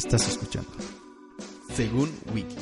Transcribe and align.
Estás 0.00 0.26
escuchando. 0.28 0.70
Según 1.74 2.10
Wiki. 2.32 2.56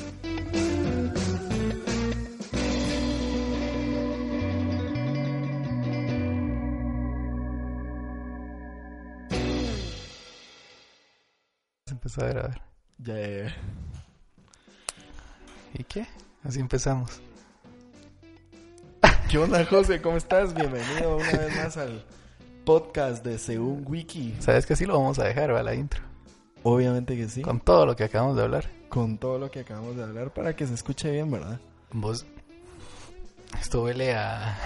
Empezó 11.89 12.25
a 12.25 12.27
grabar. 12.27 12.63
Ya, 12.99 13.15
ya, 13.15 13.29
ya. 13.29 13.57
¿Y 15.75 15.85
qué? 15.85 16.09
Así 16.43 16.59
empezamos. 16.59 17.21
¿Qué 19.31 19.39
onda, 19.39 19.65
José? 19.65 20.03
¿Cómo 20.03 20.17
estás? 20.17 20.53
Bienvenido 20.55 21.19
una 21.19 21.31
vez 21.31 21.57
más 21.57 21.77
al 21.77 22.05
podcast 22.65 23.25
de 23.25 23.39
Según 23.39 23.85
Wiki. 23.87 24.35
¿Sabes 24.41 24.67
que 24.67 24.73
así 24.73 24.87
lo 24.87 24.95
vamos 24.95 25.21
a 25.21 25.25
dejar, 25.25 25.55
va 25.55 25.63
la 25.63 25.77
intro? 25.77 26.08
Obviamente 26.63 27.17
que 27.17 27.29
sí. 27.29 27.43
Con 27.43 27.61
todo 27.61 27.87
lo 27.87 27.97
que 27.97 28.05
acabamos 28.05 28.37
de 28.37 28.43
hablar. 28.43 28.71
Con 28.89 29.19
todo 29.19 29.39
lo 29.39 29.51
que 29.51 29.61
acabamos 29.61 29.97
de 29.97 30.03
hablar 30.03 30.33
para 30.33 30.57
que 30.57 30.67
se 30.67 30.75
escuche 30.75 31.11
bien, 31.11 31.31
¿verdad? 31.31 31.61
Vos. 31.93 32.27
Esto 33.61 33.85
huele 33.85 34.15
a. 34.15 34.59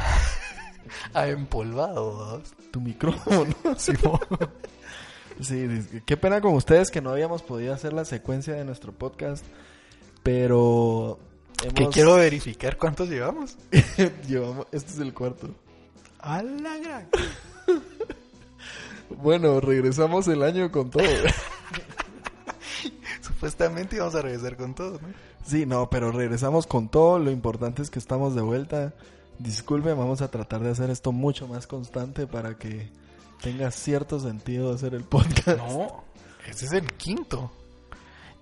a 1.14 1.28
empolvado, 1.28 2.12
vos. 2.12 2.54
Tu 2.70 2.80
micrófono. 2.80 3.54
Simón. 3.76 4.20
Sí, 5.40 5.66
qué 6.04 6.16
pena 6.16 6.40
con 6.40 6.54
ustedes 6.54 6.90
que 6.90 7.00
no 7.00 7.10
habíamos 7.10 7.42
podido 7.42 7.72
hacer 7.72 7.92
la 7.92 8.04
secuencia 8.04 8.54
de 8.54 8.64
nuestro 8.64 8.92
podcast, 8.92 9.44
pero 10.22 11.18
hemos... 11.62 11.74
Que 11.74 11.88
quiero 11.88 12.14
verificar 12.14 12.76
cuántos 12.76 13.08
llevamos. 13.08 13.56
llevamos, 14.28 14.66
este 14.72 14.92
es 14.92 14.98
el 14.98 15.14
cuarto. 15.14 15.48
A 16.20 16.42
la 16.42 16.76
gran. 16.76 17.08
Bueno, 19.10 19.60
regresamos 19.60 20.28
el 20.28 20.42
año 20.42 20.70
con 20.70 20.90
todo. 20.90 21.02
Supuestamente 23.42 23.96
íbamos 23.96 24.14
a 24.14 24.22
regresar 24.22 24.56
con 24.56 24.72
todo, 24.72 25.00
¿no? 25.00 25.08
Sí, 25.44 25.66
no, 25.66 25.90
pero 25.90 26.12
regresamos 26.12 26.68
con 26.68 26.88
todo. 26.88 27.18
Lo 27.18 27.32
importante 27.32 27.82
es 27.82 27.90
que 27.90 27.98
estamos 27.98 28.36
de 28.36 28.40
vuelta. 28.42 28.94
Disculpen, 29.40 29.98
vamos 29.98 30.22
a 30.22 30.28
tratar 30.30 30.60
de 30.60 30.70
hacer 30.70 30.90
esto 30.90 31.10
mucho 31.10 31.48
más 31.48 31.66
constante 31.66 32.28
para 32.28 32.54
que 32.56 32.88
tenga 33.42 33.72
cierto 33.72 34.20
sentido 34.20 34.72
hacer 34.72 34.94
el 34.94 35.02
podcast. 35.02 35.58
No, 35.58 36.04
ese 36.48 36.66
es 36.66 36.72
el 36.72 36.86
quinto. 36.92 37.50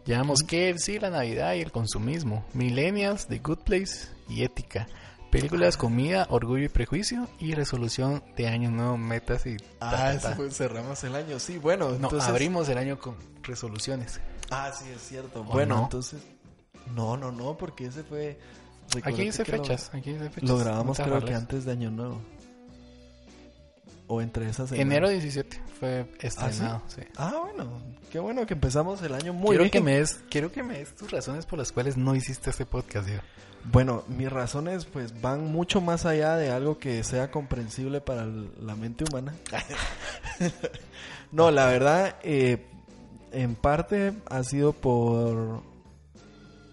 Llevamos 0.05 0.43
que 0.43 0.79
sí, 0.79 0.99
la 0.99 1.09
Navidad 1.09 1.55
y 1.55 1.61
el 1.61 1.73
consumismo. 1.73 2.45
Millennials, 2.53 3.27
The 3.27 3.39
Good 3.39 3.61
Place 3.61 4.09
y 4.29 4.43
Ética. 4.43 4.87
Películas, 5.31 5.79
comida, 5.79 6.27
orgullo 6.29 6.65
y 6.65 6.69
prejuicio. 6.69 7.27
Y 7.39 7.55
resolución 7.55 8.23
de 8.37 8.49
año 8.49 8.71
nuevo, 8.71 8.99
metas 8.99 9.47
y... 9.47 9.57
ta, 9.57 9.65
Ah, 9.81 9.91
ta, 9.93 10.13
eso 10.13 10.29
ta. 10.29 10.35
fue- 10.37 10.51
cerramos 10.51 11.03
el 11.05 11.15
año. 11.15 11.39
Sí, 11.39 11.57
bueno, 11.57 11.89
No, 11.91 11.95
entonces... 11.95 12.29
abrimos 12.29 12.69
el 12.69 12.77
año 12.77 12.99
con 12.99 13.15
resoluciones. 13.43 14.21
Ah, 14.51 14.73
sí, 14.77 14.85
es 14.95 15.01
cierto. 15.03 15.41
¿O 15.41 15.45
Bueno, 15.45 15.77
no? 15.77 15.83
entonces... 15.85 16.21
No, 16.95 17.17
no, 17.17 17.31
no, 17.31 17.57
porque 17.57 17.87
ese 17.87 18.03
fue... 18.03 18.39
Aquí 19.05 19.23
dice 19.23 19.45
lo- 19.45 19.59
fechas, 19.59 19.91
aquí 19.95 20.13
dice 20.13 20.29
fechas. 20.31 20.51
Lo, 20.51 20.59
grabamos 20.59 20.99
creo 20.99 21.25
que 21.25 21.35
antes 21.35 21.65
de 21.65 21.73
Año 21.73 21.91
Nuevo. 21.91 22.21
O 24.09 24.21
entre 24.21 24.49
esas 24.49 24.69
semanas. 24.71 24.87
Enero 24.87 25.09
17 25.09 25.63
fue 25.79 26.11
estrenado, 26.19 26.83
sí? 26.89 27.03
Ah, 27.17 27.33
bueno. 27.45 27.71
Qué 28.11 28.19
bueno 28.19 28.45
que 28.45 28.55
empezamos 28.55 29.01
el 29.03 29.15
año 29.15 29.33
muy 29.33 29.51
quiero 29.51 29.63
bien. 29.63 29.71
que 29.71 29.81
me 29.81 29.97
des, 29.99 30.25
quiero 30.29 30.51
que 30.51 30.65
me 30.65 30.79
des 30.79 30.97
tus 30.97 31.13
razones 31.13 31.47
por 31.47 31.61
las 31.61 31.71
cuales 31.71 31.97
no 31.97 32.17
hiciste 32.17 32.51
este 32.51 32.67
podcast, 32.67 33.07
Diego. 33.07 33.23
Bueno, 33.71 34.03
mis 34.09 34.29
razones 34.29 34.87
pues 34.87 35.21
van 35.21 35.53
mucho 35.53 35.81
más 35.81 36.07
allá 36.07 36.35
de 36.35 36.51
algo 36.51 36.79
que 36.79 37.05
sea 37.05 37.31
comprensible 37.31 38.01
para 38.01 38.27
la 38.27 38.75
mente 38.75 39.05
humana. 39.09 39.33
no, 41.31 41.53
la 41.53 41.67
verdad, 41.67 42.17
eh, 42.25 42.67
en 43.33 43.55
parte 43.55 44.13
ha 44.29 44.43
sido 44.45 44.73
por 44.73 45.61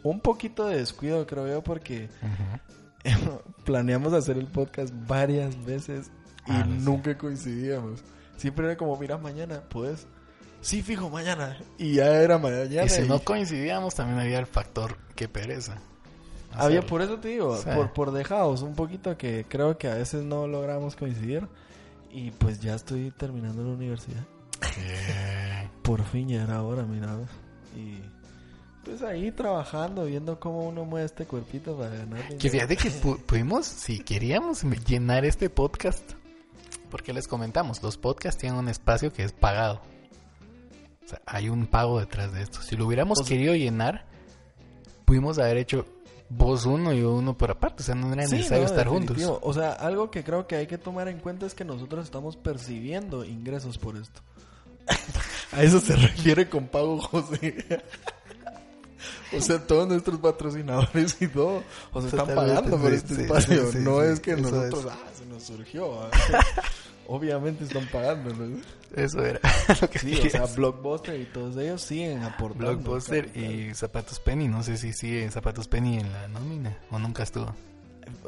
un 0.03 0.19
poquito 0.21 0.65
de 0.67 0.77
descuido, 0.77 1.25
creo 1.27 1.47
yo, 1.47 1.63
porque 1.63 2.09
planeamos 3.65 4.13
hacer 4.13 4.37
el 4.37 4.47
podcast 4.47 4.93
varias 5.07 5.63
veces 5.65 6.09
y 6.47 6.51
Ah, 6.51 6.65
no 6.65 6.79
sé. 6.79 6.85
nunca 6.85 7.17
coincidíamos. 7.17 8.03
Siempre 8.37 8.65
era 8.65 8.77
como, 8.77 8.95
mira, 8.97 9.17
mañana, 9.17 9.61
¿puedes? 9.69 10.07
Sí, 10.61 10.81
fijo, 10.81 11.09
mañana. 11.09 11.57
Y 11.77 11.95
ya 11.95 12.05
era 12.21 12.37
mañana. 12.37 12.65
Y 12.85 12.89
si 12.89 13.01
y- 13.01 13.07
no 13.07 13.19
coincidíamos, 13.19 13.95
también 13.95 14.19
había 14.19 14.39
el 14.39 14.45
factor 14.45 14.97
que 15.15 15.27
pereza. 15.27 15.75
Había, 16.53 16.81
por 16.81 17.01
eso 17.01 17.19
te 17.19 17.27
digo, 17.29 17.55
Sí. 17.57 17.69
por, 17.75 17.93
por 17.93 18.11
dejados 18.11 18.61
un 18.61 18.73
poquito 18.75 19.17
que 19.17 19.45
creo 19.47 19.77
que 19.77 19.87
a 19.89 19.95
veces 19.95 20.23
no 20.23 20.47
logramos 20.47 20.95
coincidir. 20.95 21.47
Y 22.09 22.31
pues 22.31 22.61
ya 22.61 22.73
estoy 22.73 23.11
terminando 23.11 23.63
la 23.63 23.71
universidad. 23.73 24.23
¿Qué? 24.59 25.69
Por 25.83 26.03
fin 26.05 26.27
ya 26.29 26.43
era 26.43 26.61
hora, 26.63 26.83
mira. 26.83 27.17
Y 27.75 27.99
pues 28.83 29.01
ahí 29.01 29.31
trabajando, 29.31 30.05
viendo 30.05 30.39
cómo 30.39 30.67
uno 30.67 30.85
mueve 30.85 31.05
este 31.05 31.25
cuerpito 31.25 31.75
para 31.77 31.89
ganar. 31.95 32.37
Que 32.37 32.49
fíjate 32.49 32.77
que 32.77 32.89
pu- 32.89 33.17
pudimos, 33.19 33.65
si 33.65 33.99
queríamos 33.99 34.63
llenar 34.85 35.25
este 35.25 35.49
podcast, 35.49 36.13
porque 36.89 37.13
les 37.13 37.27
comentamos, 37.27 37.81
los 37.83 37.97
podcasts 37.97 38.39
tienen 38.39 38.59
un 38.59 38.69
espacio 38.69 39.11
que 39.11 39.23
es 39.23 39.33
pagado. 39.33 39.81
O 41.05 41.07
sea, 41.09 41.21
hay 41.25 41.49
un 41.49 41.67
pago 41.67 41.99
detrás 41.99 42.33
de 42.33 42.41
esto. 42.41 42.61
Si 42.61 42.75
lo 42.75 42.85
hubiéramos 42.85 43.19
O 43.19 43.23
sea- 43.23 43.29
querido 43.35 43.55
llenar, 43.55 44.05
pudimos 45.05 45.37
haber 45.39 45.57
hecho 45.57 45.85
vos 46.29 46.65
uno 46.65 46.91
y 46.93 46.99
yo 47.01 47.13
uno 47.13 47.37
por 47.37 47.51
aparte. 47.51 47.83
O 47.83 47.85
sea, 47.85 47.95
no 47.95 48.11
era 48.11 48.25
Sí, 48.27 48.35
necesario 48.35 48.65
no, 48.65 48.69
estar 48.69 48.87
juntos. 48.87 49.17
O 49.41 49.53
sea, 49.53 49.71
algo 49.71 50.11
que 50.11 50.23
creo 50.25 50.47
que 50.47 50.55
hay 50.57 50.67
que 50.67 50.77
tomar 50.77 51.07
en 51.07 51.19
cuenta 51.19 51.45
es 51.45 51.53
que 51.55 51.63
nosotros 51.63 52.03
estamos 52.05 52.35
percibiendo 52.35 53.23
ingresos 53.23 53.77
por 53.77 53.95
esto. 53.95 54.21
A 55.51 55.63
eso 55.63 55.79
se 55.79 55.95
refiere 55.95 56.47
con 56.49 56.67
pago, 56.67 56.99
José. 56.99 57.65
o 59.35 59.41
sea, 59.41 59.65
todos 59.65 59.87
nuestros 59.87 60.19
patrocinadores 60.19 61.21
y 61.21 61.27
todo, 61.27 61.63
o 61.91 62.01
sea, 62.01 62.09
están 62.09 62.35
pagando 62.35 62.77
por 62.77 62.93
este 62.93 63.15
sí, 63.15 63.21
espacio. 63.21 63.65
sí, 63.71 63.77
sí, 63.77 63.83
no 63.83 64.01
es 64.01 64.19
que 64.19 64.35
nosotros, 64.35 64.85
es. 64.85 64.91
ah, 64.91 64.97
se 65.17 65.25
nos 65.25 65.43
surgió. 65.43 66.01
ah. 66.03 66.09
Obviamente 67.09 67.63
están 67.63 67.87
pagando, 67.87 68.33
¿no? 68.35 68.59
Eso 68.93 69.23
era 69.25 69.39
lo 69.81 69.89
que 69.89 69.97
Sí, 69.99 70.19
o 70.27 70.29
sea. 70.29 70.45
Blockbuster 70.45 71.17
y 71.17 71.23
todos 71.25 71.55
ellos 71.55 71.81
siguen 71.81 72.21
aportando. 72.23 72.65
Blockbuster 72.73 73.27
capital. 73.27 73.51
y 73.53 73.73
Zapatos 73.75 74.19
Penny. 74.19 74.49
No 74.49 74.61
sé 74.61 74.75
si 74.77 74.91
sigue 74.91 75.31
Zapatos 75.31 75.69
Penny 75.69 75.99
en 75.99 76.11
la 76.11 76.27
nómina 76.27 76.77
o 76.91 76.99
nunca 76.99 77.23
estuvo. 77.23 77.55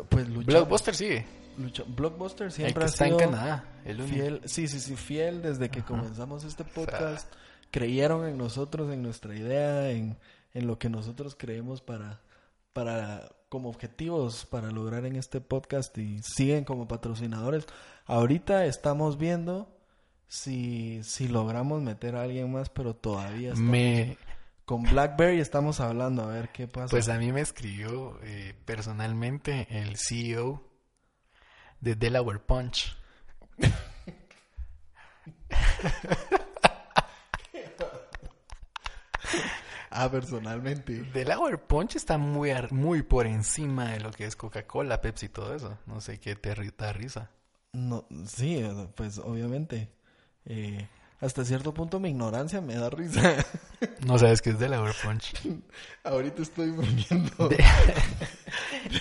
Pues 0.07 0.29
lucha- 0.29 0.45
Blockbuster 0.51 0.95
sigue. 0.95 1.25
Lucha- 1.59 1.83
Blockbuster 1.87 2.47
El 2.47 2.51
siempre 2.51 2.73
que 2.79 2.83
ha 2.83 2.85
está 2.87 3.05
en 3.05 3.17
sido 3.17 3.29
Canadá. 3.29 3.65
El 3.85 4.01
único. 4.01 4.15
fiel, 4.15 4.41
sí, 4.45 4.67
sí, 4.67 4.79
sí, 4.79 4.95
fiel 4.95 5.41
desde 5.41 5.69
que 5.69 5.79
Ajá. 5.79 5.87
comenzamos 5.87 6.43
este 6.43 6.63
podcast. 6.63 7.31
Creyeron 7.71 8.25
en 8.27 8.37
nosotros, 8.37 8.91
en 8.91 9.03
nuestra 9.03 9.35
idea, 9.35 9.91
en, 9.91 10.17
en 10.53 10.67
lo 10.67 10.79
que 10.79 10.89
nosotros 10.89 11.35
creemos 11.37 11.81
para, 11.81 12.21
para, 12.73 13.29
como 13.49 13.69
objetivos 13.69 14.45
para 14.45 14.71
lograr 14.71 15.05
en 15.05 15.15
este 15.15 15.39
podcast 15.41 15.95
y 15.97 16.19
siguen 16.23 16.63
como 16.63 16.87
patrocinadores. 16.87 17.67
Ahorita 18.05 18.65
estamos 18.65 19.17
viendo 19.19 19.71
si, 20.27 21.01
si 21.03 21.27
logramos 21.27 21.81
meter 21.81 22.15
a 22.15 22.23
alguien 22.23 22.51
más, 22.51 22.69
pero 22.69 22.95
todavía 22.95 23.49
estamos- 23.49 23.69
Me, 23.71 24.17
con 24.65 24.83
BlackBerry 24.83 25.39
estamos 25.39 25.79
hablando 25.79 26.23
a 26.23 26.27
ver 26.27 26.49
qué 26.49 26.67
pasa. 26.67 26.89
Pues 26.91 27.09
a 27.09 27.17
mí 27.17 27.31
me 27.31 27.41
escribió 27.41 28.19
eh, 28.23 28.53
personalmente 28.65 29.67
el 29.69 29.95
CEO 29.97 30.63
de 31.81 31.95
Delaware 31.95 32.39
Punch. 32.39 32.95
ah, 39.89 40.09
personalmente. 40.09 41.03
Delaware 41.13 41.57
Punch 41.57 41.95
está 41.95 42.17
muy, 42.17 42.51
muy 42.71 43.01
por 43.03 43.25
encima 43.25 43.91
de 43.91 43.99
lo 43.99 44.11
que 44.11 44.25
es 44.25 44.35
Coca-Cola, 44.35 45.01
Pepsi 45.01 45.27
y 45.27 45.29
todo 45.29 45.55
eso. 45.55 45.77
No 45.85 46.01
sé 46.01 46.19
qué 46.19 46.35
te 46.35 46.53
da 46.77 46.93
risa. 46.93 47.31
No, 47.73 48.05
sí, 48.25 48.63
pues 48.95 49.17
obviamente. 49.19 49.89
Eh, 50.45 50.87
hasta 51.21 51.43
cierto 51.43 51.73
punto 51.73 51.99
mi 51.99 52.09
ignorancia 52.09 52.61
me 52.61 52.75
da 52.75 52.89
risa. 52.89 53.35
No 54.05 54.17
sabes 54.17 54.41
qué 54.41 54.51
es 54.51 54.59
Delaware 54.59 54.93
Punch. 55.03 55.33
Ahorita 56.03 56.41
estoy 56.41 56.71
viendo. 56.71 57.49
De- 57.49 57.63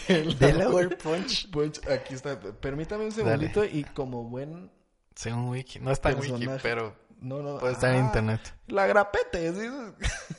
Delaware 0.39 0.97
Punch. 0.97 1.51
Punch, 1.51 1.81
aquí 1.89 2.15
está. 2.15 2.39
Permítame 2.39 3.05
un 3.05 3.13
segundito 3.13 3.65
y 3.65 3.85
como 3.85 4.25
buen... 4.25 4.71
Según 5.15 5.49
Wiki. 5.49 5.81
No 5.81 5.91
está 5.91 6.11
en 6.11 6.21
Wiki, 6.21 6.49
pero 6.63 6.97
No, 7.21 7.43
no. 7.43 7.59
puede 7.59 7.73
estar 7.73 7.91
en 7.95 8.03
ah, 8.03 8.07
internet. 8.07 8.55
La 8.67 8.87
grapete. 8.87 9.53
¿sí? 9.53 9.69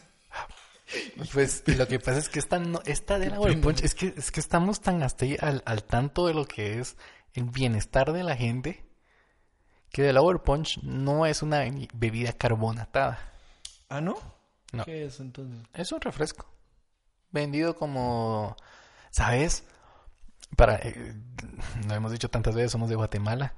Pues 1.33 1.63
lo 1.67 1.87
que 1.87 1.99
pasa 1.99 2.17
es 2.17 2.29
que 2.29 2.39
esta, 2.39 2.57
no, 2.57 2.81
esta 2.85 3.19
Delaware. 3.19 3.57
Punch, 3.57 3.83
es 3.83 3.93
que, 3.93 4.13
es 4.17 4.31
que 4.31 4.39
estamos 4.39 4.81
tan 4.81 5.03
hasta 5.03 5.25
ahí 5.25 5.37
al, 5.39 5.61
al 5.65 5.83
tanto 5.83 6.25
de 6.25 6.33
lo 6.33 6.45
que 6.45 6.79
es 6.79 6.97
el 7.33 7.43
bienestar 7.43 8.11
de 8.11 8.23
la 8.23 8.35
gente, 8.35 8.88
que 9.91 10.03
Delaware 10.03 10.39
Punch 10.39 10.79
no 10.83 11.25
es 11.25 11.41
una 11.41 11.63
bebida 11.93 12.33
carbonatada. 12.33 13.19
Ah, 13.89 14.01
¿no? 14.01 14.15
No. 14.71 14.85
¿Qué 14.85 15.05
es 15.05 15.19
entonces? 15.19 15.67
Es 15.73 15.91
un 15.91 16.01
refresco. 16.01 16.45
Vendido 17.31 17.75
como, 17.75 18.55
¿sabes? 19.09 19.63
Para, 20.55 20.75
eh, 20.77 21.15
lo 21.87 21.93
hemos 21.93 22.11
dicho 22.11 22.29
tantas 22.29 22.55
veces, 22.55 22.71
somos 22.71 22.89
de 22.89 22.95
Guatemala. 22.95 23.55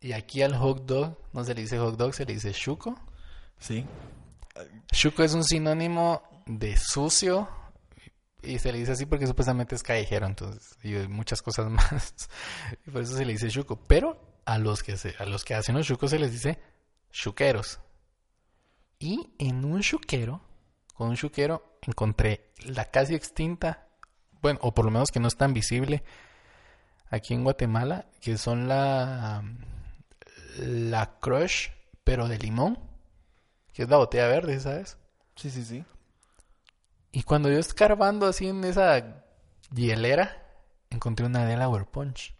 Y 0.00 0.12
aquí 0.12 0.42
al 0.42 0.56
hot 0.56 0.86
dog 0.86 1.18
no 1.32 1.44
se 1.44 1.54
le 1.54 1.62
dice 1.62 1.78
hot 1.78 1.96
dog, 1.96 2.14
se 2.14 2.24
le 2.24 2.34
dice 2.34 2.52
chuco. 2.52 2.98
Sí. 3.58 3.84
Shuko 4.92 5.22
es 5.22 5.34
un 5.34 5.44
sinónimo 5.44 6.22
de 6.46 6.76
sucio 6.76 7.48
y 8.42 8.58
se 8.58 8.72
le 8.72 8.78
dice 8.78 8.92
así 8.92 9.06
porque 9.06 9.26
supuestamente 9.26 9.74
es 9.74 9.82
callejero, 9.82 10.26
entonces, 10.26 10.78
y 10.82 10.94
muchas 11.08 11.42
cosas 11.42 11.68
más. 11.70 12.14
Y 12.86 12.90
por 12.90 13.02
eso 13.02 13.16
se 13.16 13.24
le 13.24 13.32
dice 13.32 13.48
Shuko. 13.48 13.76
Pero 13.86 14.27
a 14.48 14.56
los 14.56 14.82
que, 14.82 14.96
se, 14.96 15.14
a 15.18 15.26
los 15.26 15.44
que 15.44 15.54
hacen 15.54 15.76
los 15.76 15.86
Shukos 15.86 16.10
se 16.10 16.18
les 16.18 16.32
dice 16.32 16.58
Shukeros. 17.12 17.80
Y 18.98 19.30
en 19.38 19.62
un 19.62 19.80
Shukero, 19.80 20.40
con 20.94 21.10
un 21.10 21.16
Shukero, 21.16 21.78
encontré 21.82 22.50
la 22.64 22.86
casi 22.86 23.14
extinta, 23.14 23.88
bueno, 24.40 24.58
o 24.62 24.72
por 24.72 24.86
lo 24.86 24.90
menos 24.90 25.10
que 25.10 25.20
no 25.20 25.28
es 25.28 25.36
tan 25.36 25.52
visible 25.52 26.02
aquí 27.10 27.34
en 27.34 27.44
Guatemala, 27.44 28.06
que 28.22 28.38
son 28.38 28.68
la, 28.68 29.44
la 30.56 31.18
Crush, 31.20 31.68
pero 32.02 32.26
de 32.26 32.38
limón, 32.38 32.78
que 33.74 33.82
es 33.82 33.88
la 33.90 33.98
botella 33.98 34.28
verde, 34.28 34.58
¿sabes? 34.60 34.96
Sí, 35.36 35.50
sí, 35.50 35.62
sí. 35.62 35.84
Y 37.12 37.22
cuando 37.24 37.50
yo 37.50 37.58
escarbando 37.58 38.26
así 38.26 38.48
en 38.48 38.64
esa 38.64 39.26
hielera, 39.74 40.42
encontré 40.88 41.26
una 41.26 41.44
Delaware 41.44 41.84
Punch. 41.84 42.37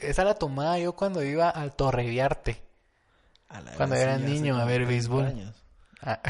Esa 0.00 0.24
la 0.24 0.34
tomaba 0.34 0.78
yo 0.78 0.94
cuando 0.94 1.22
iba 1.22 1.50
al 1.50 1.74
Torreviarte. 1.74 2.62
A 3.48 3.60
la 3.60 3.72
Cuando 3.72 3.96
era 3.96 4.16
niño 4.16 4.56
a 4.56 4.64
ver 4.64 4.86
30 4.86 4.88
béisbol. 4.88 5.54
Ah. 6.02 6.20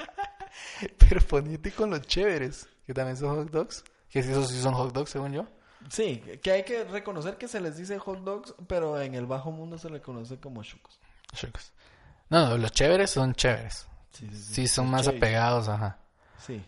Pero 0.97 1.21
ponete 1.21 1.71
con 1.71 1.89
los 1.89 2.01
chéveres, 2.01 2.67
que 2.85 2.93
también 2.93 3.17
son 3.17 3.35
hot 3.35 3.49
dogs. 3.51 3.83
Que 4.09 4.23
si 4.23 4.31
esos 4.31 4.49
sí 4.49 4.61
son 4.61 4.73
hot 4.73 4.93
dogs, 4.93 5.09
según 5.09 5.33
yo. 5.33 5.47
Sí, 5.89 6.17
que 6.41 6.51
hay 6.51 6.63
que 6.63 6.83
reconocer 6.83 7.37
que 7.37 7.47
se 7.47 7.59
les 7.59 7.77
dice 7.77 7.99
hot 7.99 8.19
dogs, 8.19 8.55
pero 8.67 8.99
en 8.99 9.13
el 9.13 9.25
bajo 9.25 9.51
mundo 9.51 9.77
se 9.77 9.89
le 9.89 10.01
conoce 10.01 10.39
como 10.39 10.63
chucos. 10.63 10.99
Chicos. 11.33 11.73
No, 12.29 12.49
no, 12.49 12.57
los 12.57 12.71
chéveres 12.71 13.11
son 13.11 13.35
chéveres. 13.35 13.87
Sí, 14.11 14.27
sí, 14.31 14.53
Sí, 14.53 14.67
son 14.67 14.89
más 14.89 15.07
apegados, 15.07 15.67
ajá. 15.67 15.99
Sí. 16.39 16.63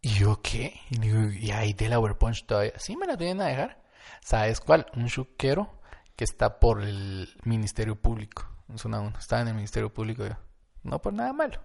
¿Y 0.00 0.14
yo 0.14 0.40
qué? 0.42 0.80
Y 0.90 0.98
digo, 0.98 1.30
¿y 1.30 1.50
hay 1.52 1.74
Delaware 1.74 2.16
Punch 2.16 2.44
todavía? 2.46 2.72
Sí, 2.76 2.96
me 2.96 3.06
la 3.06 3.16
vienen 3.16 3.42
a 3.42 3.46
dejar. 3.46 3.81
¿Sabes 4.20 4.60
cuál? 4.60 4.86
Un 4.94 5.08
chuquero 5.08 5.80
que 6.16 6.24
está 6.24 6.60
por 6.60 6.82
el 6.82 7.28
Ministerio 7.44 7.96
Público. 7.96 8.48
Zona 8.76 9.00
1. 9.00 9.18
Estaba 9.18 9.42
en 9.42 9.48
el 9.48 9.54
Ministerio 9.54 9.92
Público 9.92 10.26
yo. 10.26 10.36
No 10.82 11.00
por 11.00 11.12
nada 11.12 11.32
malo. 11.32 11.60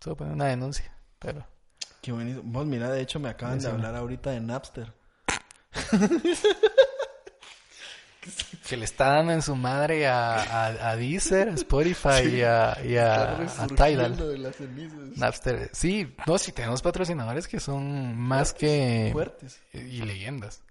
Solo 0.00 0.16
poner 0.16 0.34
una 0.34 0.46
denuncia. 0.46 0.92
Pero. 1.18 1.46
Qué 2.00 2.12
bonito. 2.12 2.40
Vos 2.44 2.66
mira, 2.66 2.90
de 2.90 3.00
hecho 3.00 3.18
me 3.18 3.28
acaban 3.28 3.58
de 3.58 3.68
hablar 3.68 3.94
ahorita 3.94 4.30
de 4.30 4.40
Napster. 4.40 4.92
Que 8.66 8.78
le 8.78 8.86
está 8.86 9.08
dando 9.16 9.32
en 9.32 9.42
su 9.42 9.54
madre 9.54 10.06
a, 10.06 10.36
a, 10.36 10.90
a 10.90 10.96
Deezer, 10.96 11.50
a 11.50 11.54
Spotify 11.54 12.22
y 12.32 12.40
a, 12.42 12.78
y 12.82 12.96
a, 12.96 13.36
a 13.36 13.66
Tidal. 13.66 14.16
de 14.16 14.38
las. 14.38 14.56
Napster. 15.16 15.68
Sí, 15.74 16.14
no, 16.26 16.38
sí 16.38 16.52
tenemos 16.52 16.80
patrocinadores 16.80 17.46
que 17.46 17.60
son 17.60 18.16
más 18.16 18.54
que... 18.54 19.10
Fuertes. 19.12 19.60
Y 19.74 20.00
leyendas. 20.00 20.62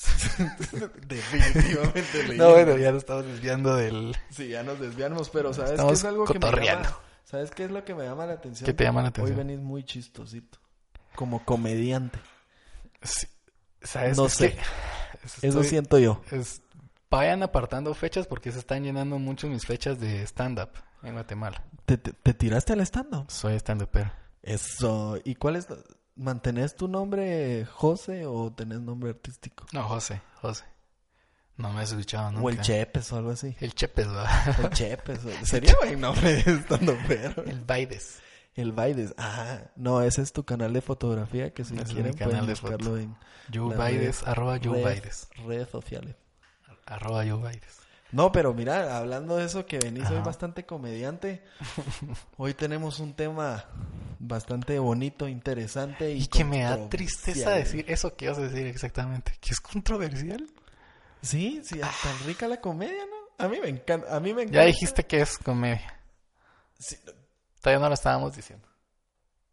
Definitivamente 1.06 2.28
leí. 2.28 2.38
No, 2.38 2.50
bueno, 2.50 2.76
ya 2.76 2.90
nos 2.92 3.02
estamos 3.02 3.26
desviando 3.26 3.76
del... 3.76 4.16
Sí, 4.30 4.48
ya 4.48 4.62
nos 4.62 4.80
desviamos, 4.80 5.30
pero 5.30 5.52
¿sabes 5.52 5.70
qué 5.70 5.74
Estamos 5.76 5.98
es 5.98 6.04
algo 6.04 6.24
que 6.24 6.38
me 6.38 6.50
llama? 6.64 6.96
¿Sabes 7.24 7.50
qué 7.50 7.64
es 7.64 7.70
lo 7.70 7.84
que 7.84 7.94
me 7.94 8.04
llama 8.04 8.26
la 8.26 8.34
atención? 8.34 8.66
¿Qué 8.66 8.72
te 8.72 8.84
llama 8.84 9.02
la 9.02 9.08
atención? 9.08 9.38
Hoy 9.38 9.44
venís 9.44 9.60
muy 9.60 9.84
chistosito. 9.84 10.58
Como 11.14 11.44
comediante. 11.44 12.18
Sí, 13.02 13.26
¿Sabes? 13.82 14.16
No 14.16 14.28
sé. 14.28 14.56
Eso 15.42 15.62
siento 15.62 15.98
yo. 15.98 16.22
es- 16.30 16.62
vayan 17.10 17.42
apartando 17.42 17.92
fechas 17.94 18.26
porque 18.26 18.52
se 18.52 18.58
están 18.60 18.84
llenando 18.84 19.18
mucho 19.18 19.48
mis 19.48 19.66
fechas 19.66 19.98
de 20.00 20.22
stand-up 20.26 20.70
en 21.02 21.14
Guatemala. 21.14 21.64
¿Te, 21.84 21.98
te, 21.98 22.12
te 22.12 22.34
tiraste 22.34 22.72
al 22.72 22.80
stand-up? 22.82 23.30
Soy 23.30 23.54
stand 23.56 23.86
pero 23.90 24.12
Eso. 24.42 25.18
¿Y 25.24 25.34
cuál 25.34 25.56
es? 25.56 25.66
¿Mantenés 26.16 26.76
tu 26.76 26.88
nombre 26.88 27.64
José 27.66 28.26
o 28.26 28.52
tenés 28.52 28.80
nombre 28.80 29.10
artístico? 29.10 29.64
No, 29.72 29.84
José, 29.84 30.20
José. 30.42 30.64
No 31.56 31.72
me 31.72 31.82
has 31.82 31.90
escuchado 31.92 32.32
nunca. 32.32 32.44
O 32.44 32.50
el 32.50 32.60
Chepes 32.60 33.12
o 33.12 33.16
algo 33.16 33.30
así. 33.30 33.54
El 33.60 33.74
Chepes, 33.74 34.06
¿verdad? 34.08 34.60
El 34.60 34.70
Chepes. 34.70 35.20
Sería 35.44 35.74
buen 35.76 36.00
nombre 36.00 36.42
de 36.42 36.52
stand 36.58 36.90
pero 37.06 37.44
El 37.44 37.60
Baides. 37.64 38.20
El 38.54 38.72
Baides. 38.72 39.14
Ah, 39.18 39.58
no, 39.76 40.02
ese 40.02 40.22
es 40.22 40.32
tu 40.32 40.44
canal 40.44 40.72
de 40.72 40.80
fotografía 40.80 41.52
que 41.54 41.64
si 41.64 41.76
es 41.76 41.84
quieren 41.92 42.14
pueden 42.14 42.46
de 42.46 42.52
buscarlo 42.52 42.78
foto. 42.90 42.98
en 42.98 43.16
las 43.68 43.78
Baides, 43.78 44.22
arroba 44.26 44.58
redes- 44.58 44.84
Baides. 44.84 45.28
redes 45.46 45.68
sociales. 45.68 46.16
Arroba 46.86 47.24
Yu 47.24 47.38
Baides. 47.40 47.78
No, 48.12 48.32
pero 48.32 48.52
mira, 48.54 48.96
hablando 48.96 49.36
de 49.36 49.44
eso 49.44 49.66
que 49.66 49.78
venís 49.78 50.10
hoy 50.10 50.16
Ajá. 50.16 50.26
bastante 50.26 50.66
comediante, 50.66 51.42
hoy 52.36 52.54
tenemos 52.54 52.98
un 52.98 53.14
tema 53.14 53.66
bastante 54.18 54.78
bonito, 54.78 55.28
interesante 55.28 56.12
y, 56.12 56.22
Y 56.22 56.26
que 56.26 56.44
me 56.44 56.62
da 56.62 56.88
tristeza 56.88 57.50
decir 57.50 57.84
eso 57.88 58.16
que 58.16 58.26
ibas 58.26 58.38
a 58.38 58.42
decir 58.42 58.66
exactamente. 58.66 59.32
Que 59.40 59.50
es 59.50 59.60
controversial. 59.60 60.46
Sí, 61.22 61.60
sí, 61.64 61.78
tan 61.78 62.26
rica 62.26 62.48
la 62.48 62.60
comedia, 62.60 63.06
¿no? 63.06 63.44
A 63.44 63.48
mí 63.48 63.58
me 63.60 63.68
encanta, 63.68 64.14
a 64.14 64.20
mí 64.20 64.34
me 64.34 64.42
encanta. 64.42 64.60
Ya 64.60 64.66
dijiste 64.66 65.04
que 65.04 65.20
es 65.20 65.38
comedia. 65.38 65.98
Sí, 66.78 66.96
Todavía 67.60 67.80
no 67.80 67.88
lo 67.88 67.94
estábamos 67.94 68.34
diciendo. 68.34 68.66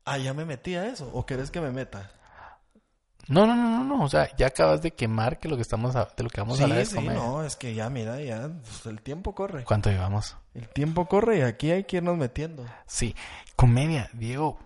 Ah, 0.05 0.17
ya 0.17 0.33
me 0.33 0.45
metí 0.45 0.75
a 0.75 0.87
eso, 0.87 1.09
o 1.13 1.25
querés 1.25 1.51
que 1.51 1.59
me 1.59 1.71
meta? 1.71 2.09
No, 3.29 3.45
no, 3.45 3.55
no, 3.55 3.69
no, 3.69 3.83
no. 3.97 4.03
O 4.05 4.09
sea, 4.09 4.29
ya 4.37 4.47
acabas 4.47 4.81
de 4.81 4.91
quemar 4.91 5.39
que 5.39 5.49
lo 5.49 5.55
que 5.57 5.61
estamos 5.61 5.95
a- 5.95 6.07
de 6.15 6.23
lo 6.23 6.29
que 6.29 6.39
vamos 6.41 6.59
a 6.59 6.63
hablar 6.63 6.77
Sí, 6.77 6.83
es 6.83 6.89
sí, 7.03 7.07
no, 7.09 7.43
es 7.43 7.55
que 7.55 7.73
ya 7.73 7.89
mira, 7.89 8.21
ya 8.21 8.49
pues, 8.63 8.85
el 8.85 9.01
tiempo 9.01 9.35
corre. 9.35 9.63
¿Cuánto 9.65 9.89
llevamos? 9.89 10.37
El 10.53 10.67
tiempo 10.69 11.07
corre 11.07 11.39
y 11.39 11.41
aquí 11.41 11.71
hay 11.71 11.83
que 11.83 11.97
irnos 11.97 12.17
metiendo. 12.17 12.65
Sí, 12.85 13.15
comedia, 13.55 14.09
Diego. 14.13 14.59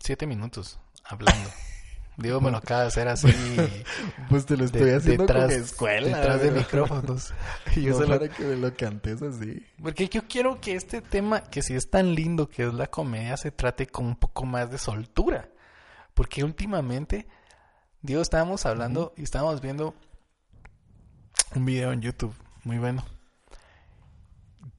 Siete 0.00 0.26
minutos 0.26 0.78
hablando. 1.04 1.50
Diego 2.18 2.40
me 2.40 2.50
lo 2.50 2.56
acaba 2.56 2.80
de 2.80 2.86
hacer 2.88 3.06
así 3.06 3.28
Pues 4.28 4.44
te 4.44 4.56
lo 4.56 4.66
de- 4.66 4.98
detrás, 4.98 5.52
escuela. 5.52 6.16
detrás 6.18 6.42
de 6.42 6.50
micrófonos. 6.50 7.32
Y 7.76 7.82
yo 7.82 7.90
No 7.92 7.98
solo- 7.98 8.18
para 8.18 8.28
que 8.32 8.42
me 8.42 8.56
lo 8.56 8.74
cantes 8.74 9.22
así. 9.22 9.64
Porque 9.80 10.08
yo 10.08 10.22
quiero 10.28 10.60
que 10.60 10.74
este 10.74 11.00
tema, 11.00 11.42
que 11.42 11.62
si 11.62 11.74
es 11.74 11.90
tan 11.90 12.14
lindo 12.16 12.48
que 12.48 12.66
es 12.66 12.74
la 12.74 12.88
comedia, 12.88 13.36
se 13.36 13.52
trate 13.52 13.86
con 13.86 14.06
un 14.06 14.16
poco 14.16 14.44
más 14.46 14.70
de 14.70 14.78
soltura. 14.78 15.48
Porque 16.18 16.42
últimamente, 16.42 17.28
Diego, 18.02 18.22
estábamos 18.22 18.66
hablando 18.66 19.14
y 19.16 19.22
estábamos 19.22 19.60
viendo 19.60 19.94
un 21.54 21.64
video 21.64 21.92
en 21.92 22.02
YouTube 22.02 22.34
muy 22.64 22.78
bueno 22.78 23.04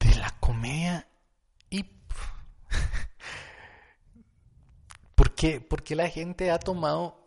de 0.00 0.16
la 0.16 0.36
comedia 0.38 1.08
y 1.70 1.84
¿por 5.14 5.34
qué, 5.34 5.62
por 5.62 5.82
qué 5.82 5.96
la 5.96 6.10
gente 6.10 6.50
ha 6.50 6.58
tomado 6.58 7.24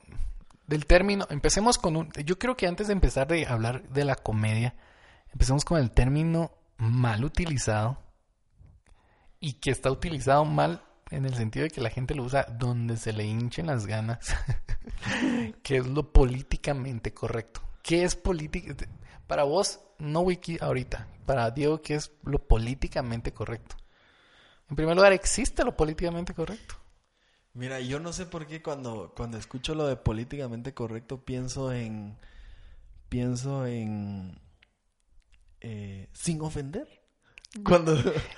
del 0.68 0.86
término? 0.86 1.26
Empecemos 1.32 1.80
con 1.80 1.96
un... 1.96 2.12
Yo 2.24 2.38
creo 2.38 2.56
que 2.56 2.68
antes 2.68 2.86
de 2.86 2.94
empezar 2.94 3.28
de 3.28 3.48
hablar 3.48 3.90
de 3.90 4.06
la 4.06 4.16
comedia, 4.16 4.76
empecemos 5.32 5.66
con 5.66 5.80
el 5.80 5.90
término 5.90 6.52
mal 6.78 7.26
utilizado 7.26 7.98
y 9.40 9.54
que 9.54 9.72
está 9.72 9.90
utilizado 9.90 10.46
mal 10.46 10.84
en 11.14 11.26
el 11.26 11.36
sentido 11.36 11.64
de 11.64 11.70
que 11.70 11.82
la 11.82 11.90
gente 11.90 12.16
lo 12.16 12.24
usa 12.24 12.46
donde 12.58 12.98
se 12.98 13.14
le 13.14 13.26
hinchen 13.26 13.68
las 13.68 13.86
ganas, 13.86 14.36
que 15.64 15.78
es 15.78 15.88
lo 15.88 16.12
políticamente 16.12 17.14
correcto. 17.14 17.62
¿Qué 17.82 18.04
es 18.04 18.16
política? 18.16 18.76
Para 19.28 19.44
vos, 19.44 19.80
no 20.00 20.22
wiki 20.22 20.58
ahorita. 20.60 21.08
Para 21.26 21.52
Diego, 21.52 21.82
¿qué 21.82 21.96
es 21.96 22.12
lo 22.24 22.40
políticamente 22.40 23.32
correcto? 23.32 23.76
En 24.70 24.76
primer 24.76 24.96
lugar, 24.96 25.14
¿existe 25.14 25.64
lo 25.64 25.76
políticamente 25.76 26.34
correcto? 26.34 26.76
Mira, 27.54 27.80
yo 27.80 28.00
no 28.00 28.12
sé 28.14 28.26
por 28.26 28.48
qué 28.48 28.64
cuando, 28.64 29.14
cuando 29.16 29.38
escucho 29.38 29.76
lo 29.76 29.86
de 29.86 29.96
políticamente 29.96 30.74
correcto 30.74 31.24
pienso 31.24 31.72
en. 31.72 32.18
Pienso 33.10 33.68
en. 33.68 34.40
eh, 35.62 36.10
sin 36.14 36.42
ofender. 36.42 37.03
Cuando, 37.64 37.96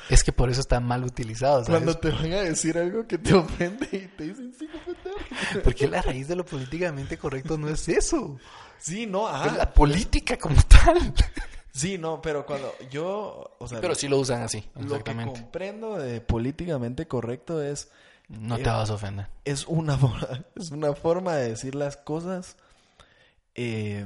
Es 0.10 0.24
que 0.25 0.34
por 0.34 0.50
eso 0.50 0.60
está 0.60 0.79
mal 0.81 1.03
utilizado, 1.05 1.63
¿sabes? 1.63 1.69
cuando 1.69 1.98
te 1.98 2.10
van 2.10 2.34
a 2.34 2.41
decir 2.41 2.77
algo 2.77 3.07
que 3.07 3.17
te 3.17 3.34
ofende 3.34 3.88
y 3.93 4.07
te 4.17 4.24
dicen 4.25 4.53
sin 4.53 4.69
ofender. 4.69 5.63
Porque 5.63 5.88
la 5.88 6.01
raíz 6.01 6.27
de 6.27 6.36
lo 6.36 6.45
políticamente 6.45 7.17
correcto 7.17 7.57
no 7.57 7.69
es 7.69 7.88
eso. 7.88 8.38
Sí, 8.77 9.05
no, 9.07 9.27
Es 9.29 9.51
ah. 9.53 9.55
la 9.57 9.74
política 9.74 10.38
como 10.38 10.62
tal. 10.63 11.13
Sí, 11.72 11.98
no, 11.98 12.22
pero 12.22 12.45
cuando 12.45 12.74
yo. 12.89 13.55
O 13.60 13.67
sea, 13.67 13.79
Pero 13.81 13.95
sí 13.95 14.07
lo 14.07 14.17
usan 14.17 14.41
así, 14.43 14.69
lo 14.75 15.03
que 15.03 15.13
comprendo 15.15 15.98
de 15.98 16.19
políticamente 16.22 17.07
correcto 17.07 17.62
es. 17.62 17.89
No 18.27 18.55
te 18.57 18.63
Eh, 18.63 18.67
vas 18.67 18.89
a 18.89 18.93
ofender. 18.95 19.27
es 19.45 19.65
una 19.67 19.98
forma, 19.98 20.45
es 20.55 20.72
una 20.72 20.93
forma 20.93 21.36
de 21.36 21.50
decir 21.50 21.75
las 21.75 21.95
cosas 21.98 22.57
eh, 23.55 24.05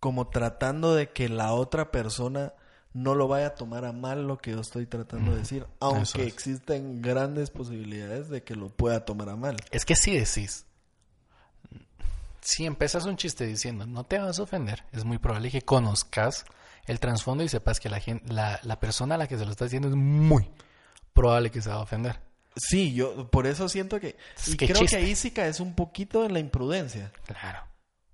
como 0.00 0.28
tratando 0.28 0.94
de 0.94 1.10
que 1.10 1.28
la 1.28 1.52
otra 1.52 1.90
persona 1.90 2.54
no 2.92 3.14
lo 3.14 3.28
vaya 3.28 3.48
a 3.48 3.54
tomar 3.54 3.84
a 3.84 3.92
mal 3.92 4.26
lo 4.26 4.38
que 4.38 4.52
yo 4.52 4.60
estoy 4.60 4.86
tratando 4.86 5.32
de 5.32 5.38
decir, 5.38 5.66
aunque 5.78 6.22
es. 6.22 6.28
existen 6.28 7.02
grandes 7.02 7.50
posibilidades 7.50 8.28
de 8.28 8.42
que 8.42 8.56
lo 8.56 8.68
pueda 8.68 9.04
tomar 9.04 9.28
a 9.28 9.36
mal. 9.36 9.56
Es 9.70 9.84
que 9.84 9.94
si 9.94 10.16
decís, 10.16 10.66
si 12.40 12.66
empezas 12.66 13.04
un 13.04 13.16
chiste 13.16 13.46
diciendo 13.46 13.86
no 13.86 14.04
te 14.04 14.18
vas 14.18 14.38
a 14.38 14.42
ofender, 14.42 14.84
es 14.92 15.04
muy 15.04 15.18
probable 15.18 15.50
que 15.50 15.62
conozcas 15.62 16.44
el 16.86 16.98
trasfondo 16.98 17.44
y 17.44 17.48
sepas 17.48 17.78
que 17.78 17.88
la, 17.88 18.00
gente, 18.00 18.32
la, 18.32 18.58
la 18.64 18.80
persona 18.80 19.14
a 19.14 19.18
la 19.18 19.28
que 19.28 19.38
se 19.38 19.44
lo 19.44 19.52
está 19.52 19.64
diciendo 19.64 19.88
es 19.88 19.94
muy 19.94 20.50
probable 21.12 21.50
que 21.50 21.62
se 21.62 21.68
va 21.68 21.76
a 21.76 21.80
ofender. 21.80 22.20
Sí, 22.56 22.92
yo 22.94 23.30
por 23.30 23.46
eso 23.46 23.68
siento 23.68 24.00
que... 24.00 24.16
Y 24.46 24.56
creo 24.56 24.80
chiste. 24.80 24.96
que 24.96 24.96
ahí 24.96 25.14
sí 25.14 25.30
caes 25.30 25.60
un 25.60 25.74
poquito 25.74 26.24
en 26.24 26.32
la 26.32 26.40
imprudencia. 26.40 27.12
Claro. 27.24 27.69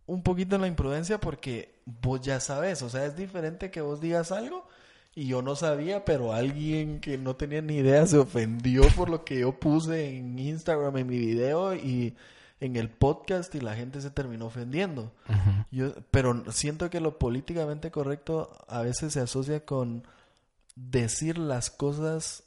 Un 0.06 0.22
poquito 0.22 0.56
en 0.56 0.62
la 0.62 0.68
imprudencia 0.68 1.18
porque 1.18 1.74
vos 1.84 2.20
ya 2.20 2.40
sabes. 2.40 2.82
O 2.82 2.88
sea, 2.88 3.04
es 3.06 3.16
diferente 3.16 3.70
que 3.70 3.80
vos 3.80 4.00
digas 4.00 4.32
algo 4.32 4.68
y 5.14 5.26
yo 5.26 5.42
no 5.42 5.56
sabía, 5.56 6.04
pero 6.04 6.32
alguien 6.32 7.00
que 7.00 7.18
no 7.18 7.36
tenía 7.36 7.62
ni 7.62 7.76
idea 7.76 8.06
se 8.06 8.18
ofendió 8.18 8.82
por 8.94 9.08
lo 9.08 9.24
que 9.24 9.40
yo 9.40 9.58
puse 9.58 10.16
en 10.16 10.38
Instagram 10.38 10.96
en 10.98 11.06
mi 11.06 11.18
video 11.18 11.74
y 11.74 12.14
en 12.60 12.76
el 12.76 12.90
podcast 12.90 13.54
y 13.54 13.60
la 13.60 13.74
gente 13.74 14.00
se 14.00 14.10
terminó 14.10 14.46
ofendiendo. 14.46 15.12
Yo, 15.70 15.94
pero 16.10 16.44
siento 16.52 16.90
que 16.90 17.00
lo 17.00 17.18
políticamente 17.18 17.90
correcto 17.90 18.56
a 18.68 18.82
veces 18.82 19.12
se 19.12 19.20
asocia 19.20 19.64
con 19.64 20.06
decir 20.74 21.38
las 21.38 21.70
cosas 21.70 22.44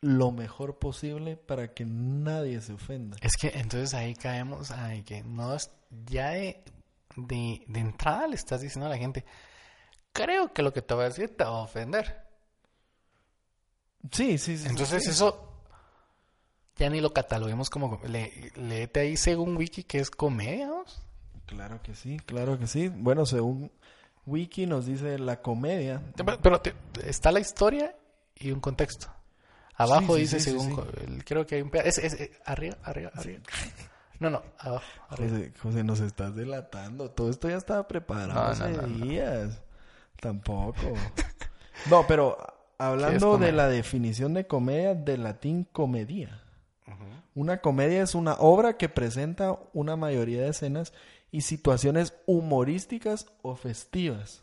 lo 0.00 0.30
mejor 0.30 0.78
posible 0.78 1.36
para 1.36 1.72
que 1.72 1.84
nadie 1.84 2.60
se 2.60 2.72
ofenda. 2.72 3.16
Es 3.20 3.36
que 3.36 3.48
entonces 3.48 3.94
ahí 3.94 4.14
caemos 4.14 4.70
a 4.70 4.92
que 5.04 5.22
no 5.22 5.54
es, 5.54 5.70
ya 5.90 6.30
de, 6.30 6.62
de, 7.16 7.62
de 7.66 7.80
entrada 7.80 8.26
le 8.28 8.36
estás 8.36 8.60
diciendo 8.60 8.86
a 8.86 8.90
la 8.90 8.98
gente, 8.98 9.24
creo 10.12 10.52
que 10.52 10.62
lo 10.62 10.72
que 10.72 10.82
te 10.82 10.94
voy 10.94 11.04
a 11.04 11.08
decir 11.08 11.36
te 11.36 11.44
va 11.44 11.50
a 11.50 11.62
ofender. 11.62 12.24
Sí, 14.12 14.38
sí, 14.38 14.56
sí. 14.56 14.68
Entonces 14.68 15.04
sí. 15.04 15.10
eso 15.10 15.52
ya 16.76 16.88
ni 16.90 17.00
lo 17.00 17.12
cataloguemos 17.12 17.70
como... 17.70 18.00
Le, 18.06 18.52
léete 18.56 19.00
ahí 19.00 19.16
según 19.16 19.56
Wiki 19.56 19.82
que 19.84 19.98
es 19.98 20.10
comedia, 20.10 20.66
¿no? 20.66 20.84
Claro 21.46 21.80
que 21.82 21.94
sí, 21.94 22.18
claro 22.26 22.58
que 22.58 22.66
sí. 22.66 22.88
Bueno, 22.88 23.24
según 23.26 23.70
Wiki 24.26 24.66
nos 24.66 24.86
dice 24.86 25.18
la 25.18 25.40
comedia. 25.40 26.02
Pero, 26.16 26.38
pero 26.40 26.60
te- 26.60 26.74
está 27.04 27.32
la 27.32 27.40
historia 27.40 27.96
y 28.34 28.50
un 28.50 28.60
contexto. 28.60 29.08
Abajo 29.74 30.16
Sí, 30.16 30.26
sí, 30.26 30.36
dice 30.36 30.40
según... 30.40 30.86
el- 31.06 31.24
Creo 31.24 31.46
que 31.46 31.56
hay 31.56 31.62
un... 31.62 31.70
es- 31.84 31.98
es- 31.98 32.30
arriba, 32.44 32.76
arriba, 32.82 33.10
arriba. 33.14 33.40
No, 34.20 34.30
no, 34.30 34.42
abajo. 34.58 34.84
José, 35.10 35.52
José, 35.62 35.84
nos 35.84 36.00
estás 36.00 36.34
delatando. 36.34 37.10
Todo 37.10 37.30
esto 37.30 37.48
ya 37.48 37.56
estaba 37.56 37.86
preparado 37.86 38.34
No, 38.34 38.40
hace 38.40 38.70
no, 38.70 38.82
no, 38.82 38.88
no. 38.88 39.06
días. 39.06 39.60
Tampoco. 40.20 40.80
no, 41.90 42.06
pero 42.06 42.38
hablando 42.78 43.38
de 43.38 43.52
la 43.52 43.68
definición 43.68 44.34
de 44.34 44.46
comedia, 44.46 44.94
del 44.94 45.22
latín 45.24 45.64
comedia. 45.64 46.42
Una 47.34 47.60
comedia 47.60 48.02
es 48.02 48.14
una 48.14 48.32
obra 48.34 48.78
que 48.78 48.88
presenta 48.88 49.58
una 49.74 49.94
mayoría 49.96 50.40
de 50.40 50.48
escenas 50.48 50.94
y 51.30 51.42
situaciones 51.42 52.14
humorísticas 52.24 53.26
o 53.42 53.56
festivas. 53.56 54.42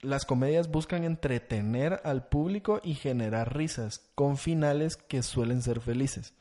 Las 0.00 0.24
comedias 0.24 0.70
buscan 0.70 1.04
entretener 1.04 2.00
al 2.04 2.28
público 2.28 2.80
y 2.82 2.94
generar 2.94 3.54
risas, 3.54 4.10
con 4.14 4.38
finales 4.38 4.96
que 4.96 5.22
suelen 5.22 5.60
ser 5.60 5.80
felices. 5.80 6.32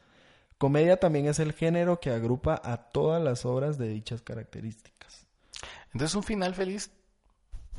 Comedia 0.58 0.98
también 0.98 1.28
es 1.28 1.40
el 1.40 1.54
género 1.54 2.00
que 2.00 2.12
agrupa 2.12 2.60
a 2.64 2.78
todas 2.78 3.22
las 3.22 3.46
obras 3.46 3.78
de 3.78 3.90
dichas 3.90 4.22
características. 4.22 5.26
Entonces 5.94 6.16
un 6.16 6.24
final 6.24 6.54
feliz 6.56 6.92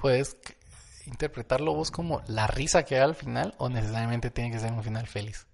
puedes 0.00 0.36
interpretarlo 1.06 1.74
vos 1.74 1.90
como 1.90 2.22
la 2.26 2.46
risa 2.46 2.84
que 2.84 2.96
da 2.96 3.04
al 3.04 3.14
final 3.14 3.54
o 3.58 3.68
necesariamente 3.68 4.30
tiene 4.30 4.50
que 4.50 4.58
ser 4.58 4.72
un 4.72 4.82
final 4.82 5.06
feliz. 5.06 5.46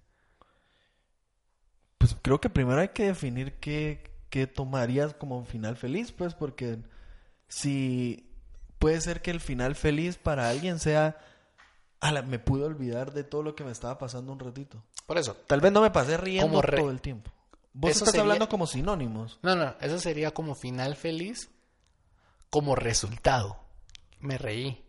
Pues 1.97 2.15
creo 2.21 2.41
que 2.41 2.49
primero 2.49 2.81
hay 2.81 2.89
que 2.89 3.05
definir 3.05 3.53
qué, 3.59 4.11
qué 4.29 4.47
tomarías 4.47 5.13
como 5.13 5.37
un 5.37 5.45
final 5.45 5.77
feliz, 5.77 6.11
pues 6.11 6.33
porque 6.33 6.79
si 7.47 8.29
puede 8.79 8.99
ser 8.99 9.21
que 9.21 9.31
el 9.31 9.39
final 9.39 9.75
feliz 9.75 10.17
para 10.17 10.49
alguien 10.49 10.79
sea, 10.79 11.17
"Ala, 12.03 12.21
me 12.21 12.39
pude 12.39 12.63
olvidar 12.65 13.13
de 13.13 13.23
todo 13.23 13.43
lo 13.43 13.55
que 13.55 13.63
me 13.63 13.71
estaba 13.71 13.97
pasando 13.97 14.31
un 14.31 14.39
ratito. 14.39 14.83
Por 15.05 15.17
eso. 15.17 15.35
Tal 15.47 15.61
vez 15.61 15.71
no 15.71 15.81
me 15.81 15.91
pasé 15.91 16.17
riendo 16.17 16.61
re- 16.61 16.77
todo 16.77 16.91
el 16.91 17.01
tiempo. 17.01 17.31
Vos 17.73 17.91
Eso 17.91 17.99
estás 17.99 18.11
sería- 18.11 18.21
hablando 18.23 18.49
como 18.49 18.67
sinónimos. 18.67 19.39
No, 19.41 19.55
no, 19.55 19.75
eso 19.81 19.99
sería 19.99 20.31
como 20.31 20.53
final 20.55 20.95
feliz 20.95 21.49
como 22.49 22.75
resultado. 22.75 23.57
Me 24.19 24.37
reí. 24.37 24.85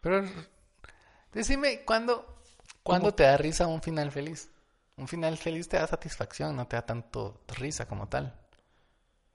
Pero 0.00 0.24
decime 1.32 1.84
cuándo 1.84 2.26
cuándo 2.82 3.08
¿Cómo? 3.08 3.14
te 3.14 3.22
da 3.24 3.36
risa 3.36 3.66
un 3.66 3.82
final 3.82 4.10
feliz. 4.10 4.48
Un 4.96 5.08
final 5.08 5.36
feliz 5.38 5.68
te 5.68 5.76
da 5.78 5.86
satisfacción, 5.86 6.56
no 6.56 6.66
te 6.66 6.76
da 6.76 6.82
tanto 6.86 7.40
risa 7.48 7.86
como 7.86 8.08
tal. 8.08 8.38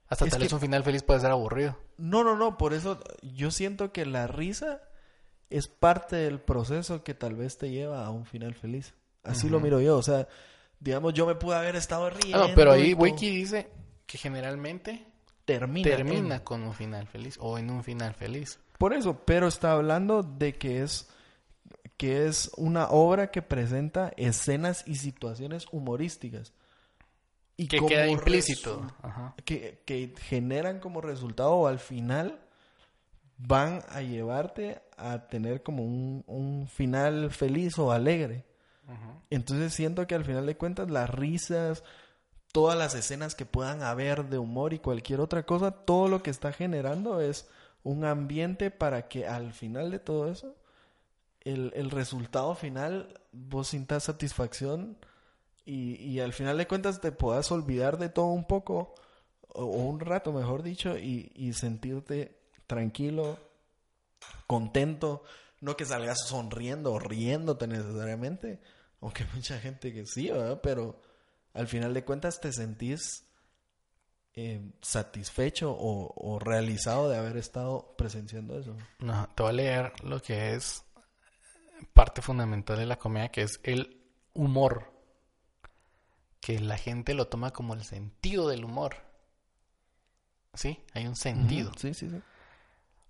Hasta 0.09 0.25
Es 0.25 0.31
tal 0.31 0.39
que- 0.39 0.45
vez 0.45 0.53
un 0.53 0.59
final 0.59 0.83
feliz 0.83 1.03
puede 1.03 1.19
ser 1.19 1.31
aburrido. 1.31 1.77
No, 1.97 2.23
no, 2.23 2.35
no, 2.35 2.57
por 2.57 2.73
eso 2.73 2.99
yo 3.21 3.51
siento 3.51 3.91
que 3.91 4.05
la 4.05 4.27
risa 4.27 4.81
es 5.49 5.67
parte 5.67 6.15
del 6.15 6.39
proceso 6.39 7.03
que 7.03 7.13
tal 7.13 7.35
vez 7.35 7.57
te 7.57 7.69
lleva 7.69 8.05
a 8.05 8.09
un 8.11 8.25
final 8.25 8.53
feliz. 8.53 8.93
Así 9.23 9.49
lo 9.49 9.59
miro 9.59 9.81
yo, 9.81 9.97
o 9.97 10.03
sea, 10.03 10.27
digamos, 10.79 11.13
yo 11.13 11.25
me 11.25 11.35
pude 11.35 11.55
haber 11.55 11.75
estado 11.75 12.09
riendo. 12.09 12.43
Ah, 12.43 12.47
no, 12.49 12.55
pero 12.55 12.71
ahí. 12.71 12.93
Wiki 12.93 13.29
dice 13.29 13.69
que 14.05 14.17
generalmente 14.17 15.05
termina. 15.45 15.89
termina 15.89 16.35
en- 16.35 16.41
con 16.43 16.63
un 16.63 16.73
final 16.73 17.07
feliz 17.07 17.37
o 17.41 17.57
en 17.57 17.69
un 17.69 17.83
final 17.83 18.13
feliz. 18.13 18.59
Por 18.77 18.93
eso, 18.93 19.21
pero 19.25 19.47
está 19.47 19.73
hablando 19.73 20.23
de 20.23 20.53
que 20.57 20.81
es 20.83 21.09
que 21.97 22.27
es 22.27 22.51
una 22.57 22.89
obra 22.89 23.31
que 23.31 23.41
presenta 23.41 24.11
escenas 24.17 24.83
y 24.85 24.95
situaciones 24.95 25.65
humorísticas. 25.71 26.53
Y 27.57 27.67
Que 27.67 27.79
queda 27.79 28.07
implícito. 28.07 28.85
Ajá. 29.01 29.33
que, 29.45 29.81
que 29.83 30.13
generan 30.19 30.79
como 30.79 31.01
resultado 31.01 31.53
o 31.53 31.67
al 31.67 31.79
final 31.79 32.39
van 33.37 33.81
a 33.89 34.01
llevarte 34.01 34.81
a 34.97 35.27
tener 35.27 35.63
como 35.63 35.83
un, 35.83 36.23
un 36.27 36.67
final 36.67 37.31
feliz 37.31 37.77
o 37.77 37.91
alegre. 37.91 38.45
Entonces 39.29 39.73
siento 39.73 40.07
que 40.07 40.15
al 40.15 40.23
final 40.23 40.45
de 40.45 40.55
cuentas 40.55 40.89
las 40.89 41.09
risas, 41.09 41.83
todas 42.53 42.77
las 42.77 42.95
escenas 42.95 43.35
que 43.35 43.45
puedan 43.45 43.83
haber 43.83 44.29
de 44.29 44.37
humor 44.37 44.73
y 44.73 44.79
cualquier 44.79 45.19
otra 45.19 45.45
cosa, 45.45 45.71
todo 45.71 46.07
lo 46.07 46.23
que 46.23 46.29
está 46.29 46.53
generando 46.53 47.19
es 47.19 47.49
un 47.83 48.05
ambiente 48.05 48.71
para 48.71 49.09
que 49.09 49.27
al 49.27 49.51
final 49.53 49.91
de 49.91 49.99
todo 49.99 50.31
eso, 50.31 50.55
el, 51.41 51.73
el 51.75 51.91
resultado 51.91 52.55
final, 52.55 53.19
vos 53.33 53.67
sintas 53.67 54.03
satisfacción 54.03 54.97
y, 55.65 55.95
y 55.95 56.21
al 56.21 56.31
final 56.31 56.57
de 56.57 56.67
cuentas 56.67 57.01
te 57.01 57.11
puedas 57.11 57.51
olvidar 57.51 57.97
de 57.97 58.07
todo 58.07 58.27
un 58.27 58.45
poco, 58.45 58.95
o, 59.49 59.63
o 59.65 59.83
un 59.83 59.99
rato 59.99 60.31
mejor 60.31 60.63
dicho, 60.63 60.97
y, 60.97 61.31
y 61.35 61.51
sentirte 61.51 62.36
tranquilo, 62.67 63.39
contento, 64.45 65.23
no 65.61 65.75
que 65.75 65.85
salgas 65.85 66.27
sonriendo 66.27 66.93
o 66.93 66.99
riéndote 66.99 67.67
necesariamente, 67.67 68.61
aunque 69.01 69.25
mucha 69.33 69.59
gente 69.59 69.93
que 69.93 70.05
sí, 70.05 70.29
¿verdad? 70.29 70.59
Pero 70.61 71.01
al 71.53 71.67
final 71.67 71.93
de 71.93 72.05
cuentas 72.05 72.39
te 72.39 72.51
sentís 72.53 73.25
eh, 74.35 74.61
satisfecho 74.81 75.71
o, 75.71 76.13
o 76.15 76.39
realizado 76.39 77.09
de 77.09 77.17
haber 77.17 77.37
estado 77.37 77.95
presenciando 77.97 78.59
eso. 78.59 78.75
No, 78.99 79.27
te 79.33 79.41
voy 79.41 79.49
a 79.49 79.53
leer 79.53 79.93
lo 80.03 80.21
que 80.21 80.53
es 80.53 80.83
parte 81.93 82.21
fundamental 82.21 82.77
de 82.77 82.85
la 82.85 82.97
comedia, 82.97 83.29
que 83.29 83.41
es 83.41 83.59
el 83.63 84.03
humor. 84.33 84.93
Que 86.39 86.59
la 86.59 86.77
gente 86.77 87.13
lo 87.13 87.27
toma 87.27 87.51
como 87.51 87.73
el 87.73 87.83
sentido 87.83 88.47
del 88.47 88.63
humor. 88.63 88.97
Sí, 90.53 90.79
hay 90.93 91.07
un 91.07 91.15
sentido. 91.15 91.71
Sí, 91.77 91.93
sí, 91.93 92.09
sí. 92.09 92.21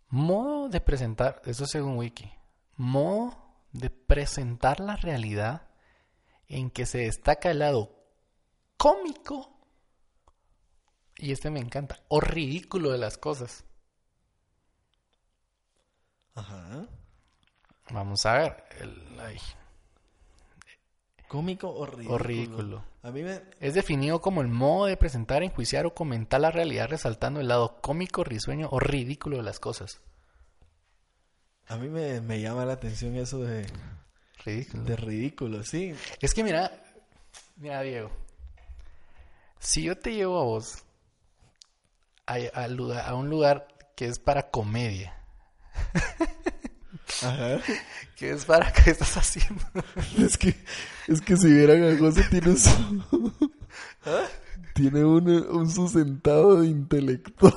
Modo 0.09 0.69
de 0.69 0.79
presentar, 0.79 1.41
eso 1.45 1.65
según 1.65 1.97
Wiki, 1.97 2.31
modo 2.75 3.35
de 3.73 3.89
presentar 3.89 4.79
la 4.79 4.95
realidad 4.95 5.67
en 6.47 6.69
que 6.71 6.85
se 6.85 6.99
destaca 6.99 7.51
el 7.51 7.59
lado 7.59 7.93
cómico, 8.77 9.53
y 11.17 11.31
este 11.31 11.49
me 11.49 11.59
encanta, 11.59 11.99
o 12.07 12.21
ridículo 12.21 12.91
de 12.91 12.99
las 12.99 13.17
cosas. 13.17 13.65
Ajá. 16.35 16.87
Vamos 17.89 18.25
a 18.25 18.33
ver, 18.33 18.63
el, 18.79 19.19
ay, 19.19 19.39
Cómico 21.27 21.69
o 21.69 21.86
ridículo. 21.86 22.15
o 22.15 22.17
ridículo. 22.17 22.86
A 23.03 23.12
mí 23.12 23.22
me... 23.22 23.41
Es 23.60 23.74
definido 23.74 24.22
como 24.22 24.41
el 24.41 24.48
modo 24.48 24.86
de 24.86 24.98
presentar, 24.98 25.43
enjuiciar 25.43 25.86
o 25.86 25.93
comentar 25.93 26.39
la 26.39 26.51
realidad 26.51 26.88
resaltando 26.89 27.39
el 27.39 27.48
lado 27.48 27.81
cómico, 27.81 28.24
risueño 28.24 28.69
o 28.72 28.79
ridículo 28.79 29.38
de 29.38 29.43
las 29.43 29.60
cosas. 29.60 30.01
A 31.67 31.75
mí 31.77 31.89
me, 31.89 32.22
me 32.22 32.39
llama 32.39 32.65
la 32.65 32.74
atención 32.74 33.15
eso 33.17 33.39
de, 33.39 33.65
Ridículo. 34.46 34.84
de 34.84 34.96
ridículo, 34.96 35.63
sí. 35.63 35.93
Es 36.22 36.34
que 36.34 36.43
mira, 36.43 36.72
mira 37.57 37.81
Diego, 37.81 38.10
si 39.60 39.84
yo 39.84 39.98
te 39.98 40.13
llevo 40.13 40.39
a 40.39 40.43
vos 40.43 40.84
a, 42.25 42.36
a 42.53 43.10
a 43.10 43.15
un 43.15 43.29
lugar 43.29 43.67
que 43.96 44.05
es 44.05 44.19
para 44.19 44.50
comedia, 44.50 45.17
Ajá. 47.24 47.59
que 48.15 48.31
es 48.31 48.45
para 48.45 48.71
qué 48.71 48.91
estás 48.91 49.17
haciendo, 49.17 49.63
Es 50.17 50.38
que, 50.38 50.55
es 51.07 51.21
que 51.21 51.38
si 51.38 51.51
vieran 51.51 51.83
a 51.83 51.97
José 51.97 52.24
tiene 52.29 52.50
un 52.50 52.57
su, 52.57 53.50
tiene 54.74 55.03
un, 55.03 55.29
un 55.29 55.69
su 55.69 55.88
sentado 55.88 56.62
de 56.62 56.67
intelectual. 56.67 57.55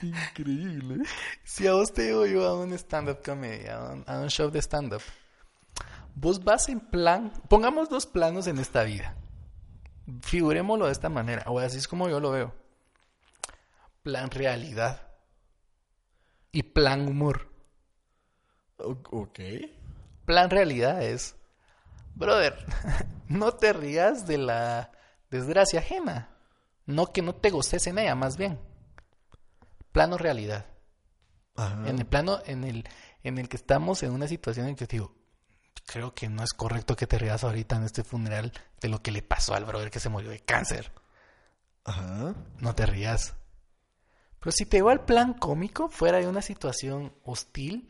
Increíble. 0.00 1.04
Si 1.44 1.66
a 1.68 1.74
vos 1.74 1.92
te 1.92 2.02
digo 2.02 2.26
yo 2.26 2.44
a 2.44 2.58
un 2.58 2.72
stand-up 2.72 3.22
comedy, 3.24 3.68
a 3.68 3.78
un, 3.78 4.04
a 4.06 4.18
un 4.18 4.28
show 4.28 4.50
de 4.50 4.60
stand-up, 4.60 5.02
vos 6.16 6.42
vas 6.42 6.68
en 6.68 6.80
plan, 6.80 7.32
pongamos 7.48 7.88
dos 7.88 8.06
planos 8.06 8.48
en 8.48 8.58
esta 8.58 8.82
vida. 8.82 9.14
Figurémoslo 10.22 10.86
de 10.86 10.92
esta 10.92 11.08
manera, 11.08 11.44
o 11.46 11.60
así 11.60 11.78
es 11.78 11.86
como 11.86 12.08
yo 12.08 12.18
lo 12.18 12.32
veo. 12.32 12.52
Plan 14.02 14.28
realidad 14.32 15.11
y 16.52 16.62
plan 16.62 17.08
humor. 17.08 17.50
Ok. 18.76 19.40
Plan 20.26 20.50
realidad 20.50 21.02
es, 21.02 21.34
brother, 22.14 22.64
no 23.28 23.52
te 23.54 23.72
rías 23.72 24.26
de 24.26 24.38
la 24.38 24.92
desgracia 25.30 25.80
ajena. 25.80 26.28
No 26.84 27.12
que 27.12 27.22
no 27.22 27.34
te 27.34 27.50
goces 27.50 27.86
en 27.86 27.98
ella, 27.98 28.14
más 28.14 28.36
bien. 28.36 28.60
Plano 29.92 30.18
realidad. 30.18 30.66
Ajá. 31.56 31.88
En 31.88 31.98
el 31.98 32.06
plano 32.06 32.40
en 32.46 32.64
el, 32.64 32.88
en 33.22 33.38
el 33.38 33.48
que 33.48 33.56
estamos 33.56 34.02
en 34.02 34.12
una 34.12 34.26
situación 34.26 34.68
en 34.68 34.76
que 34.76 34.86
digo, 34.86 35.14
creo 35.86 36.14
que 36.14 36.28
no 36.28 36.42
es 36.42 36.52
correcto 36.52 36.96
que 36.96 37.06
te 37.06 37.18
rías 37.18 37.44
ahorita 37.44 37.76
en 37.76 37.84
este 37.84 38.04
funeral 38.04 38.52
de 38.80 38.88
lo 38.88 39.02
que 39.02 39.10
le 39.10 39.22
pasó 39.22 39.54
al 39.54 39.64
brother 39.64 39.90
que 39.90 40.00
se 40.00 40.08
murió 40.08 40.30
de 40.30 40.40
cáncer. 40.40 40.92
Ajá. 41.84 42.34
No 42.58 42.74
te 42.74 42.86
rías. 42.86 43.34
Pero 44.42 44.50
si 44.50 44.66
te 44.66 44.82
va 44.82 44.90
al 44.90 45.04
plan 45.04 45.34
cómico, 45.34 45.88
fuera 45.88 46.18
de 46.18 46.26
una 46.26 46.42
situación 46.42 47.12
hostil, 47.22 47.88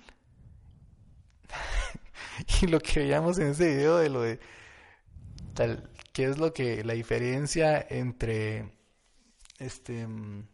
y 2.63 2.67
lo 2.67 2.79
que 2.79 3.01
veíamos 3.01 3.39
en 3.39 3.49
ese 3.49 3.75
video 3.75 3.97
de 3.97 4.11
lo 4.11 4.21
de 4.21 4.39
tal, 5.55 5.91
¿qué 6.13 6.25
es 6.25 6.37
lo 6.37 6.53
que 6.53 6.85
la 6.85 6.93
diferencia 6.93 7.87
entre 7.89 8.71
este 9.59 10.07
mm, 10.07 10.47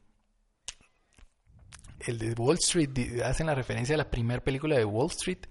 el 2.07 2.19
de 2.19 2.33
Wall 2.35 2.59
Street 2.61 3.21
hacen 3.25 3.47
la 3.47 3.57
referencia 3.57 3.97
a 3.97 3.99
la 3.99 4.09
primera 4.09 4.43
película 4.43 4.77
de 4.77 4.85
Wall 4.85 5.11
Street 5.11 5.47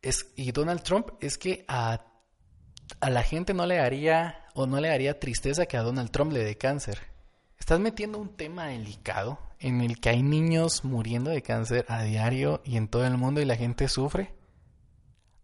es 0.00 0.32
y 0.36 0.52
Donald 0.52 0.82
Trump 0.82 1.08
es 1.20 1.38
que 1.38 1.64
a 1.66 2.06
a 3.00 3.10
la 3.10 3.22
gente 3.24 3.52
no 3.52 3.66
le 3.66 3.80
haría 3.80 4.44
o 4.54 4.66
no 4.66 4.80
le 4.80 4.90
haría 4.90 5.18
tristeza 5.18 5.66
que 5.66 5.76
a 5.76 5.82
Donald 5.82 6.12
Trump 6.12 6.32
le 6.32 6.44
dé 6.44 6.56
cáncer. 6.56 7.13
Estás 7.58 7.80
metiendo 7.80 8.18
un 8.18 8.36
tema 8.36 8.66
delicado 8.66 9.38
en 9.58 9.80
el 9.80 10.00
que 10.00 10.10
hay 10.10 10.22
niños 10.22 10.84
muriendo 10.84 11.30
de 11.30 11.42
cáncer 11.42 11.86
a 11.88 12.02
diario 12.02 12.60
y 12.64 12.76
en 12.76 12.88
todo 12.88 13.06
el 13.06 13.16
mundo 13.16 13.40
y 13.40 13.44
la 13.44 13.56
gente 13.56 13.88
sufre. 13.88 14.34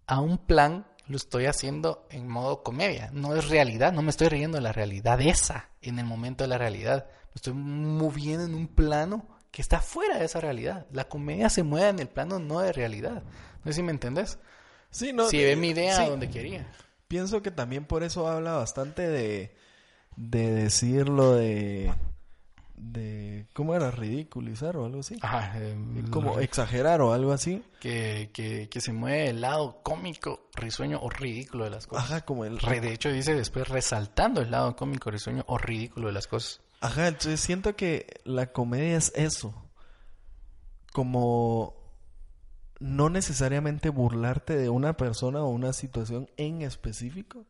A 0.06 0.20
un 0.20 0.38
plan 0.38 0.86
lo 1.06 1.16
estoy 1.16 1.46
haciendo 1.46 2.06
en 2.10 2.28
modo 2.28 2.62
comedia. 2.62 3.10
No 3.12 3.34
es 3.34 3.48
realidad, 3.48 3.92
no 3.92 4.02
me 4.02 4.10
estoy 4.10 4.28
riendo 4.28 4.58
de 4.58 4.62
la 4.62 4.72
realidad 4.72 5.20
esa 5.20 5.70
en 5.80 5.98
el 5.98 6.04
momento 6.04 6.44
de 6.44 6.48
la 6.48 6.58
realidad. 6.58 7.06
Me 7.28 7.36
estoy 7.36 7.54
moviendo 7.54 8.44
en 8.44 8.54
un 8.54 8.68
plano 8.68 9.26
que 9.50 9.62
está 9.62 9.80
fuera 9.80 10.18
de 10.18 10.26
esa 10.26 10.40
realidad. 10.40 10.86
La 10.92 11.08
comedia 11.08 11.48
se 11.48 11.62
mueve 11.62 11.88
en 11.88 11.98
el 12.00 12.08
plano 12.08 12.38
no 12.38 12.60
de 12.60 12.72
realidad. 12.72 13.22
No 13.64 13.72
sé 13.72 13.74
si 13.74 13.82
me 13.82 13.92
entendés. 13.92 14.38
Sí, 14.90 15.12
no. 15.12 15.28
si 15.28 15.40
eh, 15.40 15.46
ve 15.46 15.56
mi 15.56 15.70
idea 15.70 15.96
sí. 15.96 16.02
a 16.02 16.10
donde 16.10 16.30
quería. 16.30 16.70
Pienso 17.08 17.42
que 17.42 17.50
también 17.50 17.84
por 17.84 18.02
eso 18.02 18.28
habla 18.28 18.52
bastante 18.52 19.08
de, 19.08 19.56
de 20.16 20.50
decirlo 20.52 21.34
de, 21.34 21.92
de, 22.76 23.46
¿cómo 23.54 23.74
era? 23.74 23.90
Ridiculizar 23.90 24.76
o 24.76 24.84
algo 24.86 25.00
así. 25.00 25.16
Ajá, 25.22 25.52
eh, 25.56 25.76
Como 26.10 26.40
exagerar 26.40 27.00
o 27.00 27.12
algo 27.12 27.32
así. 27.32 27.62
que, 27.80 28.30
que, 28.32 28.68
que 28.68 28.80
se 28.80 28.92
mueve 28.92 29.28
el 29.30 29.40
lado 29.40 29.80
cómico, 29.82 30.48
risueño 30.54 30.98
o 31.02 31.08
ridículo 31.10 31.64
de 31.64 31.70
las 31.70 31.86
cosas. 31.86 32.04
Ajá, 32.04 32.20
como 32.24 32.44
el... 32.44 32.58
Re- 32.58 32.80
de 32.80 32.92
hecho, 32.92 33.10
dice 33.10 33.34
después 33.34 33.68
resaltando 33.68 34.40
el 34.42 34.50
lado 34.50 34.76
cómico, 34.76 35.10
risueño 35.10 35.44
o 35.46 35.56
ridículo 35.58 36.08
de 36.08 36.12
las 36.14 36.26
cosas. 36.26 36.60
Ajá, 36.82 37.08
entonces 37.08 37.40
siento 37.40 37.76
que 37.76 38.06
la 38.24 38.52
comedia 38.52 38.96
es 38.96 39.12
eso. 39.14 39.54
Como 40.92 41.74
no 42.80 43.10
necesariamente 43.10 43.90
burlarte 43.90 44.56
de 44.56 44.68
una 44.70 44.96
persona 44.96 45.42
o 45.42 45.48
una 45.48 45.72
situación 45.72 46.28
en 46.36 46.62
específico, 46.62 47.44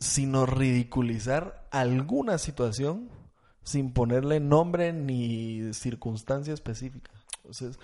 sino 0.00 0.46
ridiculizar 0.46 1.68
alguna 1.70 2.38
situación 2.38 3.10
sin 3.62 3.92
ponerle 3.92 4.40
nombre 4.40 4.92
ni 4.92 5.72
circunstancia 5.74 6.54
específica. 6.54 7.10
Entonces, 7.38 7.78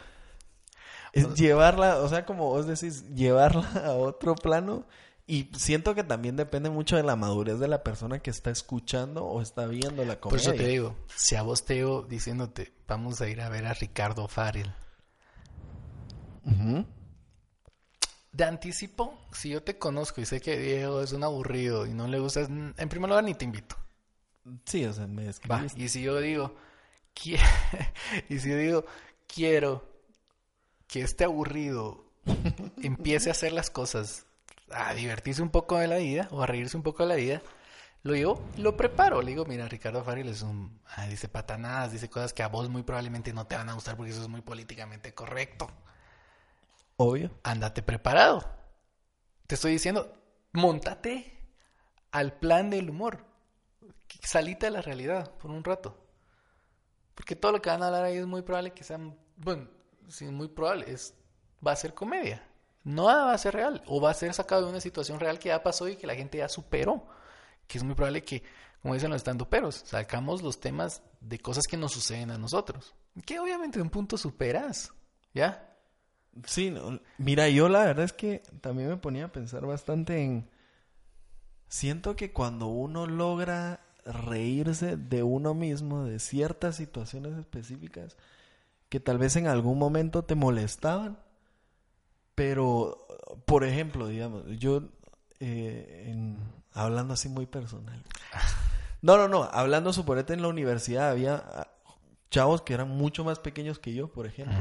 es 1.12 1.34
llevarla, 1.34 1.98
o 1.98 2.08
sea, 2.08 2.24
como 2.24 2.48
vos 2.48 2.66
decís, 2.66 3.04
llevarla 3.14 3.68
a 3.86 3.92
otro 3.94 4.34
plano. 4.34 4.86
Y 5.26 5.50
siento 5.56 5.94
que 5.94 6.02
también 6.02 6.36
depende 6.36 6.68
mucho 6.68 6.96
de 6.96 7.04
la 7.04 7.14
madurez 7.16 7.58
de 7.60 7.68
la 7.68 7.84
persona 7.84 8.18
que 8.18 8.30
está 8.30 8.50
escuchando 8.50 9.24
o 9.24 9.40
está 9.40 9.66
viendo 9.66 10.04
la 10.04 10.14
Por 10.20 10.30
comedia. 10.32 10.50
eso 10.50 10.54
te 10.54 10.66
digo, 10.66 10.96
si 11.14 11.36
a 11.36 11.42
vos 11.42 11.64
te 11.64 11.74
digo 11.74 12.02
diciéndote, 12.02 12.72
vamos 12.88 13.20
a 13.20 13.28
ir 13.28 13.40
a 13.40 13.48
ver 13.48 13.66
a 13.66 13.72
Ricardo 13.72 14.26
Farrell. 14.26 14.74
Ujú. 16.44 16.84
De 18.32 18.44
anticipo, 18.44 19.18
si 19.32 19.50
yo 19.50 19.62
te 19.62 19.78
conozco 19.78 20.20
y 20.20 20.24
sé 20.24 20.40
que 20.40 20.58
Diego 20.58 21.02
es 21.02 21.12
un 21.12 21.22
aburrido 21.22 21.86
y 21.86 21.92
no 21.92 22.08
le 22.08 22.18
gustas, 22.18 22.48
en 22.48 22.88
primer 22.88 23.10
lugar 23.10 23.24
ni 23.24 23.34
te 23.34 23.44
invito. 23.44 23.76
Sí, 24.64 24.84
o 24.84 24.92
sea, 24.92 25.06
me 25.06 25.30
Va, 25.50 25.64
y 25.76 25.88
si 25.88 26.02
yo 26.02 26.18
digo, 26.20 26.56
y 28.28 28.38
si 28.38 28.50
yo 28.50 28.56
digo, 28.56 28.84
quiero 29.26 29.88
que 30.86 31.02
este 31.02 31.24
aburrido 31.24 32.04
empiece 32.82 33.28
a 33.28 33.32
hacer 33.32 33.52
las 33.52 33.70
cosas, 33.70 34.26
a 34.70 34.94
divertirse 34.94 35.42
un 35.42 35.50
poco 35.50 35.78
de 35.78 35.88
la 35.88 35.96
vida 35.96 36.28
o 36.30 36.42
a 36.42 36.46
reírse 36.46 36.76
un 36.76 36.82
poco 36.82 37.02
de 37.02 37.08
la 37.10 37.16
vida, 37.16 37.42
lo 38.02 38.14
llevo, 38.14 38.42
lo 38.56 38.76
preparo. 38.76 39.22
Le 39.22 39.30
digo, 39.30 39.44
mira, 39.44 39.68
Ricardo 39.68 40.02
Farrell 40.02 40.28
es 40.28 40.42
un, 40.42 40.80
ah, 40.86 41.06
dice 41.06 41.28
patanadas, 41.28 41.92
dice 41.92 42.08
cosas 42.10 42.32
que 42.32 42.42
a 42.42 42.48
vos 42.48 42.68
muy 42.68 42.82
probablemente 42.82 43.32
no 43.32 43.46
te 43.46 43.56
van 43.56 43.68
a 43.68 43.74
gustar 43.74 43.96
porque 43.96 44.10
eso 44.10 44.22
es 44.22 44.28
muy 44.28 44.40
políticamente 44.40 45.14
correcto. 45.14 45.70
Obvio. 47.02 47.32
Ándate 47.42 47.82
preparado. 47.82 48.44
Te 49.48 49.56
estoy 49.56 49.72
diciendo, 49.72 50.16
montate 50.52 51.36
al 52.12 52.38
plan 52.38 52.70
del 52.70 52.90
humor. 52.90 53.24
Salite 54.22 54.66
de 54.66 54.70
la 54.70 54.82
realidad 54.82 55.32
por 55.38 55.50
un 55.50 55.64
rato. 55.64 55.98
Porque 57.16 57.34
todo 57.34 57.50
lo 57.50 57.60
que 57.60 57.70
van 57.70 57.82
a 57.82 57.86
hablar 57.86 58.04
ahí 58.04 58.18
es 58.18 58.26
muy 58.26 58.42
probable 58.42 58.70
que 58.70 58.84
sean, 58.84 59.18
bueno, 59.36 59.68
sí, 60.08 60.26
muy 60.26 60.46
probable, 60.46 60.92
es, 60.92 61.14
va 61.66 61.72
a 61.72 61.76
ser 61.76 61.92
comedia. 61.92 62.48
No 62.84 63.04
va 63.06 63.32
a 63.32 63.38
ser 63.38 63.54
real. 63.54 63.82
O 63.86 64.00
va 64.00 64.10
a 64.10 64.14
ser 64.14 64.32
sacado 64.32 64.62
de 64.62 64.70
una 64.70 64.80
situación 64.80 65.18
real 65.18 65.40
que 65.40 65.48
ya 65.48 65.60
pasó 65.60 65.88
y 65.88 65.96
que 65.96 66.06
la 66.06 66.14
gente 66.14 66.38
ya 66.38 66.48
superó. 66.48 67.08
Que 67.66 67.78
es 67.78 67.84
muy 67.84 67.96
probable 67.96 68.22
que, 68.22 68.44
como 68.80 68.94
dicen 68.94 69.10
los 69.10 69.16
estandoperos, 69.16 69.82
sacamos 69.86 70.40
los 70.40 70.60
temas 70.60 71.02
de 71.20 71.40
cosas 71.40 71.64
que 71.68 71.76
nos 71.76 71.90
suceden 71.90 72.30
a 72.30 72.38
nosotros. 72.38 72.94
Que 73.26 73.40
obviamente 73.40 73.78
de 73.78 73.82
un 73.82 73.90
punto 73.90 74.16
superas. 74.16 74.92
¿Ya? 75.34 75.71
Sí, 76.46 76.70
no, 76.70 76.98
mira, 77.18 77.48
yo 77.48 77.68
la 77.68 77.84
verdad 77.84 78.04
es 78.04 78.12
que 78.12 78.42
también 78.60 78.88
me 78.88 78.96
ponía 78.96 79.26
a 79.26 79.32
pensar 79.32 79.66
bastante 79.66 80.22
en... 80.22 80.48
Siento 81.68 82.16
que 82.16 82.32
cuando 82.32 82.66
uno 82.66 83.06
logra 83.06 83.80
reírse 84.04 84.96
de 84.96 85.22
uno 85.22 85.54
mismo, 85.54 86.04
de 86.04 86.18
ciertas 86.18 86.76
situaciones 86.76 87.38
específicas, 87.38 88.16
que 88.88 89.00
tal 89.00 89.18
vez 89.18 89.36
en 89.36 89.46
algún 89.46 89.78
momento 89.78 90.24
te 90.24 90.34
molestaban, 90.34 91.18
pero, 92.34 93.06
por 93.46 93.64
ejemplo, 93.64 94.08
digamos, 94.08 94.44
yo, 94.58 94.82
eh, 95.40 96.06
en- 96.08 96.38
hablando 96.72 97.14
así 97.14 97.28
muy 97.28 97.46
personal. 97.46 98.02
No, 99.04 99.16
no, 99.16 99.26
no, 99.26 99.42
hablando, 99.42 99.92
suponete, 99.92 100.32
en 100.32 100.42
la 100.42 100.46
universidad 100.48 101.10
había 101.10 101.34
ah, 101.34 101.66
chavos 102.30 102.62
que 102.62 102.72
eran 102.72 102.88
mucho 102.88 103.24
más 103.24 103.40
pequeños 103.40 103.80
que 103.80 103.92
yo, 103.94 104.06
por 104.12 104.26
ejemplo. 104.28 104.56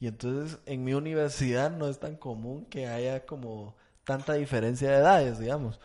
Y 0.00 0.06
entonces 0.06 0.58
en 0.66 0.84
mi 0.84 0.94
universidad 0.94 1.70
no 1.70 1.88
es 1.88 1.98
tan 1.98 2.16
común 2.16 2.66
que 2.66 2.86
haya 2.86 3.26
como 3.26 3.74
tanta 4.04 4.34
diferencia 4.34 4.90
de 4.90 4.96
edades, 4.96 5.38
digamos. 5.38 5.80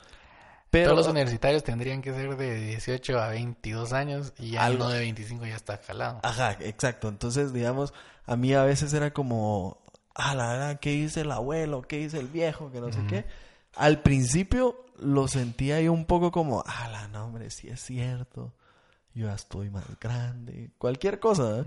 Pero 0.69 0.89
Todos 0.91 1.06
los 1.06 1.12
universitarios 1.12 1.63
tendrían 1.63 2.02
que 2.02 2.13
ser 2.13 2.36
de 2.36 2.56
18 2.56 3.19
a 3.19 3.28
22 3.30 3.93
años 3.93 4.34
y 4.39 4.52
ya 4.52 4.65
Algo. 4.65 4.88
de 4.89 4.99
25 4.99 5.45
ya 5.45 5.56
está 5.56 5.80
calado. 5.80 6.19
Ajá, 6.23 6.58
exacto. 6.62 7.10
Entonces, 7.10 7.54
digamos, 7.54 7.93
a 8.26 8.36
mí 8.36 8.54
a 8.54 8.63
veces 8.63 8.91
era 8.93 9.13
como, 9.13 9.78
ah, 10.15 10.34
la 10.34 10.47
verdad, 10.52 10.80
¿qué 10.80 10.91
dice 10.91 11.21
el 11.21 11.32
abuelo? 11.32 11.84
¿Qué 11.84 11.97
dice 11.97 12.19
el 12.19 12.28
viejo? 12.28 12.71
Que 12.71 12.82
no 12.82 12.91
sé 12.91 13.02
qué. 13.08 13.26
Al 13.76 14.02
principio 14.02 14.84
lo 14.97 15.28
sentía 15.28 15.80
yo 15.80 15.93
un 15.93 16.06
poco 16.06 16.32
como, 16.32 16.63
ah, 16.65 16.88
la 16.91 17.08
no, 17.08 17.26
hombre, 17.26 17.52
sí 17.52 17.67
es 17.69 17.80
cierto. 17.82 18.54
Yo 19.13 19.28
ya 19.28 19.36
estoy 19.36 19.69
más 19.69 19.86
grande. 19.99 20.71
Cualquier 20.80 21.19
cosa, 21.19 21.60
¿eh? 21.60 21.65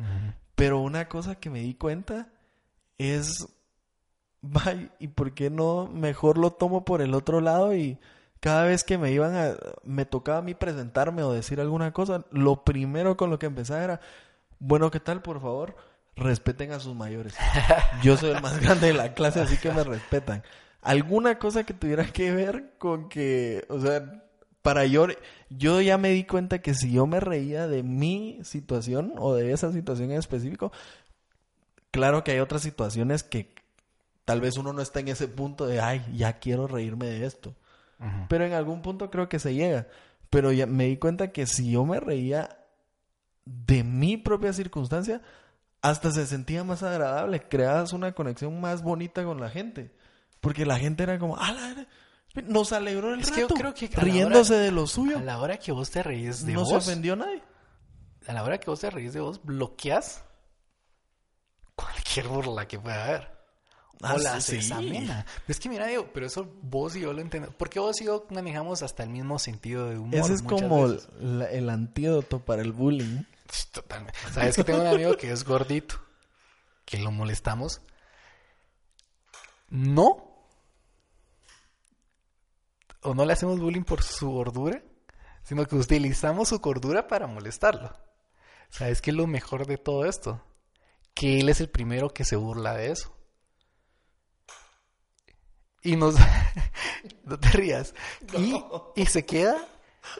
Pero 0.56 0.80
una 0.80 1.08
cosa 1.08 1.36
que 1.36 1.48
me 1.48 1.60
di 1.60 1.74
cuenta 1.74 2.28
es, 2.98 3.48
vaya, 4.42 4.90
¿y 4.98 5.08
por 5.08 5.34
qué 5.34 5.50
no 5.50 5.88
mejor 5.88 6.38
lo 6.38 6.52
tomo 6.52 6.84
por 6.84 7.02
el 7.02 7.14
otro 7.14 7.40
lado 7.40 7.74
y 7.74 7.98
cada 8.40 8.64
vez 8.64 8.84
que 8.84 8.98
me 8.98 9.12
iban 9.12 9.34
a, 9.34 9.54
me 9.82 10.04
tocaba 10.04 10.38
a 10.38 10.42
mí 10.42 10.54
presentarme 10.54 11.22
o 11.22 11.32
decir 11.32 11.60
alguna 11.60 11.92
cosa, 11.92 12.24
lo 12.30 12.64
primero 12.64 13.16
con 13.16 13.30
lo 13.30 13.38
que 13.38 13.46
empezaba 13.46 13.82
era, 13.82 14.00
bueno, 14.58 14.90
¿qué 14.90 15.00
tal? 15.00 15.22
Por 15.22 15.40
favor, 15.40 15.76
respeten 16.14 16.72
a 16.72 16.80
sus 16.80 16.94
mayores. 16.94 17.34
Yo 18.02 18.16
soy 18.16 18.30
el 18.30 18.42
más 18.42 18.60
grande 18.60 18.88
de 18.88 18.94
la 18.94 19.14
clase, 19.14 19.40
así 19.40 19.56
que 19.56 19.70
me 19.70 19.84
respetan. 19.84 20.42
Alguna 20.80 21.38
cosa 21.38 21.64
que 21.64 21.74
tuviera 21.74 22.04
que 22.04 22.30
ver 22.30 22.74
con 22.78 23.08
que, 23.08 23.64
o 23.68 23.80
sea, 23.80 24.22
para 24.62 24.84
yo, 24.84 25.06
yo 25.48 25.80
ya 25.80 25.96
me 25.96 26.10
di 26.10 26.24
cuenta 26.24 26.60
que 26.60 26.74
si 26.74 26.90
yo 26.90 27.06
me 27.06 27.20
reía 27.20 27.68
de 27.68 27.84
mi 27.84 28.40
situación 28.42 29.14
o 29.16 29.34
de 29.34 29.52
esa 29.52 29.72
situación 29.72 30.10
en 30.10 30.18
específico, 30.18 30.72
claro 31.96 32.22
que 32.24 32.32
hay 32.32 32.40
otras 32.40 32.62
situaciones 32.62 33.22
que 33.22 33.54
tal 34.24 34.40
vez 34.40 34.56
uno 34.56 34.72
no 34.72 34.82
está 34.82 35.00
en 35.00 35.08
ese 35.08 35.28
punto 35.28 35.66
de, 35.66 35.80
ay, 35.80 36.04
ya 36.14 36.34
quiero 36.38 36.66
reírme 36.66 37.06
de 37.06 37.24
esto. 37.26 37.54
Pero 38.28 38.44
en 38.44 38.52
algún 38.52 38.82
punto 38.82 39.10
creo 39.10 39.28
que 39.28 39.38
se 39.38 39.54
llega. 39.54 39.86
Pero 40.28 40.52
ya 40.52 40.66
me 40.66 40.84
di 40.84 40.98
cuenta 40.98 41.32
que 41.32 41.46
si 41.46 41.70
yo 41.70 41.86
me 41.86 41.98
reía 41.98 42.58
de 43.46 43.82
mi 43.84 44.16
propia 44.18 44.52
circunstancia, 44.52 45.22
hasta 45.80 46.10
se 46.12 46.26
sentía 46.26 46.62
más 46.64 46.82
agradable. 46.82 47.40
Creabas 47.48 47.92
una 47.94 48.12
conexión 48.12 48.60
más 48.60 48.82
bonita 48.82 49.24
con 49.24 49.40
la 49.40 49.48
gente. 49.48 49.94
Porque 50.40 50.66
la 50.66 50.78
gente 50.78 51.04
era 51.04 51.18
como, 51.18 51.36
ah, 51.38 51.52
la- 51.52 51.86
nos 52.42 52.72
alegró 52.72 53.14
el 53.14 53.20
Es 53.20 53.30
que 53.30 53.40
yo 53.40 53.48
rato. 53.48 53.54
creo 53.54 53.72
que 53.74 53.86
riéndose 53.88 54.52
hora- 54.54 54.62
de 54.64 54.72
lo 54.72 54.86
suyo. 54.86 55.16
A 55.18 55.22
la 55.22 55.38
hora 55.38 55.56
que 55.56 55.72
vos 55.72 55.90
te 55.90 56.02
reís 56.02 56.44
de 56.44 56.52
No 56.52 56.60
vos, 56.60 56.68
se 56.68 56.76
ofendió 56.90 57.16
nadie. 57.16 57.42
a 58.26 58.32
la 58.34 58.42
hora 58.44 58.58
que 58.58 58.68
vos 58.68 58.80
te 58.80 58.90
reís 58.90 59.14
de 59.14 59.20
vos, 59.20 59.40
bloqueas 59.42 60.22
cualquier 61.76 62.26
burla 62.28 62.66
que 62.66 62.78
pueda 62.80 63.04
haber. 63.04 63.36
Ah, 64.02 64.14
o 64.14 64.18
la 64.18 64.40
sí, 64.42 64.58
amena. 64.72 65.24
Es 65.48 65.58
que 65.58 65.68
mira, 65.70 65.86
digo, 65.86 66.10
pero 66.12 66.26
eso 66.26 66.46
vos 66.62 66.94
y 66.96 67.00
yo 67.00 67.12
lo 67.14 67.22
entendemos. 67.22 67.54
Porque 67.56 67.78
vos 67.80 67.98
y 68.00 68.04
yo 68.04 68.26
manejamos 68.30 68.82
hasta 68.82 69.02
el 69.04 69.08
mismo 69.10 69.38
sentido 69.38 69.88
de 69.88 69.98
humor. 69.98 70.14
Ese 70.20 70.34
es 70.34 70.42
como 70.42 70.88
la- 71.18 71.46
el 71.50 71.70
antídoto 71.70 72.44
para 72.44 72.60
el 72.62 72.72
bullying. 72.72 73.22
Totalmente. 73.72 74.18
Sabes 74.34 74.56
que 74.56 74.64
tengo 74.64 74.80
un 74.80 74.86
amigo 74.88 75.16
que 75.16 75.30
es 75.30 75.44
gordito, 75.44 75.96
que 76.84 76.98
lo 76.98 77.10
molestamos. 77.10 77.80
No. 79.70 80.24
O 83.02 83.14
no 83.14 83.24
le 83.24 83.32
hacemos 83.32 83.58
bullying 83.60 83.84
por 83.84 84.02
su 84.02 84.28
gordura, 84.30 84.82
sino 85.42 85.64
que 85.64 85.76
utilizamos 85.76 86.48
su 86.48 86.58
gordura 86.58 87.06
para 87.06 87.26
molestarlo. 87.26 87.96
¿Sabes 88.68 89.00
qué 89.00 89.10
es 89.10 89.16
lo 89.16 89.26
mejor 89.26 89.66
de 89.66 89.78
todo 89.78 90.04
esto? 90.06 90.42
Que 91.16 91.40
él 91.40 91.48
es 91.48 91.60
el 91.62 91.70
primero 91.70 92.10
que 92.10 92.24
se 92.26 92.36
burla 92.36 92.74
de 92.74 92.92
eso. 92.92 93.16
Y 95.82 95.96
nos... 95.96 96.14
no 97.24 97.38
te 97.40 97.48
rías. 97.48 97.94
Y, 98.36 98.54
y 98.94 99.06
se 99.06 99.24
queda 99.24 99.56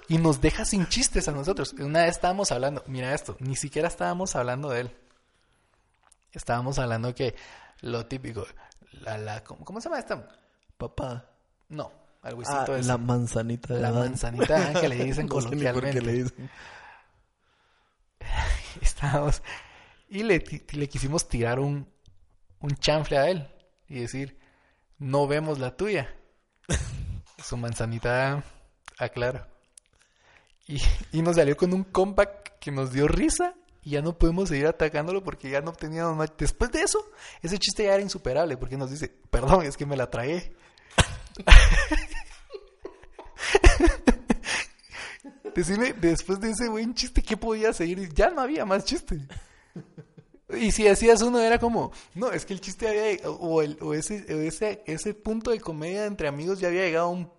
y 0.09 0.17
nos 0.19 0.41
deja 0.41 0.65
sin 0.65 0.87
chistes 0.89 1.29
a 1.29 1.33
nosotros. 1.33 1.75
Una 1.75 2.01
vez 2.05 2.13
estábamos 2.17 2.51
hablando, 2.51 2.83
mira 2.87 3.15
esto, 3.15 3.37
ni 3.41 3.57
siquiera 3.57 3.89
estábamos 3.89 4.35
hablando 4.37 4.71
de 4.71 4.81
él. 4.81 4.97
Estábamos 6.33 6.79
hablando 6.79 7.15
que 7.15 7.35
lo 7.83 8.07
típico, 8.07 8.47
la, 8.93 9.19
la, 9.19 9.45
¿cómo, 9.45 9.65
cómo 9.65 9.81
se 9.81 9.89
llama 9.89 9.99
esta? 10.01 10.27
Papá. 10.79 11.31
No, 11.69 11.93
algo 12.23 12.43
Ah, 12.47 12.65
así. 12.69 12.87
la 12.87 12.97
manzanita 12.97 13.75
de 13.75 13.81
la 13.81 13.89
Adán. 13.89 14.01
manzanita 14.11 14.81
que 14.81 14.89
le 14.89 14.97
dicen 15.05 15.27
No 15.27 15.41
sé 15.43 15.49
ni 15.51 15.63
por 15.63 15.75
qué 15.75 15.81
coloquialmente. 15.93 16.01
le 16.03 16.13
dicen. 16.25 16.51
Estábamos 18.81 19.43
y 20.09 20.23
le, 20.23 20.45
le 20.73 20.89
quisimos 20.89 21.29
tirar 21.29 21.59
un, 21.59 21.89
un 22.61 22.71
chanfle 22.77 23.19
a 23.19 23.29
él 23.29 23.49
y 23.89 24.01
decir, 24.01 24.39
no 24.99 25.27
vemos 25.27 25.59
la 25.59 25.77
tuya. 25.77 26.15
Su 27.43 27.57
manzanita 27.57 28.45
aclara. 28.99 29.49
Y, 30.67 30.81
y 31.13 31.23
nos 31.23 31.37
salió 31.37 31.57
con 31.57 31.73
un 31.73 31.85
comeback 31.85 32.59
que 32.59 32.73
nos 32.73 32.93
dio 32.93 33.07
risa 33.07 33.55
y 33.83 33.91
ya 33.91 34.03
no 34.03 34.19
pudimos 34.19 34.49
seguir 34.49 34.67
atacándolo 34.67 35.23
porque 35.23 35.49
ya 35.49 35.61
no 35.61 35.73
teníamos 35.73 36.17
más. 36.17 36.33
Después 36.37 36.73
de 36.73 36.83
eso, 36.83 36.99
ese 37.41 37.59
chiste 37.59 37.85
ya 37.85 37.95
era 37.95 38.03
insuperable 38.03 38.57
porque 38.57 38.77
nos 38.77 38.91
dice, 38.91 39.09
perdón, 39.31 39.65
es 39.65 39.77
que 39.77 39.87
me 39.87 39.97
la 39.97 40.11
tragué. 40.11 40.53
Decime, 45.55 45.93
después 45.93 46.41
de 46.41 46.51
ese 46.51 46.69
buen 46.69 46.95
chiste, 46.95 47.23
¿qué 47.23 47.37
podía 47.37 47.73
seguir? 47.73 48.13
Ya 48.13 48.31
no 48.31 48.41
había 48.41 48.65
más 48.65 48.85
chiste. 48.85 49.21
Y 50.59 50.71
si 50.71 50.87
hacías 50.87 51.23
uno 51.23 51.41
era 51.41 51.59
como, 51.59 51.91
no, 52.15 52.31
es 52.31 52.47
que 52.47 52.53
el 52.53 52.61
chiste 52.61 52.89
había, 52.89 53.29
o, 53.29 53.63
el, 53.63 53.77
o 53.81 53.95
ese, 53.95 54.25
o 54.33 54.39
ese, 54.39 54.83
ese 54.87 55.13
punto 55.13 55.51
de 55.51 55.61
comedia 55.61 56.07
entre 56.07 56.29
amigos 56.29 56.61
ya 56.61 56.69
había 56.69 56.85
llegado 56.85 57.07
a 57.07 57.11
un, 57.11 57.31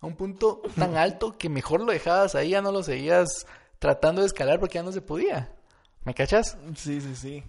a 0.00 0.06
un 0.06 0.14
punto 0.14 0.62
tan 0.78 0.96
alto 0.96 1.36
que 1.36 1.48
mejor 1.48 1.80
lo 1.80 1.90
dejabas 1.90 2.36
ahí, 2.36 2.50
ya 2.50 2.62
no 2.62 2.70
lo 2.70 2.84
seguías 2.84 3.46
tratando 3.80 4.20
de 4.20 4.28
escalar 4.28 4.60
porque 4.60 4.74
ya 4.74 4.84
no 4.84 4.92
se 4.92 5.00
podía. 5.00 5.52
¿Me 6.04 6.14
cachas? 6.14 6.56
Sí, 6.76 7.00
sí, 7.00 7.16
sí. 7.16 7.42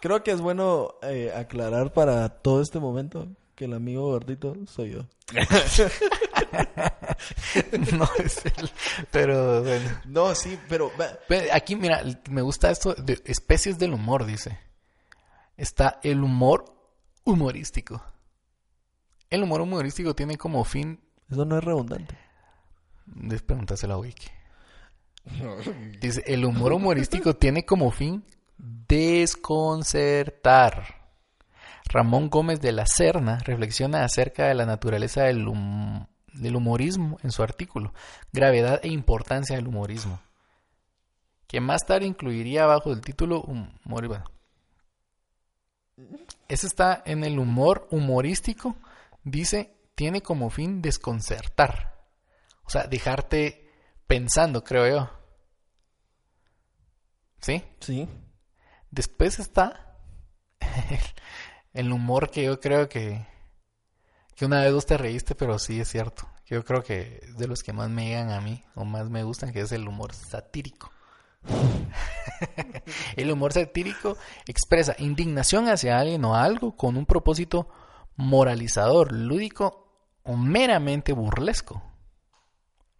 Creo 0.00 0.22
que 0.24 0.32
es 0.32 0.40
bueno 0.40 0.96
eh, 1.02 1.32
aclarar 1.34 1.92
para 1.92 2.28
todo 2.28 2.60
este 2.60 2.80
momento 2.80 3.28
que 3.54 3.66
el 3.66 3.72
amigo 3.72 4.06
gordito 4.08 4.56
soy 4.66 4.92
yo. 4.92 5.06
no 7.92 8.08
es 8.18 8.44
él, 8.46 8.70
pero 9.10 9.62
bueno. 9.62 9.90
No, 10.06 10.34
sí, 10.34 10.58
pero... 10.68 10.90
Aquí, 11.52 11.76
mira, 11.76 12.02
me 12.30 12.42
gusta 12.42 12.70
esto 12.70 12.94
de 12.94 13.20
especies 13.24 13.78
del 13.78 13.92
humor, 13.94 14.24
dice. 14.26 14.58
Está 15.56 16.00
el 16.02 16.22
humor 16.22 16.64
humorístico. 17.24 18.02
El 19.30 19.42
humor 19.42 19.60
humorístico 19.62 20.14
tiene 20.14 20.36
como 20.36 20.62
fin, 20.64 21.00
Eso 21.30 21.44
no 21.44 21.58
es 21.58 21.64
redundante. 21.64 22.16
de 23.06 23.38
pregúntaselo 23.40 23.94
a 23.94 23.98
Wiki. 23.98 24.28
Dice, 26.00 26.22
el 26.26 26.44
humor 26.44 26.72
humorístico 26.72 27.34
tiene 27.34 27.64
como 27.64 27.90
fin 27.90 28.24
desconcertar. 28.58 30.94
Ramón 31.88 32.30
Gómez 32.30 32.60
de 32.60 32.70
la 32.72 32.86
Serna 32.86 33.38
reflexiona 33.44 34.04
acerca 34.04 34.46
de 34.46 34.54
la 34.54 34.66
naturaleza 34.66 35.22
del, 35.24 35.46
hum- 35.48 36.06
del 36.36 36.56
humorismo 36.56 37.18
en 37.22 37.30
su 37.30 37.42
artículo, 37.42 37.92
Gravedad 38.32 38.80
e 38.82 38.88
importancia 38.88 39.56
del 39.56 39.68
humorismo, 39.68 40.20
que 41.46 41.60
más 41.60 41.86
tarde 41.86 42.06
incluiría 42.06 42.66
bajo 42.66 42.92
el 42.92 43.00
título 43.00 43.42
Humor. 43.42 44.08
bueno. 44.08 44.24
Ese 46.48 46.66
está 46.66 47.02
en 47.06 47.24
el 47.24 47.38
humor 47.38 47.88
humorístico, 47.90 48.76
dice, 49.24 49.74
tiene 49.94 50.20
como 50.22 50.50
fin 50.50 50.82
desconcertar. 50.82 51.96
O 52.64 52.70
sea, 52.70 52.84
dejarte 52.86 53.70
pensando, 54.06 54.62
creo 54.62 54.88
yo. 54.88 55.10
¿Sí? 57.40 57.62
Sí. 57.80 58.08
Después 58.90 59.38
está 59.38 59.96
el 61.72 61.92
humor 61.92 62.30
que 62.30 62.44
yo 62.44 62.60
creo 62.60 62.88
que, 62.88 63.26
que 64.36 64.44
una 64.44 64.60
vez 64.60 64.72
vos 64.72 64.84
te 64.84 64.98
reíste, 64.98 65.34
pero 65.34 65.58
sí 65.58 65.80
es 65.80 65.88
cierto. 65.88 66.28
Yo 66.44 66.62
creo 66.64 66.82
que 66.82 67.20
de 67.36 67.48
los 67.48 67.62
que 67.62 67.72
más 67.72 67.88
me 67.88 68.06
llegan 68.06 68.30
a 68.30 68.40
mí 68.40 68.62
o 68.74 68.84
más 68.84 69.08
me 69.08 69.24
gustan, 69.24 69.52
que 69.52 69.60
es 69.60 69.72
el 69.72 69.88
humor 69.88 70.12
satírico. 70.14 70.92
el 73.16 73.30
humor 73.30 73.52
satírico 73.52 74.16
expresa 74.46 74.94
indignación 74.98 75.68
hacia 75.68 75.98
alguien 75.98 76.24
o 76.24 76.36
algo 76.36 76.76
con 76.76 76.96
un 76.96 77.06
propósito 77.06 77.68
moralizador, 78.16 79.12
lúdico 79.12 79.88
o 80.22 80.36
meramente 80.36 81.12
burlesco. 81.12 81.82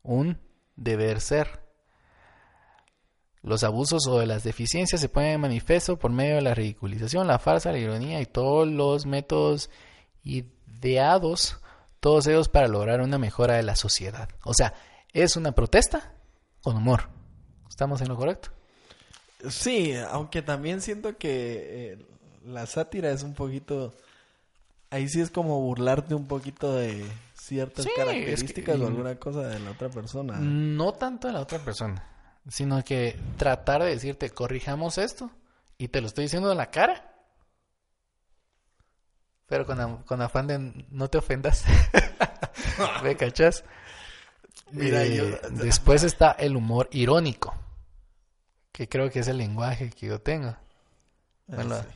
Un 0.02 0.40
deber 0.74 1.20
ser. 1.20 1.66
Los 3.42 3.62
abusos 3.62 4.06
o 4.06 4.24
las 4.24 4.42
deficiencias 4.42 5.02
se 5.02 5.08
ponen 5.10 5.32
en 5.32 5.40
manifiesto 5.42 5.98
por 5.98 6.10
medio 6.10 6.36
de 6.36 6.42
la 6.42 6.54
ridiculización, 6.54 7.26
la 7.26 7.38
farsa, 7.38 7.72
la 7.72 7.78
ironía 7.78 8.20
y 8.20 8.26
todos 8.26 8.66
los 8.66 9.04
métodos 9.06 9.70
ideados, 10.80 11.58
todos 12.00 12.26
ellos 12.26 12.48
para 12.48 12.68
lograr 12.68 13.00
una 13.00 13.18
mejora 13.18 13.54
de 13.54 13.62
la 13.62 13.76
sociedad. 13.76 14.28
O 14.44 14.54
sea, 14.54 14.74
es 15.12 15.36
una 15.36 15.52
protesta 15.52 16.12
con 16.62 16.76
humor. 16.76 17.08
¿Estamos 17.68 18.00
en 18.00 18.08
lo 18.08 18.16
correcto? 18.16 18.50
Sí, 19.48 19.94
aunque 20.10 20.42
también 20.42 20.80
siento 20.80 21.16
que 21.18 21.92
eh, 21.92 22.06
la 22.44 22.66
sátira 22.66 23.10
es 23.10 23.22
un 23.22 23.34
poquito... 23.34 23.94
Ahí 24.90 25.08
sí 25.08 25.20
es 25.20 25.30
como 25.30 25.60
burlarte 25.60 26.14
un 26.14 26.26
poquito 26.26 26.72
de 26.74 27.04
ciertas 27.34 27.84
Sí, 27.84 27.90
es 27.90 27.94
que- 27.96 28.00
características 28.06 28.80
o 28.80 28.86
alguna 28.86 29.16
cosa 29.16 29.42
de 29.42 29.58
la 29.58 29.72
otra 29.72 29.88
persona. 29.90 30.36
No 30.38 30.92
tanto 30.92 31.26
de 31.26 31.34
la 31.34 31.40
otra 31.40 31.58
persona, 31.58 32.04
sino 32.48 32.82
que 32.84 33.18
tratar 33.36 33.82
de 33.82 33.90
decirte, 33.90 34.30
corrijamos 34.30 34.96
esto, 34.98 35.30
y 35.76 35.88
te 35.88 36.00
lo 36.00 36.06
estoy 36.06 36.24
diciendo 36.26 36.50
en 36.52 36.56
la 36.58 36.70
cara. 36.70 37.15
Pero 39.46 39.64
con, 39.66 40.02
con 40.02 40.22
afán 40.22 40.46
de 40.46 40.84
no 40.90 41.08
te 41.08 41.18
ofendas. 41.18 41.64
¿Me 43.02 43.16
cachas? 43.16 43.64
Mira, 44.72 45.04
Eh, 45.04 45.16
yo- 45.16 45.50
Después 45.50 46.02
está 46.02 46.32
el 46.32 46.56
humor 46.56 46.88
irónico, 46.92 47.54
que 48.72 48.88
creo 48.88 49.10
que 49.10 49.20
es 49.20 49.28
el 49.28 49.38
lenguaje 49.38 49.90
que 49.90 50.06
yo 50.08 50.20
tengo. 50.20 50.48
Ah, 50.48 50.58
Bueno, 51.46 51.76
sí. 51.80 51.86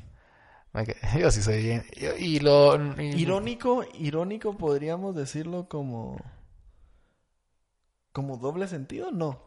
Yo 1.18 1.30
sí 1.32 1.42
soy 1.42 1.60
bien. 1.64 1.84
yo- 2.00 2.16
y 2.16 2.38
lo. 2.38 2.76
y- 3.02 3.20
Irónico, 3.20 3.84
irónico 3.94 4.56
podríamos 4.56 5.16
decirlo 5.16 5.68
como... 5.68 6.16
Como 8.12 8.36
doble 8.36 8.68
sentido, 8.68 9.10
no. 9.10 9.42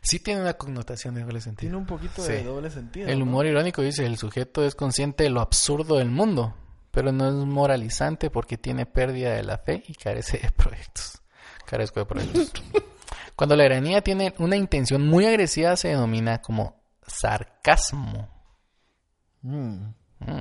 Sí 0.00 0.18
tiene 0.20 0.40
una 0.40 0.54
connotación 0.54 1.14
de 1.14 1.20
doble 1.22 1.34
Tiene 1.40 1.44
sentido. 1.44 1.78
un 1.78 1.86
poquito 1.86 2.22
Sí. 2.22 2.32
de 2.32 2.44
doble 2.44 2.70
sentido. 2.70 3.08
El 3.08 3.18
¿no? 3.20 3.24
humor 3.24 3.46
irónico 3.46 3.82
dice, 3.82 4.04
el 4.06 4.16
sujeto 4.16 4.64
es 4.64 4.74
consciente 4.76 5.24
de 5.24 5.30
lo 5.30 5.40
absurdo 5.40 5.96
del 5.98 6.10
mundo, 6.10 6.54
pero 6.92 7.10
no 7.10 7.26
es 7.28 7.34
moralizante 7.34 8.30
porque 8.30 8.56
tiene 8.56 8.86
pérdida 8.86 9.32
de 9.34 9.42
la 9.42 9.58
fe 9.58 9.82
y 9.88 9.94
carece 9.94 10.38
de 10.38 10.52
proyectos. 10.52 11.20
Carezco 11.66 11.98
de 12.00 12.06
proyectos. 12.06 12.52
Cuando 13.34 13.56
la 13.56 13.64
ironía 13.66 14.02
tiene 14.02 14.34
una 14.38 14.56
intención 14.56 15.04
muy 15.08 15.26
agresiva 15.26 15.74
se 15.76 15.88
denomina 15.88 16.40
como 16.40 16.80
sarcasmo. 17.06 18.28
Mm. 19.40 19.86
Mm. 20.20 20.40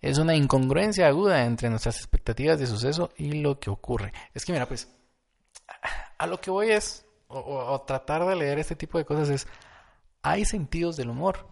Es 0.00 0.18
una 0.18 0.34
incongruencia 0.34 1.06
aguda 1.08 1.44
entre 1.44 1.70
nuestras 1.70 1.96
expectativas 1.96 2.58
de 2.58 2.66
suceso 2.66 3.10
y 3.16 3.32
lo 3.40 3.58
que 3.58 3.70
ocurre. 3.70 4.12
Es 4.34 4.44
que 4.44 4.52
mira, 4.52 4.66
pues, 4.66 4.94
a 6.18 6.26
lo 6.26 6.40
que 6.40 6.50
voy 6.50 6.70
es, 6.70 7.06
o, 7.26 7.38
o- 7.38 7.72
o 7.72 7.80
tratar 7.82 8.26
de 8.26 8.36
leer 8.36 8.58
este 8.58 8.76
tipo 8.76 8.98
de 8.98 9.06
cosas 9.06 9.30
es, 9.30 9.46
hay 10.22 10.44
sentidos 10.44 10.96
del 10.96 11.08
humor. 11.08 11.48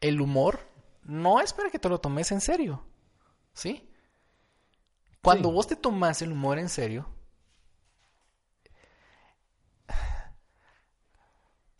El 0.00 0.20
humor 0.20 0.60
no 1.02 1.40
es 1.40 1.52
para 1.52 1.70
que 1.70 1.78
te 1.78 1.88
lo 1.88 2.00
tomes 2.00 2.30
en 2.32 2.40
serio, 2.40 2.84
¿sí? 3.52 3.88
Cuando 5.22 5.48
Sí. 5.50 5.54
vos 5.54 5.66
te 5.66 5.76
tomas 5.76 6.20
el 6.22 6.32
humor 6.32 6.58
en 6.58 6.68
serio, 6.68 7.08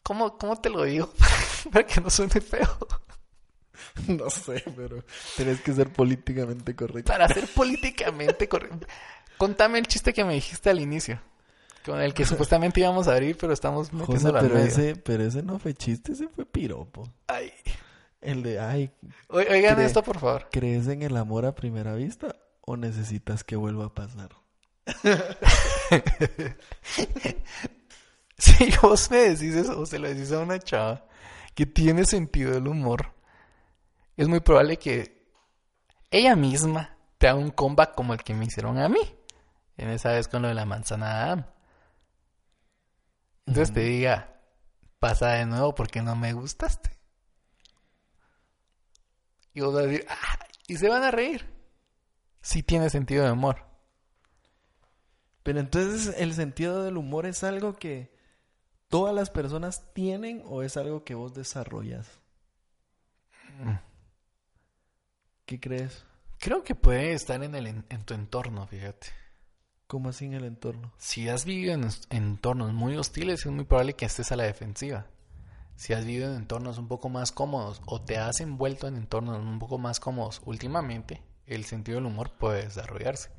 ¿cómo, 0.03 0.37
cómo 0.39 0.61
te 0.61 0.71
lo 0.71 0.85
digo? 0.85 1.13
para 1.73 1.87
que 1.87 2.01
no 2.01 2.11
suene 2.11 2.41
feo. 2.41 2.69
No 4.07 4.31
sé, 4.31 4.63
pero 4.77 5.05
tenés 5.37 5.61
que 5.61 5.73
ser 5.73 5.93
políticamente 5.93 6.75
correcto. 6.75 7.13
Para 7.13 7.29
ser 7.29 7.47
políticamente 7.55 8.49
correcto. 8.49 8.87
Contame 9.37 9.79
el 9.79 9.87
chiste 9.87 10.13
que 10.15 10.25
me 10.25 10.35
dijiste 10.35 10.71
al 10.71 10.81
inicio. 10.81 11.21
Con 11.85 12.01
el 12.01 12.15
que 12.15 12.25
supuestamente 12.25 12.81
íbamos 12.81 13.09
a 13.09 13.13
abrir, 13.13 13.37
pero 13.37 13.53
estamos 13.53 13.91
José, 13.91 14.31
metiendo 14.31 14.33
pero 14.41 14.59
ese, 14.59 14.97
pero 14.97 15.25
ese 15.25 15.43
no 15.43 15.59
fue 15.59 15.75
chiste, 15.75 16.13
ese 16.13 16.29
fue 16.29 16.47
piropo. 16.47 17.13
Ay. 17.27 17.53
El 18.23 18.43
de, 18.43 18.61
ay, 18.61 18.91
Oigan 19.29 19.81
esto, 19.81 20.03
por 20.03 20.19
favor. 20.19 20.49
¿crees 20.51 20.87
en 20.89 21.03
el 21.03 21.17
amor 21.17 21.45
a 21.45 21.55
primera 21.55 21.95
vista 21.95 22.37
o 22.61 22.77
necesitas 22.77 23.45
que 23.45 23.57
vuelva 23.57 23.87
a 23.87 23.95
pasar? 23.95 24.31
Si 28.43 28.73
vos 28.83 29.09
me 29.13 29.19
decís 29.19 29.55
eso, 29.55 29.79
o 29.79 29.87
se 29.87 30.01
lo 30.01 30.09
decís 30.09 30.33
a 30.33 30.41
una 30.41 30.59
chava 30.59 31.07
que 31.55 31.65
tiene 31.65 32.05
sentido 32.05 32.51
del 32.51 32.67
humor, 32.67 33.15
es 34.17 34.27
muy 34.27 34.41
probable 34.41 34.79
que 34.79 35.29
ella 36.11 36.35
misma 36.35 36.97
te 37.19 37.29
haga 37.29 37.39
un 37.39 37.51
comeback 37.51 37.95
como 37.95 38.15
el 38.15 38.25
que 38.25 38.35
me 38.35 38.47
hicieron 38.47 38.79
a 38.79 38.89
mí. 38.89 38.99
En 39.77 39.91
esa 39.91 40.11
vez 40.11 40.27
con 40.27 40.43
lo 40.43 40.49
de 40.49 40.55
la 40.55 40.65
manzana 40.65 41.23
Adam. 41.23 41.47
Entonces 43.47 43.73
te 43.73 43.81
diga, 43.83 44.41
pasa 44.99 45.35
de 45.35 45.47
nuevo 45.47 45.73
porque 45.75 46.03
no 46.03 46.17
me 46.17 46.33
gustaste. 46.33 46.91
Y 49.55 49.61
vos 49.61 49.75
vas 49.75 49.85
a 49.85 49.87
decir, 49.87 50.07
"Ah", 50.09 50.39
y 50.67 50.77
se 50.77 50.89
van 50.89 51.03
a 51.03 51.11
reír. 51.11 51.47
Si 52.41 52.63
tiene 52.63 52.91
sentido 52.91 53.25
de 53.25 53.33
humor. 53.33 53.67
Pero 55.43 55.61
entonces, 55.61 56.15
¿el 56.19 56.35
sentido 56.35 56.83
del 56.83 56.97
humor 56.97 57.27
es 57.27 57.43
algo 57.45 57.77
que 57.77 58.15
todas 58.89 59.15
las 59.15 59.31
personas 59.31 59.93
tienen 59.93 60.43
o 60.47 60.63
es 60.63 60.77
algo 60.77 61.05
que 61.05 61.15
vos 61.15 61.35
desarrollas? 61.35 62.21
¿Qué 65.47 65.61
crees? 65.61 66.05
Creo 66.39 66.63
que 66.63 66.75
puede 66.75 67.13
estar 67.13 67.43
en, 67.43 67.55
el, 67.55 67.67
en, 67.67 68.05
tu 68.05 68.15
entorno, 68.15 68.67
fíjate. 68.67 69.09
¿Cómo 69.87 70.09
así 70.09 70.25
en 70.25 70.35
el 70.35 70.45
entorno? 70.45 70.93
Si 70.97 71.29
has 71.29 71.45
vivido 71.45 71.75
en 71.75 71.89
entornos 72.11 72.73
muy 72.73 72.97
hostiles, 72.97 73.45
es 73.45 73.53
muy 73.53 73.65
probable 73.65 73.95
que 73.95 74.07
estés 74.07 74.33
a 74.33 74.37
la 74.37 74.45
defensiva. 74.45 75.07
Si 75.77 75.93
has 75.93 76.05
vivido 76.05 76.31
en 76.31 76.37
entornos 76.37 76.79
un 76.79 76.87
poco 76.89 77.09
más 77.09 77.33
cómodos 77.33 77.81
o 77.87 78.01
te 78.01 78.19
has 78.19 78.41
envuelto 78.41 78.87
en 78.87 78.97
entornos 78.97 79.39
un 79.39 79.59
poco 79.59 79.79
más 79.79 79.99
cómodos 80.01 80.41
últimamente, 80.45 81.23
el 81.47 81.65
sentido 81.65 81.97
del 81.97 82.07
humor 82.07 82.31
puede 82.39 82.65
desarrollarse. 82.65 83.31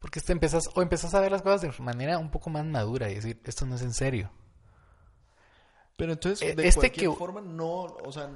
Porque 0.00 0.20
te 0.20 0.32
empezás, 0.32 0.68
o 0.74 0.82
empezás 0.82 1.14
a 1.14 1.20
ver 1.20 1.32
las 1.32 1.42
cosas 1.42 1.60
de 1.62 1.72
manera 1.82 2.18
un 2.18 2.30
poco 2.30 2.50
más 2.50 2.64
madura 2.64 3.10
y 3.10 3.14
decir, 3.16 3.40
esto 3.44 3.66
no 3.66 3.76
es 3.76 3.82
en 3.82 3.94
serio. 3.94 4.30
Pero 5.96 6.12
entonces, 6.12 6.42
Eh, 6.50 6.54
de 6.54 6.68
este 6.68 6.80
cualquier 6.80 7.10
que- 7.10 7.16
forma, 7.16 7.40
no, 7.40 7.82
o 7.84 8.12
sea, 8.12 8.28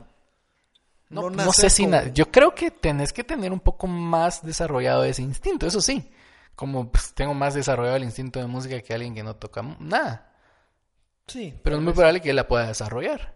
No, 1.10 1.22
no 1.22 1.30
naces 1.30 1.56
sé 1.56 1.70
si... 1.70 1.82
con- 1.82 1.90
na- 1.90 2.08
Yo 2.12 2.30
creo 2.30 2.54
que 2.54 2.70
tenés 2.70 3.12
que 3.12 3.24
tener 3.24 3.52
un 3.52 3.60
poco 3.60 3.86
más 3.86 4.42
desarrollado 4.44 5.04
ese 5.04 5.22
instinto, 5.22 5.66
eso 5.66 5.80
sí. 5.80 6.10
Como 6.54 6.90
pues, 6.90 7.12
tengo 7.14 7.34
más 7.34 7.54
desarrollado 7.54 7.96
el 7.96 8.04
instinto 8.04 8.38
de 8.38 8.46
música 8.46 8.80
que 8.80 8.94
alguien 8.94 9.14
que 9.14 9.22
no 9.22 9.34
toca 9.36 9.60
nada. 9.80 10.29
Sí, 11.30 11.54
Pero 11.62 11.76
es 11.76 11.82
muy 11.82 11.92
probable 11.92 12.20
que 12.20 12.30
él 12.30 12.36
la 12.36 12.48
pueda 12.48 12.66
desarrollar. 12.66 13.34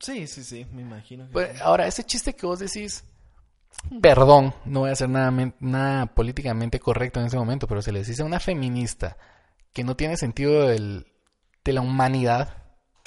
sí, 0.00 0.26
sí, 0.26 0.44
sí, 0.44 0.64
me 0.72 0.82
imagino. 0.82 1.26
que 1.26 1.32
Pues, 1.32 1.56
sí. 1.56 1.62
ahora, 1.62 1.86
ese 1.86 2.04
chiste 2.04 2.34
que 2.34 2.46
vos 2.46 2.58
decís, 2.60 3.04
perdón, 4.00 4.54
no 4.64 4.80
voy 4.80 4.90
a 4.90 4.92
hacer 4.92 5.08
nada, 5.08 5.32
nada 5.60 6.06
políticamente 6.06 6.78
correcto 6.78 7.20
en 7.20 7.26
ese 7.26 7.36
momento, 7.36 7.66
pero 7.66 7.82
se 7.82 7.92
le 7.92 8.02
dice 8.04 8.22
a 8.22 8.26
una 8.26 8.40
feminista 8.40 9.16
que 9.72 9.84
no 9.84 9.96
tiene 9.96 10.16
sentido 10.16 10.68
del- 10.68 11.06
de 11.64 11.72
la 11.72 11.80
humanidad, 11.80 12.62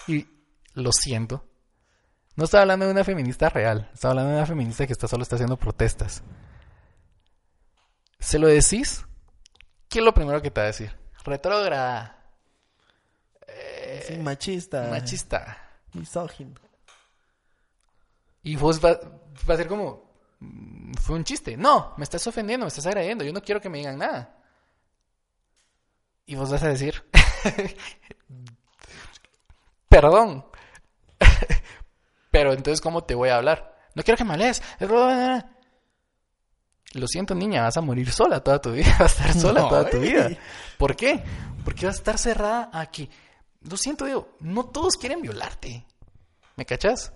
y 0.07 0.27
lo 0.73 0.91
siento, 0.91 1.45
no 2.35 2.43
estaba 2.45 2.61
hablando 2.63 2.85
de 2.85 2.91
una 2.91 3.03
feminista 3.03 3.49
real, 3.49 3.89
estaba 3.93 4.11
hablando 4.11 4.31
de 4.31 4.37
una 4.37 4.45
feminista 4.45 4.85
que 4.85 4.93
está, 4.93 5.07
solo 5.07 5.23
está 5.23 5.35
haciendo 5.35 5.57
protestas. 5.57 6.23
¿Se 8.19 8.37
lo 8.39 8.47
decís? 8.47 9.05
¿Qué 9.87 9.99
es 9.99 10.05
lo 10.05 10.13
primero 10.13 10.41
que 10.41 10.51
te 10.51 10.59
va 10.61 10.65
a 10.65 10.67
decir? 10.67 10.91
Retrógrada, 11.23 12.18
Sí, 14.07 14.17
machista. 14.17 14.87
machista. 14.89 15.57
Misógino. 15.93 16.55
Y 18.43 18.55
vos 18.55 18.83
va, 18.83 18.99
va 19.49 19.53
a 19.53 19.57
ser 19.57 19.67
como, 19.67 20.11
mm, 20.39 20.93
fue 20.93 21.15
un 21.15 21.23
chiste. 21.23 21.57
No, 21.57 21.93
me 21.97 22.03
estás 22.03 22.25
ofendiendo, 22.27 22.65
me 22.65 22.69
estás 22.69 22.85
agrediendo. 22.85 23.23
Yo 23.23 23.33
no 23.33 23.41
quiero 23.41 23.61
que 23.61 23.69
me 23.69 23.79
digan 23.79 23.97
nada. 23.97 24.35
Y 26.25 26.35
vos 26.35 26.51
vas 26.51 26.63
a 26.63 26.69
decir, 26.69 27.03
perdón. 29.89 30.45
Pero 32.31 32.53
entonces, 32.53 32.81
¿cómo 32.81 33.03
te 33.03 33.15
voy 33.15 33.29
a 33.29 33.37
hablar? 33.37 33.75
No 33.95 34.03
quiero 34.03 34.17
que 34.17 34.23
me 34.23 34.33
hables. 34.33 34.61
Lo 36.93 37.07
siento, 37.07 37.35
niña, 37.35 37.63
vas 37.63 37.77
a 37.77 37.81
morir 37.81 38.11
sola 38.11 38.43
toda 38.43 38.61
tu 38.61 38.71
vida. 38.71 38.95
Vas 38.99 39.19
a 39.19 39.27
estar 39.27 39.33
sola 39.41 39.61
No, 39.61 39.69
toda 39.69 39.89
tu 39.89 39.99
vida. 39.99 40.29
¿Por 40.77 40.95
qué? 40.95 41.23
Porque 41.63 41.85
vas 41.85 41.95
a 41.95 41.99
estar 41.99 42.17
cerrada 42.17 42.69
aquí. 42.73 43.09
Lo 43.61 43.75
siento, 43.77 44.05
digo, 44.05 44.35
no 44.39 44.65
todos 44.65 44.95
quieren 44.95 45.21
violarte. 45.21 45.85
¿Me 46.55 46.65
cachas? 46.65 47.11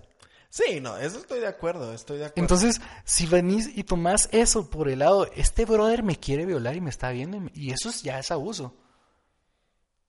Sí, 0.50 0.80
no, 0.80 0.96
eso 0.98 1.18
estoy 1.18 1.40
de 1.40 1.48
acuerdo, 1.48 1.92
estoy 1.92 2.18
de 2.18 2.26
acuerdo. 2.26 2.42
Entonces, 2.42 2.80
si 3.04 3.26
venís 3.26 3.70
y 3.76 3.82
tomás 3.84 4.28
eso 4.30 4.70
por 4.70 4.88
el 4.88 5.00
lado, 5.00 5.26
este 5.34 5.64
brother 5.64 6.02
me 6.02 6.16
quiere 6.16 6.46
violar 6.46 6.76
y 6.76 6.80
me 6.80 6.90
está 6.90 7.10
viendo, 7.10 7.50
y, 7.54 7.72
eso 7.72 7.88
es, 7.88 8.02
ya 8.02 8.18
es 8.20 8.30
abuso. 8.30 8.76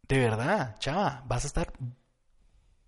De 0.07 0.19
verdad, 0.19 0.75
chava, 0.79 1.23
vas 1.25 1.45
a 1.45 1.47
estar 1.47 1.73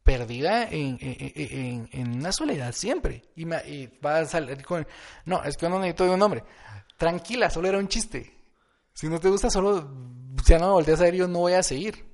perdida 0.04 0.64
en, 0.70 0.98
en- 1.02 1.32
en- 1.36 1.90
en 1.92 2.16
una 2.20 2.32
soledad 2.32 2.72
siempre. 2.74 3.24
Y, 3.36 3.46
me- 3.46 3.68
y 3.68 3.88
vas 4.02 4.22
a 4.22 4.26
salir 4.26 4.64
con... 4.64 4.88
No, 5.26 5.44
es 5.44 5.58
que 5.58 5.68
no 5.68 5.80
necesito 5.80 6.04
de 6.06 6.12
un 6.12 6.22
hombre. 6.22 6.44
Tranquila, 6.98 7.50
solo 7.50 7.68
era 7.68 7.78
un 7.80 7.88
chiste. 7.88 8.34
Si 8.94 9.08
no 9.10 9.20
te 9.20 9.30
gusta, 9.30 9.50
solo... 9.50 9.80
Ya 10.46 10.60
no 10.60 10.68
me 10.68 10.74
volteas 10.74 11.00
a 11.02 11.06
ver, 11.06 11.16
yo 11.16 11.28
no 11.28 11.40
voy 11.40 11.54
a 11.54 11.64
seguir. 11.64 12.07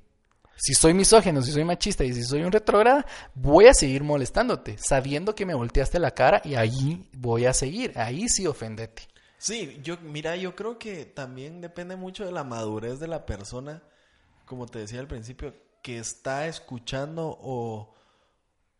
Si 0.55 0.73
soy 0.73 0.93
misógeno, 0.93 1.41
si 1.41 1.51
soy 1.51 1.63
machista 1.63 2.03
y 2.03 2.13
si 2.13 2.23
soy 2.23 2.43
un 2.43 2.51
retrógrada, 2.51 3.05
voy 3.33 3.65
a 3.65 3.73
seguir 3.73 4.03
molestándote, 4.03 4.77
sabiendo 4.77 5.35
que 5.35 5.45
me 5.45 5.55
volteaste 5.55 5.99
la 5.99 6.11
cara 6.11 6.41
y 6.45 6.55
ahí 6.55 7.09
voy 7.13 7.45
a 7.45 7.53
seguir. 7.53 7.97
Ahí 7.97 8.29
sí 8.29 8.45
ofendete. 8.45 9.07
Sí, 9.37 9.79
yo, 9.83 9.97
mira, 10.01 10.37
yo 10.37 10.55
creo 10.55 10.79
que 10.79 11.05
también 11.05 11.59
depende 11.59 11.95
mucho 11.97 12.25
de 12.25 12.31
la 12.31 12.45
madurez 12.45 12.99
de 12.99 13.07
la 13.07 13.25
persona, 13.25 13.83
como 14.45 14.67
te 14.67 14.79
decía 14.79 15.01
al 15.01 15.07
principio, 15.07 15.53
que 15.81 15.97
está 15.99 16.47
escuchando 16.47 17.37
o, 17.41 17.93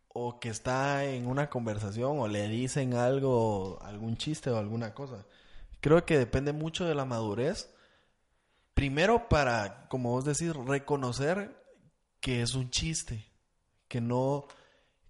o 0.08 0.40
que 0.40 0.48
está 0.48 1.04
en 1.04 1.26
una 1.26 1.50
conversación 1.50 2.18
o 2.18 2.28
le 2.28 2.48
dicen 2.48 2.94
algo, 2.94 3.78
algún 3.82 4.16
chiste 4.16 4.48
o 4.48 4.56
alguna 4.56 4.94
cosa. 4.94 5.26
Creo 5.80 6.06
que 6.06 6.16
depende 6.16 6.54
mucho 6.54 6.86
de 6.86 6.94
la 6.94 7.04
madurez. 7.04 7.68
Primero 8.72 9.28
para, 9.28 9.86
como 9.88 10.12
vos 10.12 10.24
decís, 10.24 10.54
reconocer 10.54 11.63
que 12.24 12.40
es 12.40 12.54
un 12.54 12.70
chiste, 12.70 13.22
que 13.86 14.00
no, 14.00 14.46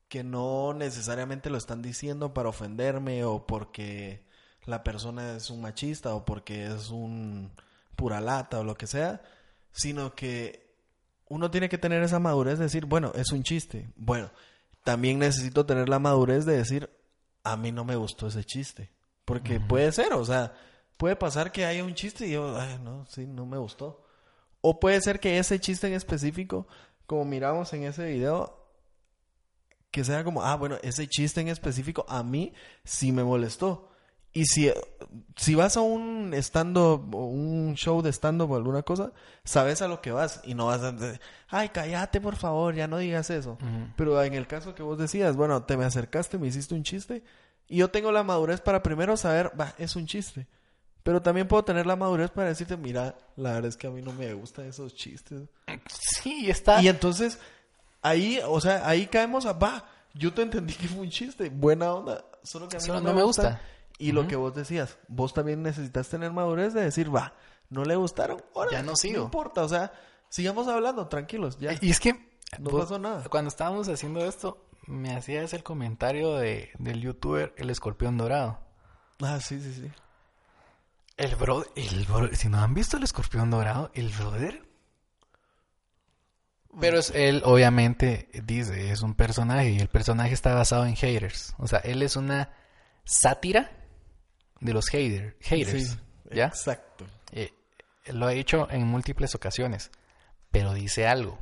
que 0.08 0.24
no 0.24 0.74
necesariamente 0.74 1.48
lo 1.48 1.56
están 1.56 1.80
diciendo 1.80 2.34
para 2.34 2.48
ofenderme 2.48 3.22
o 3.22 3.46
porque 3.46 4.26
la 4.64 4.82
persona 4.82 5.36
es 5.36 5.48
un 5.48 5.60
machista 5.60 6.12
o 6.12 6.24
porque 6.24 6.66
es 6.66 6.90
un 6.90 7.52
pura 7.94 8.20
lata 8.20 8.58
o 8.58 8.64
lo 8.64 8.74
que 8.74 8.88
sea, 8.88 9.22
sino 9.70 10.16
que 10.16 10.74
uno 11.28 11.52
tiene 11.52 11.68
que 11.68 11.78
tener 11.78 12.02
esa 12.02 12.18
madurez 12.18 12.58
de 12.58 12.64
decir, 12.64 12.84
bueno, 12.84 13.12
es 13.14 13.30
un 13.30 13.44
chiste. 13.44 13.92
Bueno, 13.94 14.32
también 14.82 15.20
necesito 15.20 15.64
tener 15.66 15.88
la 15.88 16.00
madurez 16.00 16.44
de 16.44 16.56
decir, 16.56 16.90
a 17.44 17.56
mí 17.56 17.70
no 17.70 17.84
me 17.84 17.94
gustó 17.94 18.26
ese 18.26 18.42
chiste. 18.42 18.90
Porque 19.24 19.60
puede 19.60 19.92
ser, 19.92 20.14
o 20.14 20.24
sea, 20.24 20.52
puede 20.96 21.14
pasar 21.14 21.52
que 21.52 21.64
haya 21.64 21.84
un 21.84 21.94
chiste 21.94 22.26
y 22.26 22.32
yo, 22.32 22.58
ay, 22.58 22.80
no, 22.82 23.06
sí, 23.06 23.24
no 23.24 23.46
me 23.46 23.56
gustó. 23.56 24.04
O 24.60 24.80
puede 24.80 25.00
ser 25.00 25.20
que 25.20 25.38
ese 25.38 25.60
chiste 25.60 25.86
en 25.86 25.92
específico, 25.92 26.66
como 27.06 27.24
miramos 27.24 27.72
en 27.72 27.84
ese 27.84 28.06
video, 28.06 28.58
que 29.90 30.04
sea 30.04 30.24
como, 30.24 30.42
ah, 30.42 30.56
bueno, 30.56 30.76
ese 30.82 31.06
chiste 31.06 31.40
en 31.40 31.48
específico 31.48 32.04
a 32.08 32.22
mí 32.22 32.52
sí 32.84 33.12
me 33.12 33.24
molestó. 33.24 33.90
Y 34.32 34.46
si, 34.46 34.68
si 35.36 35.54
vas 35.54 35.76
a 35.76 35.80
un 35.80 36.34
stand-up 36.34 37.14
o 37.14 37.26
un 37.26 37.76
show 37.76 38.02
de 38.02 38.12
stand-up 38.12 38.50
o 38.50 38.56
alguna 38.56 38.82
cosa, 38.82 39.12
sabes 39.44 39.80
a 39.80 39.86
lo 39.86 40.00
que 40.00 40.10
vas 40.10 40.40
y 40.42 40.54
no 40.54 40.66
vas 40.66 40.82
a 40.82 40.90
decir, 40.90 41.20
ay, 41.48 41.68
cállate 41.68 42.20
por 42.20 42.34
favor, 42.34 42.74
ya 42.74 42.88
no 42.88 42.98
digas 42.98 43.30
eso. 43.30 43.56
Pero 43.94 44.20
en 44.20 44.34
el 44.34 44.48
caso 44.48 44.74
que 44.74 44.82
vos 44.82 44.98
decías, 44.98 45.36
bueno, 45.36 45.62
te 45.62 45.76
me 45.76 45.84
acercaste, 45.84 46.38
me 46.38 46.48
hiciste 46.48 46.74
un 46.74 46.82
chiste 46.82 47.22
y 47.68 47.76
yo 47.76 47.90
tengo 47.90 48.10
la 48.10 48.24
madurez 48.24 48.60
para 48.60 48.82
primero 48.82 49.16
saber, 49.16 49.52
va, 49.58 49.74
es 49.78 49.94
un 49.94 50.06
chiste. 50.06 50.48
Pero 51.04 51.22
también 51.22 51.46
puedo 51.46 51.62
tener 51.64 51.86
la 51.86 51.94
madurez 51.96 52.30
para 52.32 52.48
decirte, 52.48 52.76
mira, 52.76 53.14
la 53.36 53.52
verdad 53.52 53.68
es 53.68 53.76
que 53.76 53.86
a 53.86 53.90
mí 53.90 54.02
no 54.02 54.12
me 54.12 54.32
gustan 54.34 54.66
esos 54.66 54.92
chistes. 54.94 55.42
Sí, 56.22 56.50
está. 56.50 56.82
Y 56.82 56.88
entonces, 56.88 57.38
ahí, 58.02 58.40
o 58.46 58.60
sea, 58.60 58.88
ahí 58.88 59.06
caemos 59.06 59.46
a, 59.46 59.52
va, 59.52 59.84
yo 60.14 60.32
te 60.34 60.42
entendí 60.42 60.72
que 60.74 60.88
fue 60.88 61.02
un 61.02 61.10
chiste, 61.10 61.50
buena 61.50 61.92
onda, 61.92 62.24
solo 62.42 62.68
que 62.68 62.76
a 62.76 62.80
mí 62.80 62.86
Solo 62.86 63.00
no, 63.00 63.10
no 63.10 63.14
me 63.14 63.22
gusta. 63.22 63.60
Y 63.98 64.10
lo 64.12 64.26
que 64.26 64.34
vos 64.34 64.54
decías, 64.54 64.98
vos 65.06 65.32
también 65.34 65.62
necesitas 65.62 66.08
tener 66.08 66.32
madurez 66.32 66.72
de 66.74 66.80
decir, 66.82 67.14
va, 67.14 67.34
no 67.70 67.84
le 67.84 67.94
gustaron, 67.96 68.42
órale, 68.54 68.76
Ya 68.78 68.82
no 68.82 68.96
sigo. 68.96 69.22
importa, 69.24 69.62
o 69.62 69.68
sea, 69.68 69.92
sigamos 70.30 70.66
hablando, 70.68 71.06
tranquilos, 71.08 71.58
ya. 71.60 71.72
Y 71.80 71.90
es 71.90 72.00
que 72.00 72.14
No 72.58 72.70
vos- 72.70 72.82
pasó 72.84 72.98
nada. 72.98 73.22
Cuando 73.28 73.48
estábamos 73.48 73.88
haciendo 73.88 74.24
esto, 74.24 74.66
me 74.86 75.14
hacías 75.14 75.52
el 75.52 75.62
comentario 75.62 76.34
de, 76.36 76.70
del 76.78 77.02
youtuber 77.02 77.52
El 77.58 77.68
Escorpión 77.70 78.16
Dorado. 78.16 78.58
Ah, 79.20 79.38
sí, 79.40 79.60
sí, 79.60 79.72
sí. 79.74 79.92
El 81.16 81.36
bro, 81.36 81.64
el 81.76 82.36
si 82.36 82.48
no 82.48 82.58
han 82.58 82.74
visto 82.74 82.96
El 82.96 83.04
Escorpión 83.04 83.50
Dorado, 83.50 83.90
el 83.94 84.08
brother. 84.08 84.62
Pero 86.80 86.98
es, 86.98 87.10
él 87.10 87.42
obviamente 87.44 88.28
dice, 88.44 88.90
es 88.90 89.02
un 89.02 89.14
personaje 89.14 89.70
y 89.70 89.78
el 89.78 89.88
personaje 89.88 90.34
está 90.34 90.54
basado 90.54 90.86
en 90.86 90.96
haters. 90.96 91.54
O 91.58 91.68
sea, 91.68 91.78
él 91.80 92.02
es 92.02 92.16
una 92.16 92.50
sátira 93.04 93.70
de 94.60 94.72
los 94.72 94.88
hater, 94.88 95.36
haters. 95.40 95.90
Sí, 95.90 95.98
¿Ya? 96.32 96.46
Exacto. 96.46 97.06
Eh, 97.30 97.52
lo 98.06 98.26
ha 98.26 98.30
dicho 98.30 98.66
en 98.70 98.84
múltiples 98.86 99.36
ocasiones, 99.36 99.92
pero 100.50 100.74
dice 100.74 101.06
algo. 101.06 101.38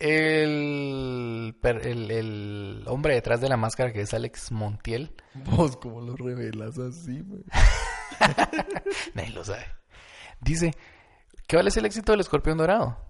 El, 0.00 1.56
el, 1.62 2.10
el 2.10 2.84
hombre 2.86 3.14
detrás 3.14 3.40
de 3.40 3.48
la 3.48 3.56
máscara, 3.56 3.92
que 3.92 4.00
es 4.00 4.14
Alex 4.14 4.50
Montiel, 4.50 5.14
Vos, 5.44 5.76
como 5.76 6.00
lo 6.00 6.16
revelas 6.16 6.78
así, 6.78 7.20
güey? 7.20 7.44
nadie 9.14 9.30
lo 9.30 9.44
sabe, 9.44 9.66
dice, 10.40 10.74
¿qué 11.46 11.56
vale 11.56 11.70
el 11.74 11.86
éxito 11.86 12.12
del 12.12 12.20
escorpión 12.20 12.58
dorado? 12.58 13.08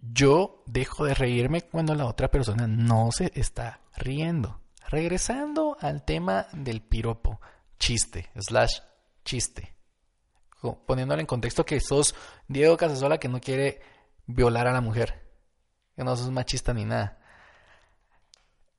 Yo 0.00 0.62
dejo 0.66 1.04
de 1.04 1.14
reírme 1.14 1.62
cuando 1.62 1.94
la 1.94 2.06
otra 2.06 2.30
persona 2.30 2.66
no 2.66 3.10
se 3.12 3.32
está 3.34 3.80
riendo. 3.96 4.60
Regresando 4.88 5.76
al 5.80 6.04
tema 6.04 6.46
del 6.52 6.80
piropo, 6.80 7.40
chiste, 7.78 8.30
slash 8.36 8.80
chiste. 9.24 9.74
Poniéndolo 10.86 11.20
en 11.20 11.26
contexto 11.26 11.64
que 11.64 11.80
sos 11.80 12.14
Diego 12.48 12.76
Casasola 12.76 13.18
que 13.18 13.28
no 13.28 13.40
quiere 13.40 13.80
violar 14.26 14.66
a 14.66 14.72
la 14.72 14.80
mujer. 14.80 15.22
Que 15.94 16.04
no 16.04 16.16
sos 16.16 16.30
machista 16.30 16.72
ni 16.72 16.84
nada. 16.84 17.18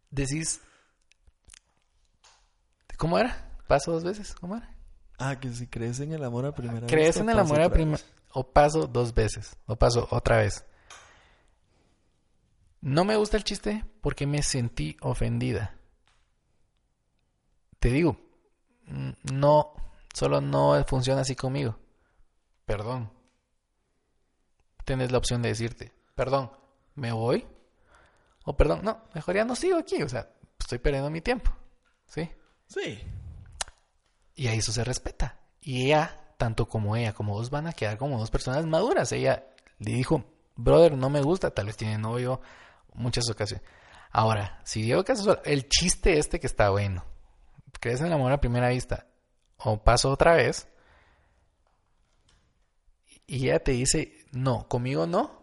Decís... 0.09 0.61
¿Cómo 2.97 3.19
era? 3.19 3.51
¿Paso 3.67 3.91
dos 3.91 4.03
veces? 4.03 4.33
¿Cómo 4.33 4.55
era? 4.55 4.76
Ah, 5.17 5.39
que 5.39 5.51
si 5.51 5.67
crees 5.67 5.99
en 5.99 6.13
el 6.13 6.23
amor 6.23 6.45
a 6.45 6.53
primera 6.53 6.81
vista. 6.81 6.95
¿Crees 6.95 7.17
en 7.17 7.29
el 7.29 7.39
amor 7.39 7.61
a 7.61 7.69
primera... 7.69 7.97
vez. 7.97 8.05
O 8.33 8.51
paso 8.51 8.87
dos 8.87 9.13
veces. 9.13 9.57
O 9.65 9.75
paso 9.75 10.07
otra 10.11 10.37
vez. 10.37 10.63
No 12.81 13.03
me 13.03 13.15
gusta 13.15 13.37
el 13.37 13.43
chiste 13.43 13.83
porque 14.01 14.27
me 14.27 14.43
sentí 14.43 14.95
ofendida. 15.01 15.75
Te 17.79 17.89
digo, 17.89 18.17
no, 19.33 19.73
solo 20.13 20.41
no 20.41 20.83
funciona 20.85 21.21
así 21.21 21.35
conmigo. 21.35 21.77
Perdón. 22.65 23.11
Tienes 24.85 25.11
la 25.11 25.17
opción 25.17 25.41
de 25.41 25.49
decirte, 25.49 25.91
perdón, 26.15 26.51
¿me 26.95 27.11
voy? 27.11 27.45
O 28.45 28.55
perdón, 28.55 28.81
no, 28.83 29.03
mejor 29.13 29.35
ya 29.35 29.43
no 29.43 29.55
sigo 29.55 29.77
aquí, 29.77 30.01
o 30.01 30.07
sea, 30.07 30.31
estoy 30.57 30.77
perdiendo 30.77 31.09
mi 31.09 31.21
tiempo. 31.21 31.51
¿Sí? 32.05 32.29
Sí. 32.67 32.99
Y 34.37 34.47
a 34.47 34.53
eso 34.53 34.71
se 34.71 34.85
respeta. 34.85 35.35
Y 35.59 35.87
ella, 35.87 36.15
tanto 36.37 36.69
como 36.69 36.95
ella 36.95 37.11
como 37.11 37.33
vos, 37.33 37.49
van 37.49 37.67
a 37.67 37.73
quedar 37.73 37.97
como 37.97 38.17
dos 38.17 38.31
personas 38.31 38.65
maduras. 38.65 39.11
Ella 39.11 39.43
le 39.79 39.91
dijo, 39.91 40.23
brother, 40.55 40.93
no 40.95 41.09
me 41.09 41.21
gusta, 41.21 41.51
tal 41.51 41.65
vez 41.65 41.75
tiene 41.75 41.97
novio, 41.97 42.39
muchas 42.93 43.29
ocasiones. 43.29 43.67
Ahora, 44.11 44.61
si 44.63 44.83
Diego 44.83 45.03
Casasola, 45.03 45.41
el 45.43 45.67
chiste 45.67 46.17
este 46.17 46.39
que 46.39 46.47
está 46.47 46.69
bueno, 46.69 47.03
crees 47.79 47.99
en 47.99 48.07
el 48.07 48.13
amor 48.13 48.31
a 48.31 48.39
primera 48.39 48.69
vista, 48.69 49.07
o 49.57 49.83
paso 49.83 50.11
otra 50.11 50.35
vez, 50.35 50.67
y 53.25 53.49
ella 53.49 53.59
te 53.59 53.71
dice, 53.71 54.25
no, 54.31 54.67
conmigo 54.67 55.05
no, 55.07 55.41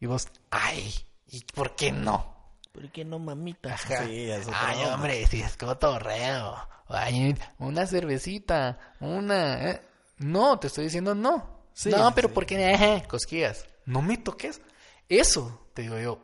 y 0.00 0.06
vos, 0.06 0.28
ay, 0.50 0.94
¿y 1.26 1.42
por 1.44 1.74
qué 1.74 1.90
no? 1.90 2.36
¿Por 2.72 2.92
qué 2.92 3.04
no, 3.04 3.18
mamita? 3.18 3.74
Ajá. 3.74 4.06
Sí, 4.06 4.30
es 4.30 4.46
otra 4.46 4.68
Ay, 4.68 4.78
onda. 4.82 4.94
hombre, 4.94 5.26
si 5.26 5.40
es 5.40 5.56
cotorreo. 5.56 6.68
Ay, 6.88 7.36
una 7.58 7.86
cervecita, 7.86 8.94
una... 9.00 9.70
eh. 9.70 9.82
No, 10.18 10.58
te 10.58 10.66
estoy 10.66 10.84
diciendo 10.84 11.14
no. 11.14 11.58
Sí, 11.72 11.90
no, 11.90 12.12
pero 12.14 12.28
sí. 12.28 12.34
¿por 12.34 12.46
qué? 12.46 13.04
Cosquillas. 13.08 13.66
No 13.84 14.02
me 14.02 14.16
toques. 14.16 14.60
Eso, 15.08 15.68
te 15.74 15.82
digo 15.82 15.98
yo, 15.98 16.20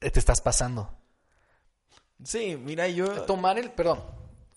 eh, 0.00 0.10
te 0.10 0.18
estás 0.18 0.40
pasando. 0.40 0.92
Sí, 2.22 2.56
mira, 2.56 2.88
yo... 2.88 3.22
Tomar 3.22 3.58
el, 3.58 3.70
perdón, 3.70 4.02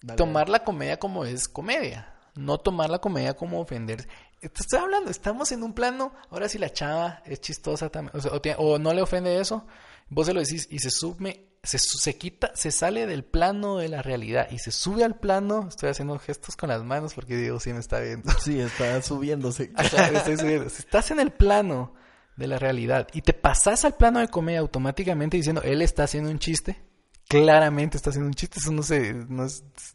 Dale, 0.02 0.18
tomar 0.18 0.50
la 0.50 0.64
comedia 0.64 0.98
como 0.98 1.26
es 1.26 1.48
comedia. 1.48 2.14
No 2.36 2.58
tomar 2.58 2.90
la 2.90 3.00
comedia 3.00 3.36
como 3.36 3.60
ofender. 3.60 4.08
Te 4.40 4.48
estoy 4.48 4.80
hablando, 4.80 5.12
estamos 5.12 5.52
en 5.52 5.64
un 5.64 5.74
plano. 5.74 6.14
Ahora 6.30 6.48
si 6.48 6.58
la 6.58 6.72
chava 6.72 7.22
es 7.26 7.42
chistosa 7.42 7.90
también, 7.90 8.16
o, 8.16 8.22
sea, 8.22 8.58
o 8.58 8.80
no 8.80 8.94
le 8.94 9.02
ofende 9.02 9.40
eso, 9.40 9.66
vos 10.10 10.28
se 10.28 10.34
lo 10.34 10.40
decís 10.40 10.68
y 10.72 10.80
se 10.80 10.90
sube, 10.90 11.49
se, 11.64 11.78
se 11.80 12.18
quita, 12.18 12.52
se 12.56 12.72
sale 12.72 13.06
del 13.06 13.24
plano 13.24 13.78
de 13.78 13.90
la 13.90 14.02
realidad 14.02 14.48
y 14.52 14.60
se 14.60 14.72
sube 14.72 15.04
al 15.04 15.16
plano. 15.16 15.68
Estoy 15.68 15.90
haciendo 15.90 16.18
gestos 16.20 16.56
con 16.56 16.70
las 16.70 16.84
manos 16.84 17.14
porque 17.14 17.36
Diego 17.36 17.60
sí 17.60 17.74
me 17.74 17.80
está 17.80 18.00
viendo. 18.00 18.32
Sí, 18.40 18.60
está 18.60 19.02
subiéndose. 19.02 19.72
Ajá, 19.76 20.08
estoy 20.14 20.38
subiendo. 20.38 20.70
Si 20.70 20.80
estás 20.80 21.12
en 21.12 21.20
el 21.20 21.32
plano 21.32 21.94
de 22.38 22.48
la 22.48 22.58
realidad 22.58 23.08
y 23.14 23.22
te 23.22 23.34
pasas 23.34 23.84
al 23.84 23.96
plano 23.96 24.20
de 24.20 24.30
comedia 24.30 24.60
automáticamente 24.60 25.36
diciendo 25.36 25.62
él 25.62 25.82
está 25.82 26.04
haciendo 26.04 26.32
un 26.32 26.40
chiste, 26.40 26.82
claramente 27.28 27.98
está 27.98 28.12
haciendo 28.12 28.28
un 28.28 28.34
chiste, 28.34 28.60
eso 28.60 28.72
no 28.72 28.82
se, 28.82 29.14
no, 29.14 29.46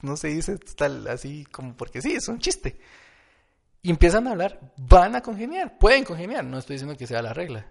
no 0.02 0.16
se 0.16 0.28
dice 0.28 0.58
tal, 0.76 1.08
así 1.08 1.46
como 1.46 1.74
porque 1.74 2.02
sí, 2.02 2.12
es 2.12 2.28
un 2.28 2.38
chiste. 2.38 2.78
Y 3.80 3.90
empiezan 3.90 4.26
a 4.26 4.32
hablar, 4.32 4.72
van 4.76 5.16
a 5.16 5.22
congeniar, 5.22 5.78
pueden 5.78 6.04
congeniar, 6.04 6.44
no 6.44 6.58
estoy 6.58 6.74
diciendo 6.74 6.96
que 6.96 7.06
sea 7.06 7.22
la 7.22 7.32
regla. 7.32 7.70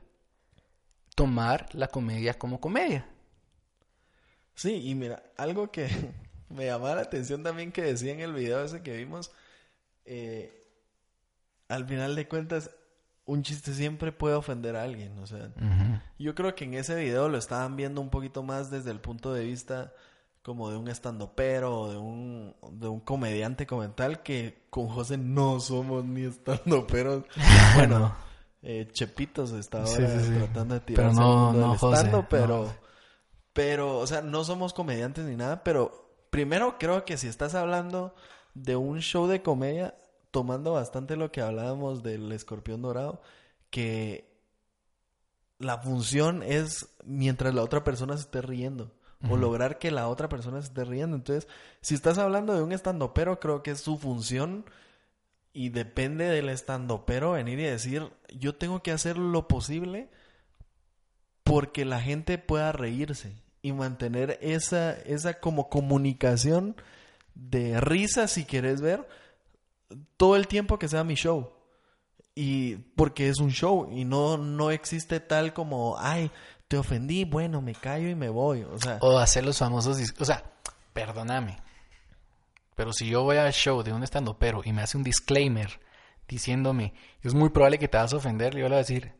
Tomar 1.16 1.70
la 1.74 1.88
comedia 1.88 2.34
como 2.34 2.60
comedia. 2.60 3.08
Sí, 4.56 4.82
y 4.88 4.96
mira, 4.96 5.24
algo 5.38 5.72
que 5.72 5.88
me 6.50 6.66
llamaba 6.66 6.96
la 6.96 7.02
atención 7.02 7.44
también 7.44 7.72
que 7.72 7.82
decía 7.82 8.14
en 8.14 8.20
el 8.20 8.34
video 8.34 8.64
ese 8.64 8.82
que 8.84 8.96
vimos, 8.98 9.32
eh, 10.06 10.60
al 11.70 11.86
final 11.88 12.16
de 12.16 12.28
cuentas, 12.28 12.70
un 13.26 13.42
chiste 13.44 13.74
siempre 13.74 14.12
puede 14.12 14.36
ofender 14.36 14.76
a 14.76 14.84
alguien, 14.84 15.18
o 15.20 15.26
sea, 15.28 15.50
yo 16.20 16.36
creo 16.36 16.54
que 16.56 16.66
en 16.66 16.74
ese 16.74 16.96
video 16.96 17.30
lo 17.30 17.38
estaban 17.38 17.76
viendo 17.78 18.02
un 18.02 18.10
poquito 18.10 18.44
más 18.44 18.70
desde 18.70 18.92
el 18.92 19.00
punto 19.00 19.34
de 19.34 19.46
vista 19.46 19.94
como 20.42 20.70
de 20.70 20.76
un 20.76 20.90
estandopero 20.90 21.80
o 21.80 21.90
de 21.92 21.98
un, 21.98 22.54
de 22.74 22.90
un 22.90 23.00
comediante 23.00 23.66
como 23.66 23.90
tal, 23.92 24.22
que 24.24 24.66
con 24.70 24.90
José 24.90 25.18
no 25.18 25.62
somos 25.62 26.04
ni 26.04 26.26
estandoperos. 26.26 27.24
Bueno, 27.76 28.14
Eh, 28.62 28.88
Chepitos 28.92 29.50
Sí, 29.52 29.58
sí, 30.08 30.20
sí. 30.28 30.34
tratando 30.38 30.76
de 30.76 30.82
Pero 30.82 30.96
tirarse 30.96 31.20
no- 31.22 31.54
no 31.54 31.78
José, 31.78 32.12
pero. 32.30 32.83
Pero, 33.54 34.00
o 34.00 34.08
sea, 34.08 34.22
no 34.22 34.44
somos 34.44 34.74
comediantes 34.74 35.26
ni 35.26 35.36
nada, 35.36 35.64
pero 35.64 36.10
primero 36.30 36.78
creo 36.80 37.06
que 37.06 37.18
si 37.18 37.28
estás 37.28 37.56
hablando 37.56 38.16
de 38.56 38.76
un 38.76 39.02
show 39.02 39.28
de 39.28 39.42
comedia, 39.42 39.96
tomando 40.32 40.74
bastante 40.74 41.16
lo 41.16 41.32
que 41.32 41.42
hablábamos 41.42 42.02
del 42.02 42.32
escorpión 42.32 42.82
dorado, 42.82 43.22
que 43.70 44.34
la 45.60 45.78
función 45.78 46.42
es 46.44 46.90
mientras 47.06 47.54
la 47.54 47.62
otra 47.64 47.84
persona 47.84 48.18
se 48.18 48.24
esté 48.24 48.42
riendo. 48.42 48.92
O 49.30 49.38
lograr 49.38 49.80
que 49.80 49.90
la 49.90 50.10
otra 50.10 50.28
persona 50.28 50.62
se 50.62 50.68
esté 50.68 50.84
riendo. 50.84 51.16
Entonces, 51.16 51.48
si 51.80 51.96
estás 51.96 52.18
hablando 52.18 52.54
de 52.54 52.62
un 52.62 52.74
estandopero, 52.74 53.40
creo 53.40 53.64
que 53.64 53.72
es 53.72 53.80
su 53.80 53.98
función 53.98 54.66
y 55.54 55.70
depende 55.70 56.26
del 56.26 56.50
estandopero 56.50 57.32
venir 57.32 57.58
y 57.60 57.64
decir, 57.64 58.12
yo 58.38 58.54
tengo 58.56 58.84
que 58.84 58.92
hacer 58.92 59.18
lo 59.18 59.48
posible 59.48 60.10
porque 61.46 61.86
la 61.86 62.02
gente 62.02 62.38
pueda 62.38 62.74
reírse 62.74 63.43
y 63.64 63.72
mantener 63.72 64.38
esa, 64.42 64.92
esa 64.92 65.40
como 65.40 65.70
comunicación 65.70 66.76
de 67.34 67.80
risa, 67.80 68.28
si 68.28 68.44
quieres 68.44 68.82
ver, 68.82 69.08
todo 70.18 70.36
el 70.36 70.48
tiempo 70.48 70.78
que 70.78 70.90
sea 70.90 71.04
mi 71.04 71.16
show. 71.16 71.54
Y 72.36 72.76
porque 72.96 73.30
es 73.30 73.40
un 73.40 73.52
show 73.52 73.90
y 73.90 74.04
no, 74.06 74.38
no 74.38 74.70
existe 74.70 75.20
tal 75.22 75.54
como, 75.54 75.96
ay, 75.98 76.30
te 76.68 76.78
ofendí, 76.78 77.24
bueno, 77.24 77.62
me 77.62 77.74
callo 77.74 78.10
y 78.10 78.16
me 78.16 78.30
voy. 78.30 78.64
O 78.64 78.78
sea, 78.78 78.98
O 79.02 79.18
hacer 79.18 79.46
los 79.46 79.58
famosos... 79.58 79.98
O 80.20 80.26
sea, 80.26 80.44
perdóname. 80.92 81.58
Pero 82.76 82.92
si 82.92 83.08
yo 83.08 83.24
voy 83.24 83.38
al 83.38 83.54
show 83.54 83.82
de 83.82 83.94
un 83.94 84.04
pero 84.38 84.62
y 84.66 84.74
me 84.74 84.82
hace 84.82 84.98
un 84.98 85.04
disclaimer 85.04 85.80
diciéndome, 86.28 86.94
es 87.22 87.34
muy 87.34 87.50
probable 87.50 87.80
que 87.80 87.88
te 87.88 87.98
vas 87.98 88.12
a 88.12 88.18
ofender, 88.18 88.54
yo 88.54 88.64
le 88.64 88.70
voy 88.70 88.76
a 88.76 88.78
decir, 88.80 89.14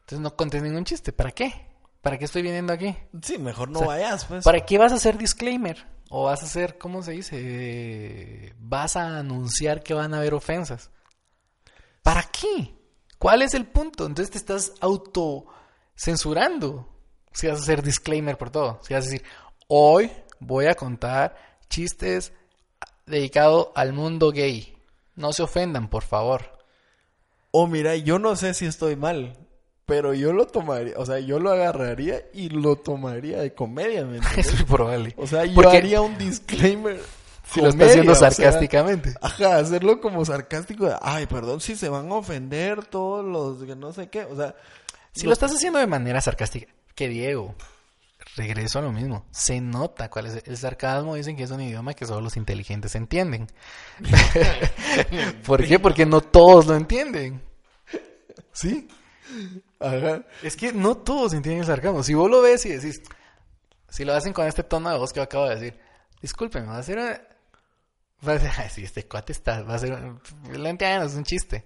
entonces 0.00 0.20
no 0.20 0.36
contes 0.36 0.62
ningún 0.62 0.84
chiste, 0.84 1.12
¿para 1.12 1.30
qué? 1.30 1.73
¿Para 2.04 2.18
qué 2.18 2.26
estoy 2.26 2.42
viniendo 2.42 2.74
aquí? 2.74 2.94
Sí, 3.22 3.38
mejor 3.38 3.70
no 3.70 3.80
vayas, 3.80 4.26
pues. 4.26 4.44
¿Para 4.44 4.66
qué 4.66 4.76
vas 4.76 4.92
a 4.92 4.96
hacer 4.96 5.16
disclaimer? 5.16 5.86
O 6.10 6.24
vas 6.24 6.42
a 6.42 6.44
hacer, 6.44 6.76
¿cómo 6.76 7.02
se 7.02 7.12
dice? 7.12 8.54
Vas 8.58 8.96
a 8.96 9.18
anunciar 9.18 9.82
que 9.82 9.94
van 9.94 10.12
a 10.12 10.18
haber 10.18 10.34
ofensas. 10.34 10.90
¿Para 12.02 12.24
qué? 12.24 12.74
¿Cuál 13.18 13.40
es 13.40 13.54
el 13.54 13.66
punto? 13.66 14.04
Entonces 14.04 14.30
te 14.30 14.36
estás 14.36 14.74
autocensurando. 14.80 16.94
Si 17.32 17.46
vas 17.46 17.60
a 17.60 17.62
hacer 17.62 17.82
disclaimer 17.82 18.36
por 18.36 18.50
todo. 18.50 18.80
Si 18.82 18.92
vas 18.92 19.06
a 19.06 19.10
decir, 19.10 19.24
hoy 19.66 20.12
voy 20.40 20.66
a 20.66 20.74
contar 20.74 21.34
chistes 21.70 22.34
dedicados 23.06 23.68
al 23.74 23.94
mundo 23.94 24.30
gay. 24.30 24.76
No 25.16 25.32
se 25.32 25.42
ofendan, 25.42 25.88
por 25.88 26.02
favor. 26.02 26.58
O 27.50 27.66
mira, 27.66 27.96
yo 27.96 28.18
no 28.18 28.36
sé 28.36 28.52
si 28.52 28.66
estoy 28.66 28.94
mal, 28.94 29.38
pero 29.86 30.14
yo 30.14 30.32
lo 30.32 30.46
tomaría, 30.46 30.94
o 30.96 31.04
sea, 31.04 31.18
yo 31.18 31.38
lo 31.38 31.50
agarraría 31.50 32.22
y 32.32 32.48
lo 32.48 32.76
tomaría 32.76 33.40
de 33.40 33.52
comedia, 33.52 34.04
¿me 34.04 34.18
Es 34.36 34.62
probable. 34.64 35.14
O 35.16 35.26
sea, 35.26 35.44
yo 35.44 35.68
haría 35.68 36.00
un 36.00 36.16
disclaimer. 36.16 37.00
Si 37.46 37.60
lo 37.60 37.68
está 37.68 37.84
haciendo 37.84 38.14
sarcásticamente. 38.14 39.14
ajá, 39.20 39.58
hacerlo 39.58 40.00
como 40.00 40.24
sarcástico. 40.24 40.88
Ay, 41.02 41.26
perdón 41.26 41.60
si 41.60 41.76
se 41.76 41.90
van 41.90 42.10
a 42.10 42.14
ofender 42.14 42.86
todos 42.86 43.24
los 43.24 43.66
que 43.66 43.76
no 43.76 43.92
sé 43.92 44.08
qué. 44.08 44.24
O 44.24 44.34
sea. 44.34 44.54
Si 45.12 45.26
lo 45.26 45.32
estás 45.32 45.52
haciendo 45.52 45.78
de 45.78 45.86
manera 45.86 46.20
sarcástica, 46.20 46.72
que 46.94 47.08
Diego, 47.08 47.54
regreso 48.36 48.78
a 48.78 48.82
lo 48.82 48.92
mismo. 48.92 49.26
Se 49.30 49.60
nota 49.60 50.08
cuál 50.08 50.26
es 50.26 50.42
el 50.46 50.56
sarcasmo. 50.56 51.14
Dicen 51.14 51.36
que 51.36 51.44
es 51.44 51.50
un 51.50 51.60
idioma 51.60 51.94
que 51.94 52.06
solo 52.06 52.22
los 52.22 52.36
inteligentes 52.36 52.94
entienden. 52.94 53.46
¿Por 55.46 55.64
qué? 55.66 55.78
Porque 55.78 56.06
no 56.06 56.22
todos 56.22 56.66
lo 56.66 56.74
entienden. 56.74 57.42
¿Sí? 58.52 58.88
Ajá. 59.80 60.24
Es 60.42 60.56
que 60.56 60.72
no 60.72 60.96
todos 60.96 61.32
entienden 61.32 61.60
el 61.60 61.66
sarcasmo. 61.66 62.02
Si 62.02 62.14
vos 62.14 62.30
lo 62.30 62.42
ves 62.42 62.64
y 62.66 62.70
decís, 62.70 63.02
si 63.88 64.04
lo 64.04 64.14
hacen 64.14 64.32
con 64.32 64.46
este 64.46 64.62
tono 64.62 64.90
de 64.90 64.98
voz 64.98 65.12
que 65.12 65.20
acabo 65.20 65.48
de 65.48 65.56
decir, 65.56 65.80
disculpen, 66.20 66.68
va 66.68 66.78
a 66.78 66.82
ser 66.82 66.98
Va 68.26 68.34
a 68.34 68.38
ser, 68.38 68.50
sí, 68.70 68.84
este 68.84 69.06
cuate 69.06 69.32
está, 69.32 69.62
va 69.62 69.74
a 69.74 69.78
ser, 69.78 69.98
lo 70.50 70.68
entiendo, 70.68 71.06
es 71.06 71.14
un 71.14 71.24
chiste. 71.24 71.64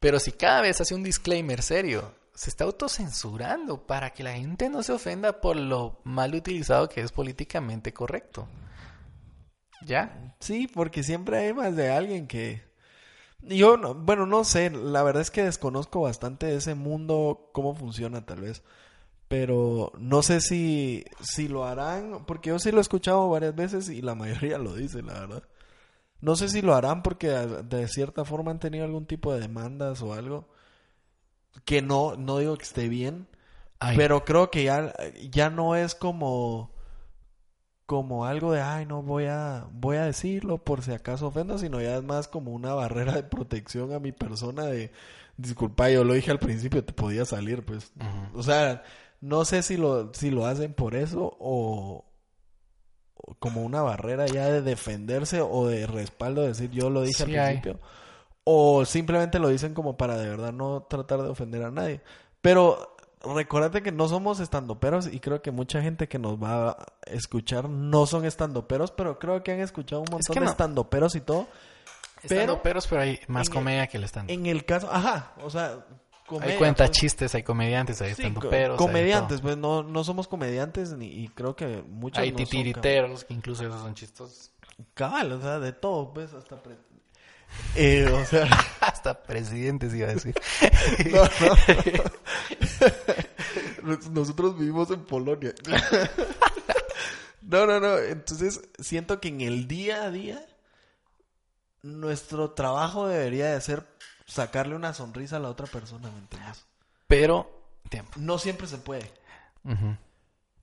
Pero 0.00 0.20
si 0.20 0.32
cada 0.32 0.60
vez 0.60 0.80
hace 0.80 0.94
un 0.94 1.02
disclaimer 1.02 1.62
serio, 1.62 2.14
se 2.34 2.50
está 2.50 2.64
autocensurando 2.64 3.86
para 3.86 4.10
que 4.10 4.22
la 4.22 4.34
gente 4.34 4.68
no 4.68 4.82
se 4.82 4.92
ofenda 4.92 5.40
por 5.40 5.56
lo 5.56 6.00
mal 6.04 6.34
utilizado 6.34 6.88
que 6.88 7.00
es 7.00 7.10
políticamente 7.10 7.92
correcto. 7.92 8.48
¿Ya? 9.84 10.34
Sí, 10.40 10.68
porque 10.68 11.02
siempre 11.02 11.38
hay 11.38 11.52
más 11.52 11.74
de 11.74 11.90
alguien 11.90 12.26
que... 12.26 12.67
Yo, 13.42 13.76
no, 13.76 13.94
bueno, 13.94 14.26
no 14.26 14.44
sé, 14.44 14.70
la 14.70 15.02
verdad 15.02 15.22
es 15.22 15.30
que 15.30 15.44
desconozco 15.44 16.00
bastante 16.02 16.46
de 16.46 16.56
ese 16.56 16.74
mundo, 16.74 17.50
cómo 17.52 17.74
funciona 17.74 18.26
tal 18.26 18.40
vez. 18.42 18.62
Pero 19.28 19.92
no 19.98 20.22
sé 20.22 20.40
si, 20.40 21.04
si 21.20 21.48
lo 21.48 21.64
harán, 21.64 22.24
porque 22.26 22.50
yo 22.50 22.58
sí 22.58 22.72
lo 22.72 22.78
he 22.78 22.80
escuchado 22.80 23.28
varias 23.28 23.54
veces 23.54 23.88
y 23.90 24.02
la 24.02 24.14
mayoría 24.16 24.58
lo 24.58 24.74
dice, 24.74 25.02
la 25.02 25.14
verdad. 25.20 25.42
No 26.20 26.36
sé 26.36 26.48
si 26.48 26.62
lo 26.62 26.74
harán 26.74 27.02
porque 27.02 27.28
de 27.28 27.88
cierta 27.88 28.24
forma 28.24 28.50
han 28.50 28.60
tenido 28.60 28.84
algún 28.84 29.06
tipo 29.06 29.32
de 29.32 29.40
demandas 29.40 30.02
o 30.02 30.14
algo 30.14 30.48
que 31.64 31.82
no, 31.82 32.16
no 32.16 32.38
digo 32.38 32.56
que 32.56 32.64
esté 32.64 32.88
bien, 32.88 33.28
pero 33.96 34.24
creo 34.24 34.50
que 34.50 34.64
ya, 34.64 34.94
ya 35.30 35.50
no 35.50 35.76
es 35.76 35.94
como, 35.94 36.70
como 37.88 38.26
algo 38.26 38.52
de, 38.52 38.60
ay, 38.60 38.84
no 38.84 39.02
voy 39.02 39.24
a, 39.24 39.66
voy 39.72 39.96
a 39.96 40.04
decirlo 40.04 40.58
por 40.58 40.82
si 40.82 40.92
acaso 40.92 41.28
ofendo, 41.28 41.56
sino 41.56 41.80
ya 41.80 41.96
es 41.96 42.04
más 42.04 42.28
como 42.28 42.52
una 42.52 42.74
barrera 42.74 43.14
de 43.14 43.22
protección 43.22 43.94
a 43.94 43.98
mi 43.98 44.12
persona 44.12 44.66
de, 44.66 44.92
disculpa, 45.38 45.88
yo 45.88 46.04
lo 46.04 46.12
dije 46.12 46.30
al 46.30 46.38
principio, 46.38 46.84
te 46.84 46.92
podía 46.92 47.24
salir, 47.24 47.64
pues. 47.64 47.90
O 48.34 48.42
sea, 48.42 48.82
no 49.22 49.46
sé 49.46 49.62
si 49.62 49.78
lo, 49.78 50.12
si 50.12 50.30
lo 50.30 50.44
hacen 50.44 50.74
por 50.74 50.94
eso 50.94 51.34
o, 51.40 52.04
como 53.38 53.62
una 53.62 53.80
barrera 53.80 54.26
ya 54.26 54.50
de 54.50 54.60
defenderse 54.60 55.40
o 55.40 55.66
de 55.66 55.86
respaldo, 55.86 56.42
decir 56.42 56.70
yo 56.70 56.90
lo 56.90 57.00
dije 57.00 57.22
al 57.22 57.30
principio. 57.30 57.80
O 58.44 58.84
simplemente 58.84 59.38
lo 59.38 59.48
dicen 59.48 59.72
como 59.72 59.96
para 59.96 60.18
de 60.18 60.28
verdad 60.28 60.52
no 60.52 60.82
tratar 60.82 61.22
de 61.22 61.30
ofender 61.30 61.62
a 61.62 61.70
nadie. 61.70 62.02
Pero 62.42 62.97
recuérdate 63.24 63.82
que 63.82 63.92
no 63.92 64.08
somos 64.08 64.40
estandoperos 64.40 65.12
y 65.12 65.20
creo 65.20 65.42
que 65.42 65.50
mucha 65.50 65.82
gente 65.82 66.08
que 66.08 66.18
nos 66.18 66.42
va 66.42 66.70
a 66.70 66.86
escuchar 67.06 67.68
no 67.68 68.06
son 68.06 68.24
estandoperos, 68.24 68.90
pero 68.90 69.18
creo 69.18 69.42
que 69.42 69.52
han 69.52 69.60
escuchado 69.60 70.02
un 70.02 70.08
montón 70.10 70.44
de 70.44 70.50
estandoperos 70.50 71.14
y 71.14 71.20
todo. 71.20 71.46
Estandoperos, 72.22 72.86
pero 72.86 73.02
hay 73.02 73.20
más 73.28 73.48
comedia 73.48 73.86
que 73.86 73.96
el 73.96 74.04
stand 74.04 74.30
En 74.30 74.46
el 74.46 74.64
caso, 74.64 74.88
ajá, 74.90 75.34
o 75.42 75.50
sea, 75.50 75.86
hay 76.40 76.56
cuenta 76.56 76.86
pues. 76.86 76.98
chistes, 76.98 77.34
hay 77.34 77.42
comediantes, 77.42 78.02
hay 78.02 78.12
estandoperos. 78.12 78.76
comediantes, 78.76 79.40
pues 79.40 79.56
no, 79.56 79.82
no 79.82 80.04
somos 80.04 80.28
comediantes 80.28 80.92
ni, 80.92 81.06
y 81.06 81.28
creo 81.28 81.54
que 81.54 81.82
muchos 81.86 82.22
Hay 82.22 82.32
titiriteros, 82.32 83.24
que 83.24 83.34
incluso 83.34 83.64
esos 83.64 83.80
son 83.80 83.94
chistosos. 83.94 84.52
Cabal, 84.94 85.32
o 85.32 85.40
sea, 85.40 85.58
de 85.58 85.72
todo, 85.72 86.12
pues, 86.12 86.32
hasta 86.34 86.56
eh, 87.74 88.06
o 88.12 88.24
sea, 88.24 88.46
hasta 88.80 89.22
presidentes 89.22 89.94
iba 89.94 90.08
a 90.08 90.14
decir. 90.14 90.34
Nosotros 94.10 94.58
vivimos 94.58 94.90
en 94.90 95.04
Polonia. 95.04 95.54
no, 97.42 97.66
no, 97.66 97.80
no. 97.80 97.98
Entonces, 97.98 98.60
siento 98.78 99.20
que 99.20 99.28
en 99.28 99.40
el 99.40 99.68
día 99.68 100.04
a 100.04 100.10
día, 100.10 100.44
nuestro 101.82 102.52
trabajo 102.52 103.08
debería 103.08 103.52
de 103.52 103.60
ser 103.60 103.86
sacarle 104.26 104.76
una 104.76 104.92
sonrisa 104.94 105.36
a 105.36 105.40
la 105.40 105.48
otra 105.48 105.66
persona, 105.66 106.10
¿me 106.10 106.18
entiendes? 106.18 106.66
Pero, 107.06 107.50
no 108.16 108.38
siempre 108.38 108.66
se 108.66 108.78
puede. 108.78 109.10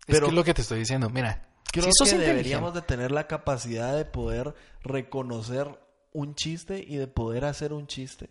Pero 0.05 0.27
es 0.27 0.33
lo 0.33 0.43
que 0.43 0.53
te 0.53 0.61
estoy 0.61 0.79
diciendo, 0.79 1.09
mira. 1.09 1.49
Creo 1.71 1.89
que 1.91 2.17
deberíamos 2.17 2.73
de 2.73 2.81
tener 2.81 3.11
la 3.11 3.27
capacidad 3.27 3.95
de 3.97 4.05
poder 4.05 4.55
reconocer 4.81 5.77
un 6.13 6.33
chiste 6.35 6.85
y 6.87 6.95
de 6.95 7.07
poder 7.07 7.43
hacer 7.43 7.73
un 7.73 7.87
chiste. 7.87 8.29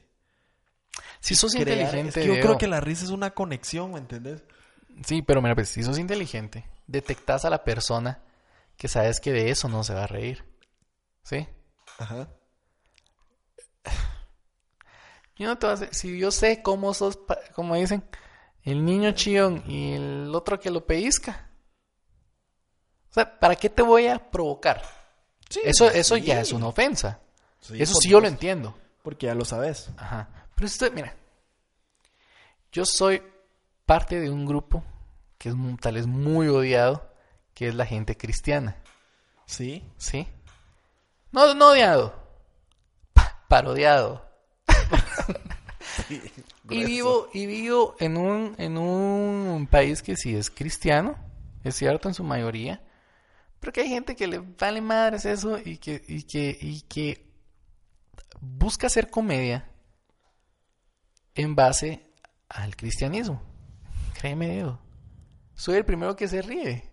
Si 1.20 1.34
sos 1.34 1.54
inteligente. 1.54 2.26
yo 2.26 2.34
creo 2.34 2.58
que 2.58 2.66
la 2.66 2.80
risa 2.80 3.04
es 3.04 3.10
una 3.10 3.30
conexión, 3.30 3.92
¿me 3.92 3.98
entiendes? 3.98 4.42
Sí, 5.04 5.22
pero 5.22 5.42
mira, 5.42 5.54
pues 5.54 5.68
si 5.68 5.82
sos 5.82 5.98
inteligente, 5.98 6.64
detectas 6.86 7.44
a 7.44 7.50
la 7.50 7.64
persona 7.64 8.22
que 8.76 8.88
sabes 8.88 9.20
que 9.20 9.32
de 9.32 9.50
eso 9.50 9.68
no 9.68 9.84
se 9.84 9.94
va 9.94 10.04
a 10.04 10.06
reír. 10.06 10.44
¿Sí? 11.22 11.48
Ajá. 11.98 12.28
Yo 15.36 15.48
no 15.48 15.58
te 15.58 15.66
voy 15.66 15.72
a 15.72 15.74
hacer, 15.74 15.94
si 15.94 16.16
yo 16.16 16.30
sé 16.30 16.62
cómo 16.62 16.94
sos, 16.94 17.18
como 17.56 17.74
dicen, 17.74 18.04
el 18.62 18.84
niño 18.84 19.10
chillón 19.12 19.64
y 19.66 19.94
el 19.94 20.32
otro 20.32 20.60
que 20.60 20.70
lo 20.70 20.86
pellizca. 20.86 21.50
O 23.10 23.14
sea, 23.14 23.40
¿para 23.40 23.56
qué 23.56 23.68
te 23.68 23.82
voy 23.82 24.06
a 24.06 24.30
provocar? 24.30 24.82
eso 25.64 25.90
eso 25.90 26.16
ya 26.16 26.40
es 26.40 26.52
una 26.52 26.68
ofensa. 26.68 27.20
Eso 27.72 27.94
sí 28.00 28.08
yo 28.08 28.20
lo 28.20 28.28
entiendo. 28.28 28.76
Porque 29.04 29.26
ya 29.26 29.34
lo 29.34 29.44
sabes. 29.44 29.90
Ajá. 29.98 30.30
Pero 30.54 30.66
esto, 30.66 30.90
mira, 30.90 31.14
yo 32.72 32.86
soy 32.86 33.22
parte 33.84 34.18
de 34.18 34.30
un 34.30 34.46
grupo 34.46 34.82
que 35.36 35.50
es 35.50 35.54
tal 35.82 35.96
vez 35.96 36.06
muy 36.06 36.48
odiado, 36.48 37.06
que 37.52 37.68
es 37.68 37.74
la 37.74 37.84
gente 37.84 38.16
cristiana. 38.16 38.78
¿Sí? 39.44 39.84
Sí. 39.98 40.26
No, 41.32 41.52
no 41.54 41.72
odiado, 41.72 42.14
parodiado. 43.46 44.26
y 46.70 46.84
vivo, 46.84 47.28
y 47.34 47.44
vivo 47.44 47.96
en 47.98 48.16
un, 48.16 48.54
en 48.56 48.78
un 48.78 49.66
país 49.70 50.02
que 50.02 50.16
sí 50.16 50.34
es 50.34 50.50
cristiano, 50.50 51.14
es 51.62 51.74
cierto 51.74 52.08
en 52.08 52.14
su 52.14 52.24
mayoría, 52.24 52.82
pero 53.60 53.70
que 53.70 53.82
hay 53.82 53.88
gente 53.90 54.16
que 54.16 54.26
le 54.26 54.38
vale 54.38 54.80
madres 54.80 55.26
eso 55.26 55.58
y 55.62 55.76
que, 55.76 56.02
y 56.08 56.22
que, 56.22 56.56
y 56.58 56.80
que 56.82 57.33
busca 58.40 58.86
hacer 58.86 59.10
comedia 59.10 59.70
en 61.34 61.54
base 61.54 62.10
al 62.48 62.76
cristianismo. 62.76 63.42
Créeme, 64.18 64.50
Diego. 64.50 64.78
Soy 65.54 65.76
el 65.76 65.84
primero 65.84 66.16
que 66.16 66.28
se 66.28 66.42
ríe. 66.42 66.90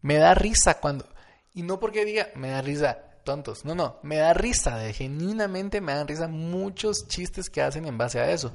Me 0.00 0.16
da 0.16 0.34
risa 0.34 0.80
cuando... 0.80 1.08
Y 1.52 1.62
no 1.62 1.80
porque 1.80 2.04
diga, 2.04 2.28
me 2.36 2.50
da 2.50 2.62
risa, 2.62 2.98
tontos. 3.24 3.64
No, 3.64 3.74
no, 3.74 3.98
me 4.02 4.16
da 4.16 4.32
risa. 4.32 4.76
De, 4.76 4.92
genuinamente 4.92 5.80
me 5.80 5.92
dan 5.92 6.08
risa 6.08 6.28
muchos 6.28 7.08
chistes 7.08 7.50
que 7.50 7.62
hacen 7.62 7.86
en 7.86 7.98
base 7.98 8.20
a 8.20 8.30
eso. 8.30 8.52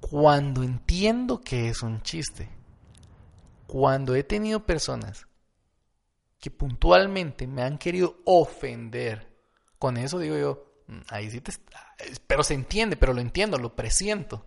Cuando 0.00 0.62
entiendo 0.62 1.40
que 1.40 1.68
es 1.68 1.82
un 1.82 2.02
chiste. 2.02 2.48
Cuando 3.66 4.14
he 4.14 4.22
tenido 4.22 4.64
personas 4.64 5.26
que 6.40 6.50
puntualmente 6.50 7.46
me 7.46 7.62
han 7.62 7.78
querido 7.78 8.16
ofender. 8.24 9.32
Con 9.78 9.96
eso 9.96 10.18
digo 10.18 10.36
yo, 10.36 10.71
ahí 11.08 11.30
sí 11.30 11.40
te... 11.40 11.52
Pero 12.26 12.42
se 12.42 12.54
entiende, 12.54 12.96
pero 12.96 13.12
lo 13.12 13.20
entiendo, 13.20 13.58
lo 13.58 13.74
presiento. 13.74 14.46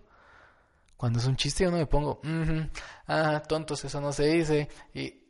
Cuando 0.96 1.18
es 1.18 1.26
un 1.26 1.36
chiste 1.36 1.64
yo 1.64 1.70
no 1.70 1.76
me 1.76 1.86
pongo, 1.86 2.20
ah, 3.06 3.42
tontos, 3.46 3.84
eso 3.84 4.00
no 4.00 4.12
se 4.12 4.24
dice. 4.26 4.68
Y... 4.94 5.22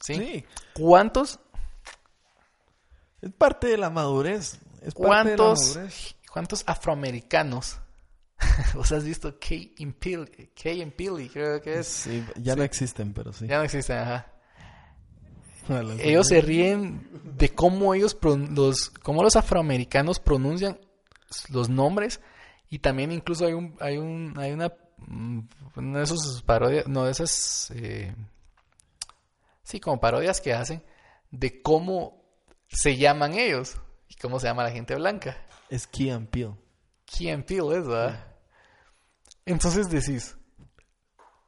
¿Sí? 0.00 0.44
¿Cuántos? 0.74 1.40
Es 3.20 3.32
parte 3.32 3.66
de 3.66 3.78
la 3.78 3.90
madurez. 3.90 4.60
Es 4.80 4.94
parte 4.94 5.30
de 5.30 5.36
la 5.36 5.36
¿Cuántos, 5.36 5.76
madurez. 5.76 6.16
¿Cuántos 6.32 6.64
afroamericanos? 6.66 7.80
¿Vos 8.74 8.92
has 8.92 9.04
visto 9.04 9.38
Kay 9.40 9.74
and 9.80 9.94
Peele? 9.94 10.52
Kay 10.54 10.82
and 10.82 10.92
Peele, 10.92 11.28
creo 11.28 11.60
que 11.60 11.80
es. 11.80 11.88
Sí, 11.88 12.24
ya 12.36 12.54
no 12.54 12.62
existen, 12.62 13.12
pero 13.12 13.32
sí. 13.32 13.48
Ya 13.48 13.58
no 13.58 13.64
existen, 13.64 13.98
ajá. 13.98 14.37
Ellos 16.00 16.28
se 16.28 16.40
ríen 16.40 17.08
de 17.36 17.50
cómo 17.50 17.94
ellos, 17.94 18.16
los, 18.22 18.90
cómo 19.02 19.22
los 19.22 19.36
afroamericanos 19.36 20.18
pronuncian 20.18 20.78
los 21.50 21.68
nombres 21.68 22.20
y 22.70 22.78
también 22.78 23.12
incluso 23.12 23.46
hay 23.46 23.52
un, 23.52 23.76
hay 23.80 23.98
un, 23.98 24.34
hay 24.38 24.52
una, 24.52 24.72
mm, 24.98 25.40
una 25.76 25.98
de 25.98 26.04
esas 26.04 26.42
parodias, 26.42 26.86
no 26.86 27.04
de 27.04 27.12
esas, 27.12 27.70
eh, 27.74 28.14
sí, 29.62 29.80
como 29.80 30.00
parodias 30.00 30.40
que 30.40 30.54
hacen 30.54 30.82
de 31.30 31.62
cómo 31.62 32.22
se 32.68 32.96
llaman 32.96 33.34
ellos 33.34 33.76
y 34.08 34.14
cómo 34.14 34.40
se 34.40 34.46
llama 34.46 34.64
la 34.64 34.70
gente 34.70 34.94
blanca. 34.94 35.36
Es 35.68 35.86
Key 35.86 36.10
and 36.10 36.28
Peele. 36.28 36.54
Key 37.04 37.30
and 37.30 37.44
Peele 37.44 37.78
es, 37.78 37.86
¿verdad? 37.86 38.36
Entonces 39.44 39.88
decís, 39.88 40.36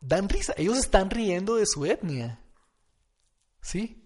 dan 0.01 0.29
risa, 0.29 0.55
ellos 0.57 0.79
están 0.79 1.11
riendo 1.11 1.57
de 1.57 1.67
su 1.67 1.85
etnia. 1.85 2.41
¿Sí? 3.61 4.00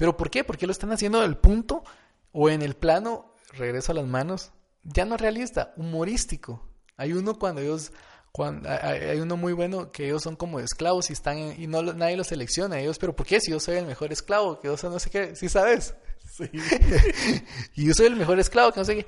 ¿Pero 0.00 0.16
por 0.16 0.30
qué? 0.30 0.44
Porque 0.44 0.64
lo 0.66 0.72
están 0.72 0.92
haciendo 0.92 1.20
del 1.20 1.36
punto 1.36 1.84
o 2.32 2.48
en 2.48 2.62
el 2.62 2.74
plano, 2.74 3.34
regreso 3.52 3.92
a 3.92 3.94
las 3.94 4.06
manos, 4.06 4.50
ya 4.82 5.04
no 5.04 5.18
realista, 5.18 5.74
humorístico. 5.76 6.66
Hay 6.96 7.12
uno 7.12 7.38
cuando 7.38 7.60
ellos, 7.60 7.92
cuando, 8.32 8.66
hay, 8.70 9.20
uno 9.20 9.36
muy 9.36 9.52
bueno 9.52 9.92
que 9.92 10.06
ellos 10.06 10.22
son 10.22 10.36
como 10.36 10.58
esclavos 10.58 11.10
y 11.10 11.12
están 11.12 11.36
en- 11.36 11.62
y 11.62 11.66
no 11.66 11.82
lo- 11.82 11.92
nadie 11.92 12.16
los 12.16 12.28
selecciona. 12.28 12.80
Ellos, 12.80 12.98
pero 12.98 13.14
¿por 13.14 13.26
qué? 13.26 13.42
Si 13.42 13.50
yo 13.50 13.60
soy 13.60 13.76
el 13.76 13.84
mejor 13.84 14.10
esclavo, 14.10 14.58
que 14.58 14.68
yo 14.68 14.76
soy 14.78 14.88
no 14.88 14.98
sé 14.98 15.10
qué, 15.10 15.36
¿sí 15.36 15.50
sabes? 15.50 15.94
Sí. 16.30 16.48
y 17.76 17.86
yo 17.86 17.92
soy 17.92 18.06
el 18.06 18.16
mejor 18.16 18.38
esclavo, 18.40 18.72
que 18.72 18.80
no 18.80 18.84
sé 18.86 18.96
qué. 18.96 19.06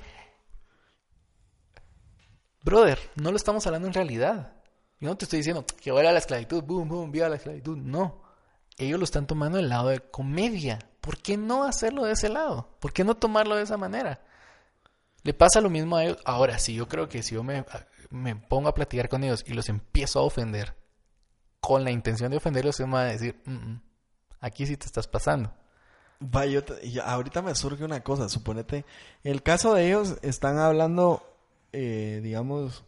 Brother, 2.63 2.99
no 3.15 3.31
lo 3.31 3.37
estamos 3.37 3.65
hablando 3.65 3.87
en 3.87 3.93
realidad. 3.95 4.61
Yo 4.99 5.09
no 5.09 5.17
te 5.17 5.25
estoy 5.25 5.39
diciendo 5.39 5.65
que 5.81 5.89
ahora 5.89 6.11
la 6.11 6.19
esclavitud, 6.19 6.61
boom, 6.63 6.87
boom, 6.87 7.11
viva 7.11 7.29
la 7.29 7.37
esclavitud. 7.37 7.77
No. 7.77 8.22
Ellos 8.77 8.99
lo 8.99 9.05
están 9.05 9.27
tomando 9.27 9.57
del 9.57 9.69
lado 9.69 9.89
de 9.89 9.99
comedia. 9.99 10.79
¿Por 11.01 11.17
qué 11.17 11.37
no 11.37 11.63
hacerlo 11.63 12.05
de 12.05 12.13
ese 12.13 12.29
lado? 12.29 12.69
¿Por 12.79 12.93
qué 12.93 13.03
no 13.03 13.15
tomarlo 13.15 13.55
de 13.55 13.63
esa 13.63 13.77
manera? 13.77 14.21
Le 15.23 15.33
pasa 15.33 15.61
lo 15.61 15.69
mismo 15.69 15.95
a 15.95 16.03
ellos. 16.05 16.17
Ahora, 16.25 16.57
sí, 16.59 16.73
yo 16.75 16.87
creo 16.87 17.07
que 17.09 17.23
si 17.23 17.35
yo 17.35 17.43
me, 17.43 17.65
me 18.09 18.35
pongo 18.35 18.69
a 18.69 18.73
platicar 18.73 19.09
con 19.09 19.23
ellos 19.23 19.43
y 19.47 19.53
los 19.53 19.69
empiezo 19.69 20.19
a 20.19 20.23
ofender 20.23 20.75
con 21.59 21.83
la 21.83 21.91
intención 21.91 22.31
de 22.31 22.37
ofenderlos, 22.37 22.79
ellos 22.79 22.89
me 22.89 22.95
van 22.95 23.07
a 23.07 23.11
decir, 23.11 23.41
"Mm, 23.45 23.53
mm, 23.53 23.81
aquí 24.41 24.65
sí 24.65 24.75
te 24.75 24.85
estás 24.85 25.07
pasando. 25.07 25.53
Va, 26.21 26.45
yo 26.45 26.63
te- 26.63 26.85
y 26.85 26.99
ahorita 26.99 27.41
me 27.41 27.55
surge 27.55 27.83
una 27.85 28.01
cosa, 28.01 28.27
suponete, 28.29 28.85
el 29.23 29.43
caso 29.43 29.73
de 29.73 29.87
ellos 29.87 30.15
están 30.21 30.57
hablando, 30.57 31.21
eh, 31.73 32.19
digamos, 32.23 32.83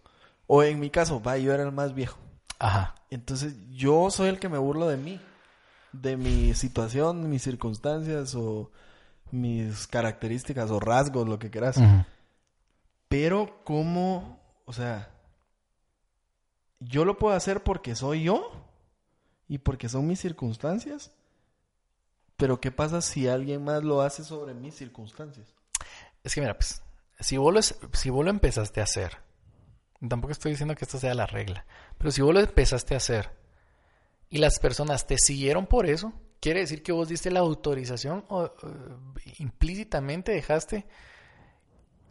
o 0.47 0.63
en 0.63 0.79
mi 0.79 0.89
caso, 0.89 1.21
va, 1.21 1.37
yo 1.37 1.53
era 1.53 1.63
el 1.63 1.71
más 1.71 1.93
viejo. 1.93 2.17
Ajá. 2.59 2.95
Entonces 3.09 3.55
yo 3.71 4.09
soy 4.11 4.27
el 4.29 4.39
que 4.39 4.49
me 4.49 4.57
burlo 4.57 4.87
de 4.87 4.97
mí, 4.97 5.19
de 6.01 6.17
mi 6.17 6.53
situación, 6.53 7.29
mis 7.29 7.43
circunstancias 7.43 8.35
o 8.35 8.71
mis 9.31 9.87
características 9.87 10.71
o 10.71 10.79
rasgos, 10.79 11.27
lo 11.27 11.39
que 11.39 11.49
quieras. 11.49 11.79
Pero 13.07 13.61
cómo, 13.63 14.39
o 14.65 14.73
sea, 14.73 15.09
yo 16.79 17.05
lo 17.05 17.17
puedo 17.17 17.35
hacer 17.35 17.63
porque 17.63 17.95
soy 17.95 18.23
yo 18.23 18.51
y 19.47 19.59
porque 19.59 19.89
son 19.89 20.07
mis 20.07 20.19
circunstancias. 20.19 21.11
Pero 22.37 22.59
¿qué 22.59 22.71
pasa 22.71 23.01
si 23.01 23.27
alguien 23.27 23.63
más 23.63 23.83
lo 23.83 24.01
hace 24.01 24.23
sobre 24.23 24.53
mis 24.53 24.75
circunstancias? 24.75 25.47
Es 26.23 26.35
que 26.35 26.41
mira, 26.41 26.57
pues, 26.57 26.81
si 27.19 27.37
vos, 27.37 27.53
lo, 27.53 27.61
si 27.61 28.09
vos 28.09 28.25
lo 28.25 28.31
empezaste 28.31 28.81
a 28.81 28.83
hacer, 28.83 29.17
tampoco 30.09 30.33
estoy 30.33 30.51
diciendo 30.51 30.75
que 30.75 30.83
esto 30.83 30.99
sea 30.99 31.13
la 31.13 31.27
regla, 31.27 31.65
pero 31.97 32.11
si 32.11 32.21
vos 32.21 32.33
lo 32.33 32.41
empezaste 32.41 32.93
a 32.93 32.97
hacer 32.97 33.29
y 34.29 34.37
las 34.37 34.59
personas 34.59 35.07
te 35.07 35.17
siguieron 35.17 35.67
por 35.67 35.85
eso, 35.85 36.13
quiere 36.39 36.61
decir 36.61 36.83
que 36.83 36.91
vos 36.91 37.09
diste 37.09 37.31
la 37.31 37.39
autorización 37.39 38.25
o 38.29 38.45
eh, 38.45 38.49
implícitamente 39.39 40.31
dejaste 40.31 40.85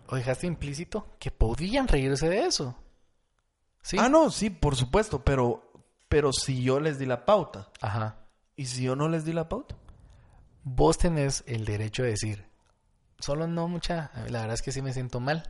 o 0.08 0.16
dejaste 0.16 0.46
implícito 0.46 1.06
que 1.18 1.30
podían 1.30 1.88
reírse 1.88 2.28
de 2.28 2.46
eso. 2.46 2.76
¿Sí? 3.82 3.96
Ah, 4.00 4.08
no, 4.08 4.30
sí, 4.30 4.50
por 4.50 4.76
supuesto, 4.76 5.22
pero, 5.22 5.70
pero 6.08 6.32
si 6.32 6.62
yo 6.62 6.80
les 6.80 6.98
di 6.98 7.06
la 7.06 7.24
pauta 7.24 7.70
Ajá. 7.80 8.26
y 8.56 8.66
si 8.66 8.84
yo 8.84 8.96
no 8.96 9.08
les 9.08 9.24
di 9.24 9.32
la 9.32 9.48
pauta. 9.48 9.76
Vos 10.62 10.96
tenés 10.96 11.44
el 11.46 11.66
derecho 11.66 12.02
de 12.02 12.10
decir, 12.10 12.48
solo 13.18 13.46
no 13.46 13.68
mucha, 13.68 14.10
la 14.30 14.40
verdad 14.40 14.54
es 14.54 14.62
que 14.62 14.72
sí 14.72 14.80
me 14.80 14.94
siento 14.94 15.20
mal. 15.20 15.46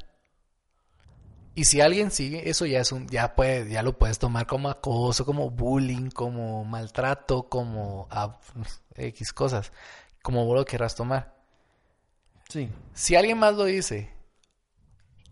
Y 1.55 1.65
si 1.67 1.81
alguien 1.81 2.11
sigue, 2.11 2.49
eso 2.51 2.67
ya 2.67 2.81
es 2.81 2.91
un, 2.91 3.07
ya 3.09 3.35
puede, 3.37 3.71
ya 3.71 3.83
lo 3.83 3.97
puedes 3.97 4.19
tomar 4.19 4.47
como 4.47 4.69
acoso, 4.69 5.25
como 5.25 5.51
bullying, 5.51 6.11
como 6.11 6.65
maltrato, 6.65 7.49
como 7.49 8.09
ah, 8.11 8.39
X 8.97 9.33
cosas, 9.33 9.73
como 10.23 10.45
vos 10.47 10.57
lo 10.57 10.65
querrás 10.65 10.97
tomar. 10.97 11.35
Sí. 12.49 12.69
Si 12.93 13.15
alguien 13.15 13.39
más 13.39 13.55
lo 13.55 13.65
dice 13.65 14.11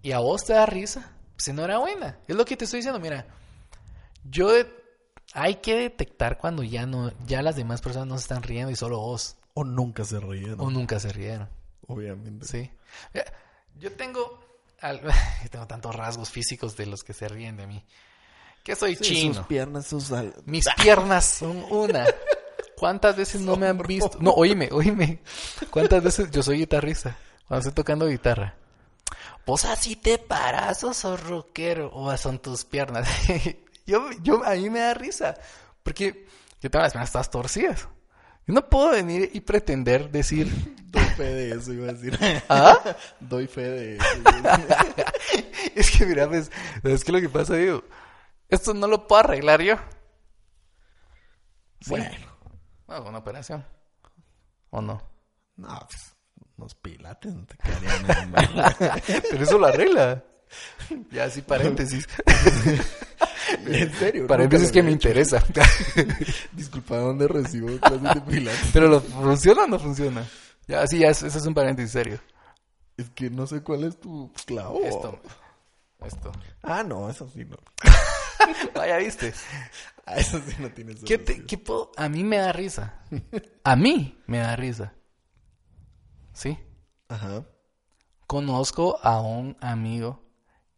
y 0.00 0.12
a 0.12 0.20
vos 0.20 0.44
te 0.44 0.52
da 0.52 0.64
risa, 0.66 1.12
pues 1.34 1.48
enhorabuena. 1.48 2.18
Es 2.28 2.36
lo 2.36 2.44
que 2.44 2.56
te 2.56 2.64
estoy 2.66 2.78
diciendo, 2.78 3.00
mira, 3.00 3.26
yo 4.24 4.48
hay 5.34 5.56
que 5.56 5.74
detectar 5.76 6.38
cuando 6.38 6.62
ya 6.62 6.86
no, 6.86 7.12
ya 7.26 7.42
las 7.42 7.56
demás 7.56 7.80
personas 7.80 8.06
no 8.06 8.16
se 8.16 8.22
están 8.22 8.42
riendo 8.42 8.70
y 8.70 8.76
solo 8.76 8.98
vos. 9.00 9.36
O 9.54 9.64
nunca 9.64 10.04
se 10.04 10.20
rieron, 10.20 10.60
O 10.60 10.70
nunca 10.70 11.00
se 11.00 11.12
rieron. 11.12 11.48
obviamente. 11.86 12.46
Sí. 12.46 12.70
Yo 13.78 13.92
tengo, 13.92 14.40
al- 14.82 15.00
tengo 15.50 15.66
tantos 15.66 15.94
rasgos 15.94 16.30
físicos 16.30 16.76
de 16.76 16.86
los 16.86 17.02
que 17.02 17.12
se 17.12 17.28
ríen 17.28 17.56
de 17.56 17.66
mí. 17.66 17.84
Que 18.62 18.76
soy 18.76 18.94
Sí, 18.96 19.02
chino. 19.04 19.34
Sus 19.34 19.46
piernas, 19.46 19.86
sus... 19.86 20.10
Mis 20.44 20.66
piernas 20.82 21.24
son 21.24 21.64
una. 21.70 22.06
¿Cuántas 22.76 23.16
veces 23.16 23.40
no 23.40 23.56
me 23.56 23.66
han 23.68 23.78
visto? 23.78 24.18
No, 24.20 24.32
oíme, 24.32 24.68
oíme. 24.72 25.20
¿Cuántas 25.70 26.02
veces 26.02 26.30
yo 26.30 26.42
soy 26.42 26.58
guitarrista? 26.58 27.16
Cuando 27.48 27.68
estoy 27.68 27.74
tocando 27.82 28.06
guitarra. 28.06 28.54
Vos 29.46 29.64
así 29.64 29.96
te 29.96 30.18
paras 30.18 30.84
o 30.84 30.94
sos 30.94 31.20
rockero 31.24 31.90
o 31.92 32.16
son 32.16 32.38
tus 32.38 32.64
piernas. 32.64 33.08
yo, 33.86 34.10
yo, 34.22 34.44
a 34.44 34.54
mí 34.54 34.70
me 34.70 34.80
da 34.80 34.94
risa. 34.94 35.34
Porque 35.82 36.26
yo 36.60 36.70
tengo 36.70 36.82
las 36.84 36.92
piernas 36.92 37.10
todas 37.12 37.30
torcidas. 37.30 37.88
Yo 38.46 38.54
no 38.54 38.68
puedo 38.68 38.90
venir 38.90 39.30
y 39.32 39.40
pretender 39.40 40.10
decir, 40.10 40.48
Doy 40.92 41.04
fe 41.04 41.24
de 41.24 41.50
eso, 41.52 41.72
iba 41.72 41.88
a 41.88 41.92
decir. 41.94 42.18
¿ah? 42.50 42.78
Doy 43.20 43.46
fe 43.46 43.62
de 43.62 43.96
eso. 43.96 44.04
es 45.74 45.90
que 45.90 46.04
mira, 46.04 46.28
pues, 46.28 46.50
es 46.82 47.02
que 47.02 47.12
lo 47.12 47.20
que 47.20 47.30
pasa, 47.30 47.54
digo, 47.54 47.82
esto 48.48 48.74
no 48.74 48.86
lo 48.86 49.06
puedo 49.06 49.20
arreglar 49.20 49.62
yo. 49.62 49.76
Sí. 51.80 51.90
Bueno. 51.90 52.10
Bueno, 52.86 53.08
una 53.08 53.18
operación. 53.18 53.64
¿O 54.68 54.82
no? 54.82 55.02
No, 55.56 55.86
pues, 55.88 56.14
unos 56.58 56.74
pilates 56.74 57.32
no 57.32 57.46
te 57.46 57.56
quedarían. 57.56 58.32
Pero 59.30 59.44
eso 59.44 59.58
lo 59.58 59.66
arregla. 59.66 60.22
Ya, 61.10 61.30
sí, 61.30 61.40
paréntesis. 61.40 62.06
en 63.66 63.92
serio. 63.94 64.26
paréntesis 64.26 64.68
nunca 64.68 64.72
que 64.72 64.78
lo 64.80 64.84
me 64.84 64.90
hecho. 64.92 65.08
interesa. 65.08 65.44
Disculpa, 66.52 66.96
¿dónde 66.98 67.28
recibo 67.28 67.68
clases 67.78 68.14
de 68.14 68.20
pilates? 68.22 68.70
Pero 68.72 68.88
lo, 68.88 69.00
¿funciona 69.00 69.64
o 69.64 69.66
no 69.66 69.78
funciona? 69.78 70.26
Ya, 70.68 70.86
sí, 70.86 70.98
ya, 70.98 71.08
eso 71.08 71.26
es 71.26 71.46
un 71.46 71.54
paréntesis 71.54 71.92
serio. 71.92 72.18
Es 72.96 73.10
que 73.10 73.30
no 73.30 73.46
sé 73.46 73.62
cuál 73.62 73.84
es 73.84 73.98
tu 73.98 74.32
clavo. 74.46 74.80
Esto. 74.84 75.20
Esto. 76.04 76.32
Ah, 76.62 76.82
no, 76.82 77.08
eso 77.10 77.28
sí 77.28 77.44
no. 77.44 77.56
Ah, 78.74 78.86
ya 78.88 78.96
viste. 78.96 79.32
Ah, 80.04 80.16
eso 80.16 80.40
sí 80.44 80.56
no 80.58 80.68
tiene 80.70 80.96
¿Qué, 80.96 81.16
te- 81.16 81.44
qué 81.44 81.58
puedo? 81.58 81.92
A 81.96 82.08
mí 82.08 82.24
me 82.24 82.38
da 82.38 82.52
risa. 82.52 83.00
A 83.62 83.76
mí 83.76 84.20
me 84.26 84.38
da 84.38 84.56
risa. 84.56 84.94
¿Sí? 86.32 86.58
Ajá. 87.08 87.44
conozco 88.26 88.98
a 89.02 89.20
un 89.20 89.56
amigo 89.60 90.21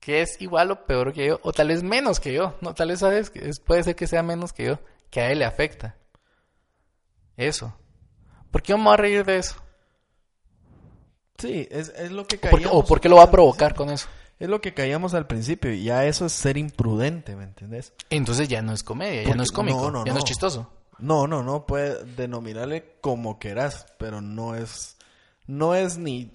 que 0.05 0.21
es 0.21 0.39
igual 0.43 0.71
o 0.71 0.85
peor 0.85 1.13
que 1.15 1.27
yo, 1.29 1.41
o 1.43 1.53
tal 1.53 1.69
vez 1.69 1.83
menos 1.83 2.21
que 2.21 2.33
yo, 2.35 2.55
no, 2.61 2.75
tal 2.75 2.89
vez 2.89 3.01
sabes 3.01 3.33
puede 3.65 3.83
ser 3.85 3.97
que 3.97 4.07
sea 4.07 4.23
menos 4.23 4.53
que 4.53 4.65
yo, 4.67 4.79
que 5.11 5.21
a 5.23 5.31
él 5.31 5.39
le 5.39 5.47
afecta. 5.47 5.97
Eso. 7.37 7.75
¿Por 8.51 8.63
qué 8.63 8.75
vamos 8.75 8.93
a 8.93 8.97
reír 8.99 9.25
de 9.25 9.39
eso? 9.39 9.55
Sí, 11.39 11.67
es, 11.71 11.89
es 11.97 12.13
lo 12.13 12.27
que 12.27 12.37
¿O 12.37 12.41
por, 12.41 12.51
qué- 12.51 12.57
caíamos. 12.57 12.77
o 12.77 12.85
por 12.87 13.01
qué 13.01 13.09
lo 13.09 13.17
va 13.17 13.25
a 13.25 13.31
provocar 13.31 13.75
con 13.75 13.91
eso? 13.91 14.09
Es 14.39 14.49
lo 14.49 14.61
que 14.61 14.75
caíamos 14.75 15.15
al 15.15 15.27
principio 15.27 15.73
y 15.73 15.85
ya 15.85 16.05
eso 16.07 16.27
es 16.27 16.33
ser 16.33 16.57
imprudente, 16.57 17.35
¿me 17.37 17.45
entendés? 17.45 17.93
Entonces 18.11 18.49
ya 18.49 18.63
no 18.63 18.73
es 18.73 18.83
comedia, 18.83 19.23
ya 19.25 19.35
no 19.35 19.43
es 19.43 19.53
cómico, 19.53 19.91
no, 19.91 19.91
no, 19.91 20.05
ya 20.05 20.13
no. 20.13 20.15
no. 20.15 20.19
es 20.19 20.25
chistoso. 20.25 20.71
No, 20.99 21.27
no, 21.27 21.43
no, 21.43 21.67
puede 21.67 22.05
denominarle 22.05 22.97
como 23.01 23.39
querás, 23.39 23.87
pero 23.99 24.21
no 24.21 24.55
es, 24.55 24.97
no 25.47 25.75
es 25.75 25.99
ni 25.99 26.31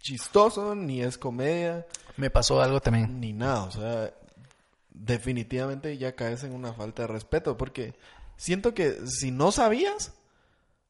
chistoso, 0.00 0.74
ni 0.74 1.02
es 1.02 1.18
comedia, 1.18 1.86
Me 2.16 2.30
pasó 2.30 2.60
algo 2.60 2.80
también. 2.80 3.20
ni 3.20 3.32
nada, 3.32 3.64
o 3.64 3.70
sea, 3.70 4.12
definitivamente 4.90 5.96
ya 5.98 6.14
caes 6.14 6.44
en 6.44 6.54
una 6.54 6.72
falta 6.72 7.02
de 7.02 7.08
respeto, 7.08 7.56
porque 7.56 7.94
siento 8.36 8.74
que 8.74 9.06
si 9.06 9.30
no 9.30 9.52
sabías, 9.52 10.12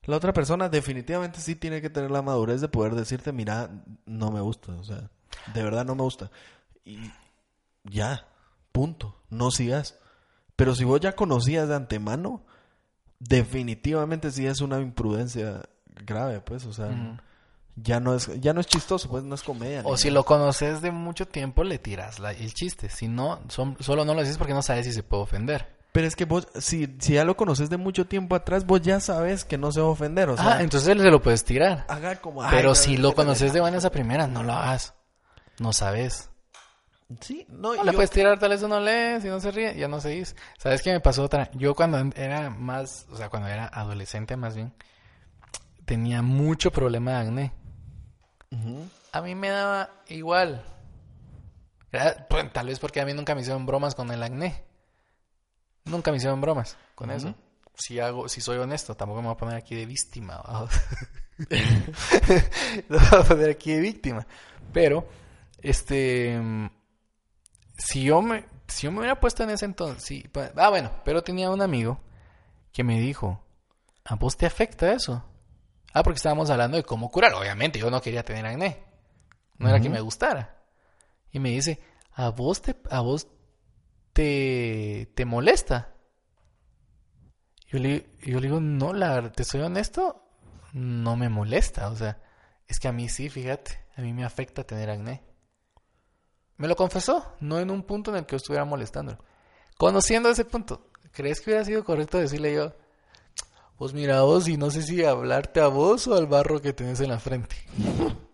La 0.05 0.17
otra 0.17 0.33
persona 0.33 0.69
definitivamente 0.69 1.41
sí 1.41 1.55
tiene 1.55 1.81
que 1.81 1.89
tener 1.89 2.11
la 2.11 2.23
madurez 2.23 2.61
de 2.61 2.69
poder 2.69 2.95
decirte, 2.97 3.31
mira, 3.33 3.71
no 4.05 4.33
me 4.33 4.41
gusta, 4.41 4.73
o 4.73 4.83
sea, 4.83 5.09
de 5.55 5.63
verdad 5.63 5.85
no 5.85 5.95
me 5.95 6.03
gusta. 6.03 6.31
Y 6.85 6.99
ya, 7.85 8.27
punto, 8.73 9.15
no 9.31 9.53
sigas. 9.53 9.99
Pero 10.57 10.75
si 10.75 10.85
vos 10.85 11.01
ya 11.01 11.15
conocías 11.15 11.69
de 11.69 11.77
antemano, 11.77 12.45
definitivamente 13.21 14.33
sí 14.33 14.45
es 14.45 14.61
una 14.61 14.81
imprudencia 14.81 15.63
grave, 16.05 16.41
pues, 16.41 16.67
o 16.67 16.73
sea. 16.73 17.21
Ya 17.77 18.01
no 18.01 18.15
es 18.15 18.29
ya 18.41 18.53
no 18.53 18.61
es 18.61 18.67
chistoso, 18.67 19.09
pues 19.09 19.25
no 19.25 19.35
es 19.35 19.43
comedia. 19.43 19.83
O 19.85 19.97
si 19.97 20.09
nada. 20.09 20.15
lo 20.21 20.25
conoces 20.25 20.83
de 20.83 20.91
mucho 20.91 21.27
tiempo, 21.27 21.65
le 21.65 21.79
tiras 21.79 22.19
la- 22.19 22.33
el 22.33 22.53
chiste. 22.55 22.89
Si 22.89 23.09
no, 23.09 23.41
son- 23.49 23.77
solo 23.81 24.05
no 24.05 24.15
lo 24.15 24.21
dices 24.21 24.39
porque 24.39 24.55
no 24.55 24.63
sabes 24.63 24.87
si 24.87 24.93
se 24.93 25.03
puede 25.03 25.23
ofender. 25.23 25.81
Pero 25.93 26.07
es 26.07 26.17
que 26.17 26.25
vos, 26.25 26.49
si, 26.59 26.97
si 27.01 27.15
ya 27.15 27.25
lo 27.25 27.37
conoces 27.37 27.69
de 27.69 27.77
mucho 27.77 28.07
tiempo 28.07 28.35
atrás, 28.35 28.65
vos 28.67 28.81
ya 28.81 28.99
sabes 28.99 29.45
que 29.45 29.59
no 29.59 29.73
se 29.73 29.81
va 29.81 29.89
a 29.89 29.91
ofender, 29.91 30.31
o 30.31 30.37
sea, 30.39 30.55
ah, 30.57 30.63
entonces 30.63 30.87
se 30.99 31.11
lo 31.11 31.21
puedes 31.21 31.45
tirar. 31.45 31.85
haga 31.89 32.17
como... 32.17 32.43
Pero 32.49 32.75
si 32.75 32.95
no, 32.97 33.03
lo 33.03 33.09
no, 33.11 33.15
conoces 33.15 33.53
de 33.53 33.61
buenas 33.61 33.85
a 33.85 33.91
primeras, 33.93 34.29
no 34.31 34.43
lo 34.43 34.55
hagas. 34.55 34.95
No 35.59 35.75
sabes. 35.75 36.31
Sí, 37.21 37.45
no, 37.51 37.75
No 37.77 37.85
le 37.85 37.91
yo- 37.93 37.97
puedes 37.97 38.11
tirar, 38.11 38.39
tal 38.39 38.49
vez 38.51 38.63
uno 38.63 38.81
lee, 38.81 39.21
si 39.21 39.29
no 39.29 39.39
se 39.39 39.51
ríe, 39.51 39.77
ya 39.77 39.87
no 39.87 40.01
se 40.01 40.09
dice. 40.09 40.35
¿Sabes 40.57 40.81
qué 40.81 40.93
me 40.93 41.01
pasó 41.01 41.25
otra? 41.25 41.51
Yo 41.53 41.75
cuando 41.75 41.99
era 42.17 42.49
más, 42.49 43.07
o 43.11 43.17
sea, 43.19 43.29
cuando 43.29 43.49
era 43.49 43.67
adolescente 43.67 44.35
más 44.39 44.55
bien, 44.57 44.73
tenía 45.85 46.23
mucho 46.23 46.71
problema 46.71 47.11
de 47.13 47.17
acné. 47.19 47.53
A 49.13 49.21
mí 49.23 49.35
me 49.35 49.49
daba 49.49 49.91
igual. 50.09 50.65
Pues, 52.29 52.53
tal 52.53 52.67
vez 52.67 52.79
porque 52.79 53.01
a 53.01 53.05
mí 53.07 53.13
nunca 53.13 53.35
me 53.35 53.41
hicieron 53.43 53.67
bromas 53.67 53.95
con 53.95 54.11
el 54.11 54.23
acné. 54.23 54.65
Nunca 55.85 56.11
me 56.11 56.17
hicieron 56.19 56.41
bromas 56.41 56.77
con 56.95 57.11
eso. 57.11 57.35
Si 57.75 57.99
hago, 58.01 58.29
si 58.29 58.41
soy 58.41 58.59
honesto, 58.59 58.95
tampoco 58.95 59.21
me 59.23 59.29
voy 59.29 59.35
a 59.35 59.39
poner 59.39 59.57
aquí 59.57 59.75
de 59.75 59.87
víctima. 59.87 60.43
me 61.51 62.99
voy 62.99 63.21
a 63.21 63.25
poner 63.25 63.51
aquí 63.51 63.73
de 63.73 63.81
víctima. 63.81 64.27
Pero, 64.73 65.07
este, 65.61 66.41
si 67.77 68.05
yo 68.05 68.23
me, 68.23 68.45
si 68.69 68.83
yo 68.85 68.93
me 68.93 68.99
hubiera 68.99 69.19
puesto 69.21 69.43
en 69.43 69.51
ese 69.51 69.65
entonces, 69.65 70.05
sí, 70.05 70.23
pa- 70.29 70.53
ah, 70.57 70.71
bueno, 70.71 70.91
pero 71.05 71.23
tenía 71.23 71.51
un 71.51 71.63
amigo 71.63 72.01
que 72.73 72.85
me 72.85 73.01
dijo, 73.01 73.43
¿a 74.05 74.15
vos 74.15 74.37
te 74.37 74.47
afecta 74.47 74.93
eso? 74.93 75.25
Ah, 75.93 76.03
porque 76.03 76.17
estábamos 76.17 76.51
hablando 76.51 76.77
de 76.77 76.85
cómo 76.85 77.11
curar. 77.11 77.35
Obviamente, 77.35 77.79
yo 77.79 77.91
no 77.91 78.01
quería 78.01 78.25
tener 78.25 78.47
acné. 78.47 78.85
No 79.59 79.69
era 79.69 79.81
que 79.81 79.91
me 79.91 80.01
gustara. 80.01 80.63
Y 81.31 81.39
me 81.39 81.51
dice, 81.51 81.81
¿a 82.13 82.31
vos 82.31 82.63
te, 82.63 82.77
a 82.91 83.01
vos 83.01 83.29
te, 84.13 85.11
te 85.15 85.25
molesta? 85.25 85.95
Yo 87.69 87.79
le, 87.79 88.11
yo 88.21 88.41
le 88.41 88.49
digo, 88.49 88.61
no, 88.61 88.93
la 88.93 89.15
verdad, 89.15 89.33
te 89.33 89.45
soy 89.45 89.61
honesto, 89.61 90.29
no 90.73 91.17
me 91.17 91.29
molesta. 91.29 91.89
O 91.89 91.97
sea, 91.97 92.21
es 92.67 92.81
que 92.81 92.89
a 92.89 92.93
mí 92.93 93.09
sí, 93.09 93.29
fíjate, 93.29 93.79
a 93.97 94.03
mí 94.03 94.13
me 94.13 94.25
afecta 94.25 94.65
tener 94.65 94.91
acné. 94.91 95.23
Me 96.57 96.69
lo 96.69 96.77
confesó, 96.77 97.35
no 97.41 97.59
en 97.59 97.71
un 97.71 97.83
punto 97.83 98.11
en 98.11 98.19
el 98.19 98.27
que 98.27 98.33
yo 98.33 98.37
estuviera 98.37 98.65
molestándolo. 98.65 99.25
Conociendo 99.79 100.29
ese 100.29 100.45
punto, 100.45 100.91
¿crees 101.13 101.41
que 101.41 101.51
hubiera 101.51 101.65
sido 101.65 101.85
correcto 101.85 102.19
decirle 102.19 102.55
yo, 102.55 102.75
pues 103.77 103.93
mira 103.93 104.23
vos, 104.23 104.49
y 104.49 104.57
no 104.57 104.71
sé 104.71 104.83
si 104.83 105.05
hablarte 105.05 105.61
a 105.61 105.67
vos 105.67 106.07
o 106.07 106.15
al 106.15 106.27
barro 106.27 106.61
que 106.61 106.73
tenés 106.73 107.01
en 107.01 107.11
la 107.11 107.19
frente? 107.19 107.57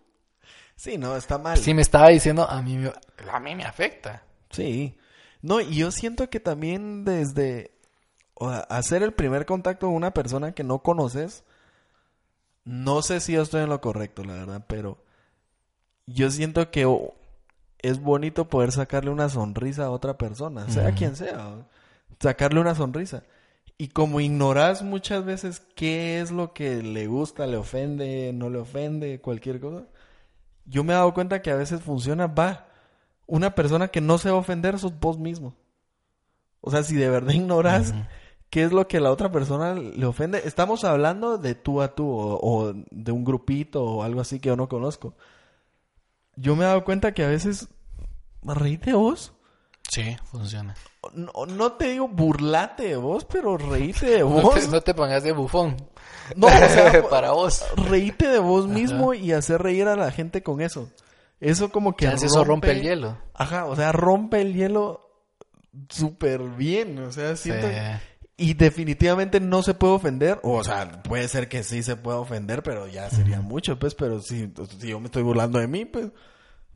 Sí, 0.79 0.97
no, 0.97 1.17
está 1.17 1.37
mal. 1.37 1.57
Sí 1.57 1.73
me 1.73 1.81
estaba 1.81 2.07
diciendo, 2.07 2.49
a 2.49 2.61
mí 2.61 2.77
me, 2.77 2.93
a 3.29 3.39
mí 3.41 3.53
me 3.53 3.65
afecta. 3.65 4.23
Sí. 4.49 4.97
No, 5.41 5.59
y 5.59 5.75
yo 5.75 5.91
siento 5.91 6.29
que 6.29 6.39
también 6.39 7.03
desde 7.03 7.71
hacer 8.69 9.03
el 9.03 9.11
primer 9.11 9.45
contacto 9.45 9.87
con 9.87 9.95
una 9.95 10.13
persona 10.13 10.53
que 10.53 10.63
no 10.63 10.79
conoces, 10.79 11.43
no 12.63 13.01
sé 13.01 13.19
si 13.19 13.33
yo 13.33 13.41
estoy 13.41 13.63
en 13.63 13.69
lo 13.69 13.81
correcto, 13.81 14.23
la 14.23 14.35
verdad, 14.35 14.65
pero 14.67 15.03
yo 16.05 16.31
siento 16.31 16.71
que 16.71 16.87
es 17.79 17.99
bonito 17.99 18.47
poder 18.47 18.71
sacarle 18.71 19.11
una 19.11 19.27
sonrisa 19.27 19.85
a 19.85 19.91
otra 19.91 20.17
persona, 20.17 20.69
sea 20.69 20.93
quien 20.93 21.17
sea, 21.17 21.67
sacarle 22.21 22.61
una 22.61 22.75
sonrisa. 22.75 23.23
Y 23.81 23.87
como 23.87 24.19
ignoras 24.19 24.83
muchas 24.83 25.23
veces 25.23 25.61
qué 25.73 26.19
es 26.19 26.31
lo 26.31 26.51
que 26.51 26.83
le 26.83 27.07
gusta, 27.07 27.47
le 27.47 27.55
ofende, 27.55 28.33
no 28.33 28.49
le 28.49 28.59
ofende, 28.59 29.21
cualquier 29.21 29.61
cosa, 29.61 29.85
yo 30.65 30.83
me 30.83 30.91
he 30.91 30.97
dado 30.97 31.13
cuenta 31.13 31.41
que 31.41 31.49
a 31.49 31.55
veces 31.55 31.81
funciona, 31.81 32.27
va, 32.27 32.67
una 33.25 33.55
persona 33.55 33.87
que 33.87 34.01
no 34.01 34.17
se 34.17 34.29
va 34.29 34.35
a 34.35 34.39
ofender 34.41 34.77
sos 34.79 34.99
vos 34.99 35.17
mismo. 35.17 35.55
O 36.59 36.71
sea, 36.71 36.83
si 36.83 36.97
de 36.97 37.09
verdad 37.09 37.31
ignoras 37.33 37.93
qué 38.49 38.63
es 38.63 38.73
lo 38.73 38.85
que 38.89 38.99
la 38.99 39.11
otra 39.11 39.31
persona 39.31 39.73
le 39.75 40.05
ofende, 40.05 40.41
estamos 40.43 40.83
hablando 40.83 41.37
de 41.37 41.55
tú 41.55 41.81
a 41.81 41.95
tú 41.95 42.05
o, 42.09 42.37
o 42.41 42.73
de 42.91 43.13
un 43.13 43.23
grupito 43.23 43.81
o 43.81 44.03
algo 44.03 44.19
así 44.19 44.41
que 44.41 44.49
yo 44.49 44.57
no 44.57 44.67
conozco. 44.67 45.15
Yo 46.35 46.57
me 46.57 46.65
he 46.65 46.67
dado 46.67 46.83
cuenta 46.83 47.13
que 47.13 47.23
a 47.23 47.29
veces 47.29 47.69
reíte 48.43 48.93
vos. 48.93 49.31
Sí, 49.89 50.15
funciona. 50.31 50.75
No, 51.13 51.31
no 51.47 51.71
te 51.73 51.89
digo 51.89 52.07
burlate 52.07 52.83
de 52.89 52.95
vos, 52.97 53.25
pero 53.25 53.57
reíte 53.57 54.05
de 54.05 54.19
No 54.19 54.29
vos. 54.29 54.55
te, 54.59 54.67
no 54.67 54.81
te 54.81 54.93
pongas 54.93 55.23
de 55.23 55.31
bufón. 55.31 55.77
No, 56.35 56.47
o 56.47 56.49
sea, 56.49 57.03
para 57.09 57.31
vos. 57.31 57.63
reíte 57.75 58.27
de 58.27 58.39
vos 58.39 58.67
mismo 58.67 59.13
y 59.13 59.31
hacer 59.31 59.61
reír 59.61 59.87
a 59.87 59.95
la 59.95 60.11
gente 60.11 60.43
con 60.43 60.61
eso. 60.61 60.89
Eso 61.39 61.71
como 61.71 61.95
que 61.95 62.05
Chance 62.05 62.27
eso 62.27 62.43
rompe 62.43 62.71
el 62.71 62.81
hielo. 62.81 63.17
Ajá, 63.33 63.65
o 63.65 63.75
sea, 63.75 63.91
rompe 63.91 64.41
el 64.41 64.53
hielo 64.53 65.09
súper 65.89 66.41
bien. 66.41 66.99
O 66.99 67.11
sea, 67.11 67.35
siento... 67.35 67.67
Sí. 67.67 67.73
Y 68.41 68.53
definitivamente 68.53 69.39
no 69.41 69.63
se 69.63 69.73
puede 69.73 69.93
ofender. 69.93 70.39
O 70.43 70.63
sea, 70.63 71.01
puede 71.03 71.27
ser 71.27 71.49
que 71.49 71.61
sí 71.63 71.83
se 71.83 71.97
pueda 71.97 72.19
ofender, 72.19 72.63
pero 72.63 72.87
ya 72.87 73.09
sería 73.09 73.41
mucho, 73.41 73.77
pues. 73.79 73.95
Pero 73.95 74.21
si, 74.21 74.53
si 74.79 74.87
yo 74.87 74.99
me 74.99 75.07
estoy 75.07 75.23
burlando 75.23 75.59
de 75.59 75.67
mí, 75.67 75.85
pues... 75.85 76.07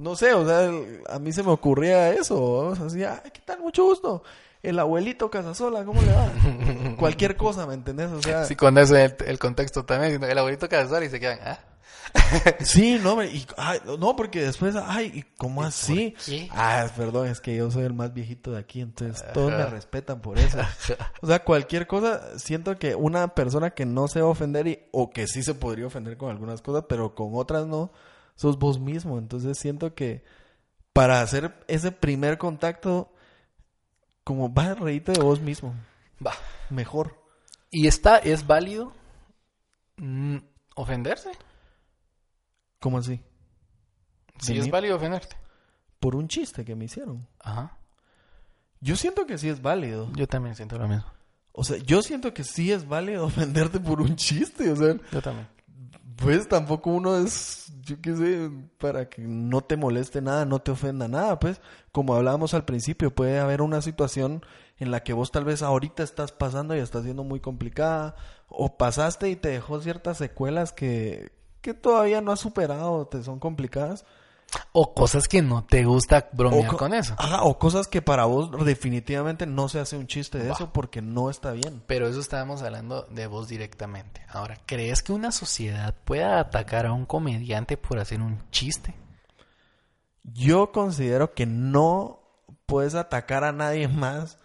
No 0.04 0.18
sé, 0.18 0.34
o 0.34 0.46
sea, 0.46 0.70
a 1.10 1.20
mí 1.20 1.32
se 1.32 1.44
me 1.44 1.52
ocurría 1.52 2.12
eso. 2.12 2.44
O 2.44 2.76
sea, 2.76 2.88
así, 2.88 3.04
ay, 3.06 3.32
¿qué 3.32 3.40
tal? 3.46 3.62
Mucho 3.62 3.86
gusto. 3.86 4.22
El 4.62 4.78
abuelito 4.78 5.32
Casasola, 5.32 5.86
¿cómo 5.86 6.02
le 6.02 6.12
va? 6.12 6.96
Cualquier 6.98 7.38
cosa, 7.38 7.66
¿me 7.66 7.74
entendés? 7.74 8.12
O 8.12 8.22
sea... 8.22 8.44
Sí, 8.44 8.56
con 8.58 8.78
eso 8.78 8.98
el, 8.98 9.16
el 9.26 9.40
contexto 9.40 9.86
también. 9.86 10.22
El 10.22 10.38
abuelito 10.38 10.68
casual 10.68 11.06
y 11.06 11.10
se 11.10 11.22
quedan, 11.22 11.40
¿ah? 11.46 11.60
Sí, 12.60 13.00
no, 13.02 13.24
y, 13.24 13.46
ay, 13.58 13.80
no, 13.98 14.16
porque 14.16 14.42
después, 14.42 14.76
ay, 14.76 15.12
¿y 15.14 15.24
¿cómo 15.38 15.64
así? 15.64 16.16
Ah, 16.52 16.86
perdón, 16.96 17.28
es 17.28 17.40
que 17.40 17.56
yo 17.56 17.72
soy 17.72 17.84
el 17.84 17.94
más 17.94 18.14
viejito 18.14 18.52
de 18.52 18.60
aquí, 18.60 18.82
entonces 18.82 19.24
todos 19.34 19.52
me 19.52 19.66
respetan 19.66 20.20
por 20.22 20.38
eso. 20.38 20.58
O 21.22 21.28
sea, 21.28 21.44
cualquier 21.44 21.88
cosa, 21.88 22.38
siento 22.38 22.78
que 22.78 22.96
una 22.96 23.30
persona 23.30 23.72
que 23.72 23.86
no 23.86 24.08
se 24.08 24.22
va 24.22 24.28
a 24.28 24.32
ofender 24.32 24.68
y, 24.68 24.80
o 24.92 25.12
que 25.12 25.28
sí 25.28 25.44
se 25.44 25.56
podría 25.56 25.88
ofender 25.88 26.18
con 26.18 26.30
algunas 26.30 26.62
cosas, 26.62 26.86
pero 26.88 27.16
con 27.16 27.30
otras 27.34 27.66
no, 27.68 27.92
sos 28.36 28.58
vos 28.60 28.80
mismo. 28.80 29.18
Entonces 29.18 29.58
siento 29.58 29.94
que 29.96 30.24
para 30.94 31.22
hacer 31.22 31.54
ese 31.68 31.92
primer 31.92 32.38
contacto, 32.38 33.12
como 34.24 34.54
va 34.54 34.72
a 34.72 34.76
reírte 34.76 35.12
de 35.14 35.22
vos 35.22 35.42
mismo, 35.42 35.74
Va. 36.26 36.34
mejor. 36.70 37.22
¿Y 37.72 37.88
está, 37.88 38.18
es 38.18 38.46
válido 38.46 38.94
mm, 39.98 40.38
ofenderse? 40.76 41.32
¿Cómo 42.80 42.98
así? 43.00 43.22
Sí, 44.40 44.58
es 44.58 44.66
mí- 44.66 44.72
válido 44.72 44.96
ofenderte. 44.98 45.36
Por 46.00 46.16
un 46.16 46.28
chiste 46.28 46.66
que 46.66 46.76
me 46.76 46.86
hicieron. 46.86 47.28
Ajá. 47.40 47.78
Yo 48.82 48.96
siento 48.98 49.26
que 49.26 49.38
sí 49.38 49.48
es 49.48 49.62
válido. 49.62 50.12
Yo 50.16 50.28
también 50.28 50.56
siento 50.56 50.78
lo 50.78 50.88
mismo. 50.88 51.06
O 51.54 51.64
sea, 51.64 51.78
yo 51.78 52.02
siento 52.02 52.34
que 52.34 52.44
sí 52.44 52.72
es 52.72 52.88
válido 52.88 53.26
ofenderte 53.28 53.80
por 53.80 54.02
un 54.02 54.16
chiste. 54.18 54.70
O 54.72 54.76
sea, 54.76 54.96
Yo 55.12 55.22
también. 55.22 55.48
Pues 56.18 56.48
tampoco 56.48 56.90
uno 56.90 57.18
es, 57.18 57.72
yo 57.82 58.02
qué 58.02 58.16
sé, 58.16 58.52
para 58.78 59.10
que 59.10 59.22
no 59.22 59.62
te 59.62 59.78
moleste 59.78 60.22
nada, 60.22 60.46
no 60.46 60.60
te 60.60 60.72
ofenda 60.72 61.08
nada. 61.08 61.40
Pues, 61.40 61.62
como 61.92 62.16
hablábamos 62.16 62.54
al 62.54 62.66
principio, 62.66 63.14
puede 63.14 63.40
haber 63.40 63.62
una 63.62 63.82
situación 63.82 64.46
en 64.78 64.92
la 64.92 65.04
que 65.04 65.14
vos 65.14 65.32
tal 65.32 65.46
vez 65.46 65.62
ahorita 65.62 66.04
estás 66.04 66.32
pasando 66.32 66.76
y 66.76 66.80
está 66.80 67.02
siendo 67.04 67.24
muy 67.24 67.40
complicada. 67.40 68.16
O 68.48 68.78
pasaste 68.78 69.30
y 69.30 69.36
te 69.36 69.50
dejó 69.50 69.82
ciertas 69.82 70.18
secuelas 70.18 70.74
que, 70.74 71.32
que 71.62 71.74
todavía 71.74 72.22
no 72.22 72.32
has 72.32 72.40
superado, 72.40 73.08
te 73.08 73.24
son 73.24 73.40
complicadas. 73.40 74.06
O 74.72 74.94
cosas 74.94 75.28
que 75.28 75.42
no 75.42 75.64
te 75.64 75.84
gusta 75.86 76.30
bromear 76.34 76.68
co- 76.72 76.78
con 76.78 76.94
eso. 76.94 77.16
Ajá, 77.18 77.44
o 77.44 77.58
cosas 77.60 77.88
que 77.88 78.02
para 78.02 78.26
vos 78.26 78.50
definitivamente 78.66 79.46
no 79.46 79.70
se 79.70 79.80
hace 79.80 79.98
un 79.98 80.08
chiste 80.08 80.38
de 80.40 80.52
eso 80.52 80.72
porque 80.74 81.02
no 81.02 81.30
está 81.30 81.52
bien. 81.52 81.84
Pero 81.88 82.08
eso 82.08 82.20
estábamos 82.20 82.62
hablando 82.62 83.04
de 83.04 83.28
vos 83.28 83.48
directamente. 83.48 84.22
Ahora, 84.30 84.58
¿crees 84.66 85.02
que 85.04 85.14
una 85.14 85.32
sociedad 85.32 85.96
pueda 86.06 86.40
atacar 86.40 86.86
a 86.86 86.94
un 86.94 87.06
comediante 87.06 87.78
por 87.78 88.00
hacer 88.00 88.22
un 88.22 88.42
chiste? 88.52 88.96
Yo 90.24 90.72
considero 90.72 91.34
que 91.34 91.46
no 91.46 92.20
puedes 92.66 92.96
atacar 92.96 93.44
a 93.44 93.52
nadie 93.52 93.88
más 93.90 94.38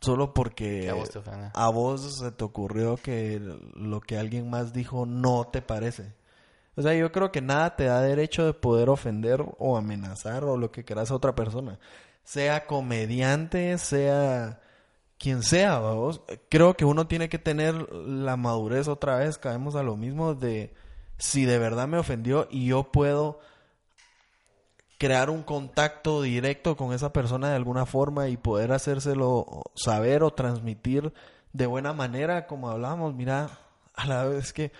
solo 0.00 0.34
porque 0.34 0.80
Que 0.82 0.90
a 0.90 0.94
vos 0.94 1.10
te 1.10 1.18
ofenda. 1.18 1.50
a 1.54 1.68
vos 1.68 2.18
se 2.18 2.32
te 2.32 2.44
ocurrió 2.44 2.96
que 2.96 3.40
lo 3.74 4.00
que 4.00 4.18
alguien 4.18 4.50
más 4.50 4.72
dijo 4.72 5.06
no 5.06 5.44
te 5.46 5.62
parece. 5.62 6.14
O 6.76 6.82
sea, 6.82 6.94
yo 6.94 7.12
creo 7.12 7.30
que 7.30 7.40
nada 7.40 7.76
te 7.76 7.84
da 7.84 8.00
derecho 8.00 8.44
de 8.44 8.54
poder 8.54 8.88
ofender 8.88 9.44
o 9.58 9.76
amenazar 9.76 10.44
o 10.44 10.56
lo 10.56 10.70
que 10.72 10.84
quieras 10.84 11.10
a 11.10 11.14
otra 11.14 11.34
persona. 11.34 11.78
Sea 12.24 12.66
comediante, 12.66 13.78
sea 13.78 14.60
quien 15.18 15.42
sea, 15.42 15.78
vos, 15.78 16.22
creo 16.50 16.74
que 16.74 16.84
uno 16.84 17.06
tiene 17.06 17.28
que 17.28 17.38
tener 17.38 17.74
la 17.92 18.36
madurez 18.36 18.88
otra 18.88 19.16
vez, 19.16 19.38
caemos 19.38 19.74
a 19.76 19.82
lo 19.82 19.96
mismo 19.96 20.34
de 20.34 20.74
si 21.16 21.44
de 21.44 21.58
verdad 21.58 21.88
me 21.88 21.98
ofendió 21.98 22.48
y 22.50 22.66
yo 22.66 22.90
puedo 22.90 23.38
crear 24.98 25.30
un 25.30 25.42
contacto 25.42 26.22
directo 26.22 26.76
con 26.76 26.92
esa 26.92 27.12
persona 27.12 27.48
de 27.48 27.56
alguna 27.56 27.86
forma 27.86 28.28
y 28.28 28.36
poder 28.36 28.72
hacérselo 28.72 29.62
saber 29.74 30.22
o 30.22 30.32
transmitir 30.32 31.12
de 31.52 31.66
buena 31.66 31.92
manera, 31.92 32.46
como 32.46 32.68
hablábamos, 32.68 33.14
mira, 33.14 33.50
a 33.94 34.06
la 34.06 34.24
vez 34.24 34.52
que 34.52 34.72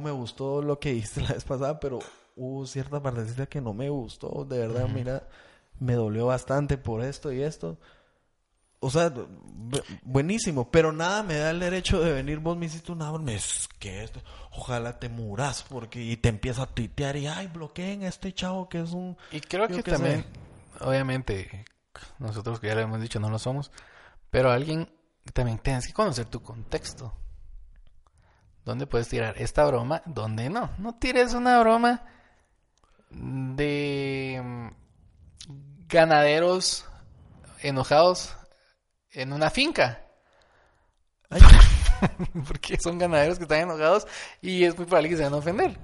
me 0.00 0.10
gustó 0.10 0.62
lo 0.62 0.78
que 0.78 0.92
hiciste 0.92 1.20
la 1.28 1.34
vez 1.34 1.44
pasada, 1.44 1.80
pero 1.80 1.98
hubo 2.36 2.66
cierta 2.66 3.02
partecita 3.02 3.46
que 3.46 3.60
no 3.60 3.74
me 3.74 3.88
gustó, 3.88 4.44
de 4.44 4.58
verdad, 4.58 4.88
mira, 4.88 5.28
me 5.78 5.94
dolió 5.94 6.26
bastante 6.26 6.78
por 6.78 7.02
esto 7.02 7.32
y 7.32 7.42
esto. 7.42 7.78
O 8.84 8.90
sea, 8.90 9.12
buenísimo, 10.02 10.68
pero 10.68 10.92
nada 10.92 11.22
me 11.22 11.36
da 11.36 11.50
el 11.50 11.60
derecho 11.60 12.00
de 12.00 12.12
venir, 12.12 12.40
vos 12.40 12.56
me 12.56 12.66
hiciste 12.66 12.90
una 12.90 13.12
broma, 13.12 13.32
es 13.32 13.68
que 13.78 14.02
esto, 14.02 14.20
ojalá 14.50 14.98
te 14.98 15.08
muras, 15.08 15.64
porque 15.68 16.02
y 16.02 16.16
te 16.16 16.28
empieza 16.28 16.64
a 16.64 16.66
titear 16.66 17.16
y, 17.16 17.28
ay, 17.28 17.46
bloqueen 17.46 18.02
a 18.02 18.08
este 18.08 18.32
chavo 18.32 18.68
que 18.68 18.80
es 18.80 18.90
un... 18.90 19.16
Y 19.30 19.40
creo 19.40 19.68
que, 19.68 19.84
también, 19.84 20.24
obviamente, 20.80 21.64
nosotros 22.18 22.58
que 22.58 22.66
ya 22.66 22.74
lo 22.74 22.80
hemos 22.80 23.00
dicho, 23.00 23.20
no 23.20 23.30
lo 23.30 23.38
somos, 23.38 23.70
pero 24.30 24.50
alguien 24.50 24.90
también 25.32 25.58
tienes 25.58 25.86
que 25.86 25.92
conocer 25.92 26.26
tu 26.26 26.42
contexto. 26.42 27.12
¿Dónde 28.64 28.86
puedes 28.86 29.08
tirar 29.08 29.34
esta 29.38 29.64
broma? 29.64 30.02
¿Dónde 30.06 30.48
no? 30.48 30.70
No 30.78 30.94
tires 30.94 31.34
una 31.34 31.58
broma 31.60 32.04
de 33.10 34.40
mm, 34.42 34.68
ganaderos 35.88 36.86
enojados 37.60 38.36
en 39.10 39.32
una 39.32 39.50
finca. 39.50 40.02
Porque 42.46 42.78
son 42.78 42.98
ganaderos 42.98 43.38
que 43.38 43.44
están 43.44 43.60
enojados 43.60 44.06
y 44.40 44.64
es 44.64 44.76
muy 44.76 44.86
probable 44.86 45.08
que 45.08 45.16
se 45.16 45.24
van 45.24 45.34
a 45.34 45.36
ofender. 45.36 45.78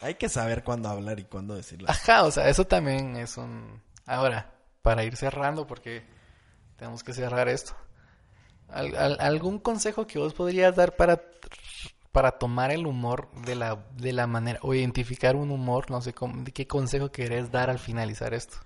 Hay 0.00 0.14
que 0.14 0.28
saber 0.28 0.64
cuándo 0.64 0.88
hablar 0.88 1.20
y 1.20 1.24
cuándo 1.24 1.54
decirlo. 1.54 1.88
Ajá, 1.90 2.24
o 2.24 2.30
sea, 2.30 2.48
eso 2.48 2.66
también 2.66 3.16
es 3.16 3.36
un... 3.36 3.82
Ahora, 4.06 4.54
para 4.82 5.04
ir 5.04 5.16
cerrando, 5.16 5.66
porque 5.66 6.06
tenemos 6.76 7.04
que 7.04 7.12
cerrar 7.12 7.48
esto. 7.48 7.76
algún 8.68 9.58
consejo 9.58 10.06
que 10.06 10.18
vos 10.18 10.32
podrías 10.32 10.74
dar 10.74 10.96
para, 10.96 11.20
para 12.12 12.32
tomar 12.32 12.70
el 12.72 12.86
humor 12.86 13.30
de 13.46 13.54
la, 13.54 13.84
de 13.96 14.12
la 14.12 14.26
manera, 14.26 14.58
o 14.62 14.74
identificar 14.74 15.36
un 15.36 15.50
humor, 15.50 15.90
no 15.90 16.00
sé 16.00 16.12
cómo, 16.12 16.44
qué 16.52 16.66
consejo 16.66 17.12
querés 17.12 17.50
dar 17.50 17.70
al 17.70 17.78
finalizar 17.78 18.34
esto? 18.34 18.58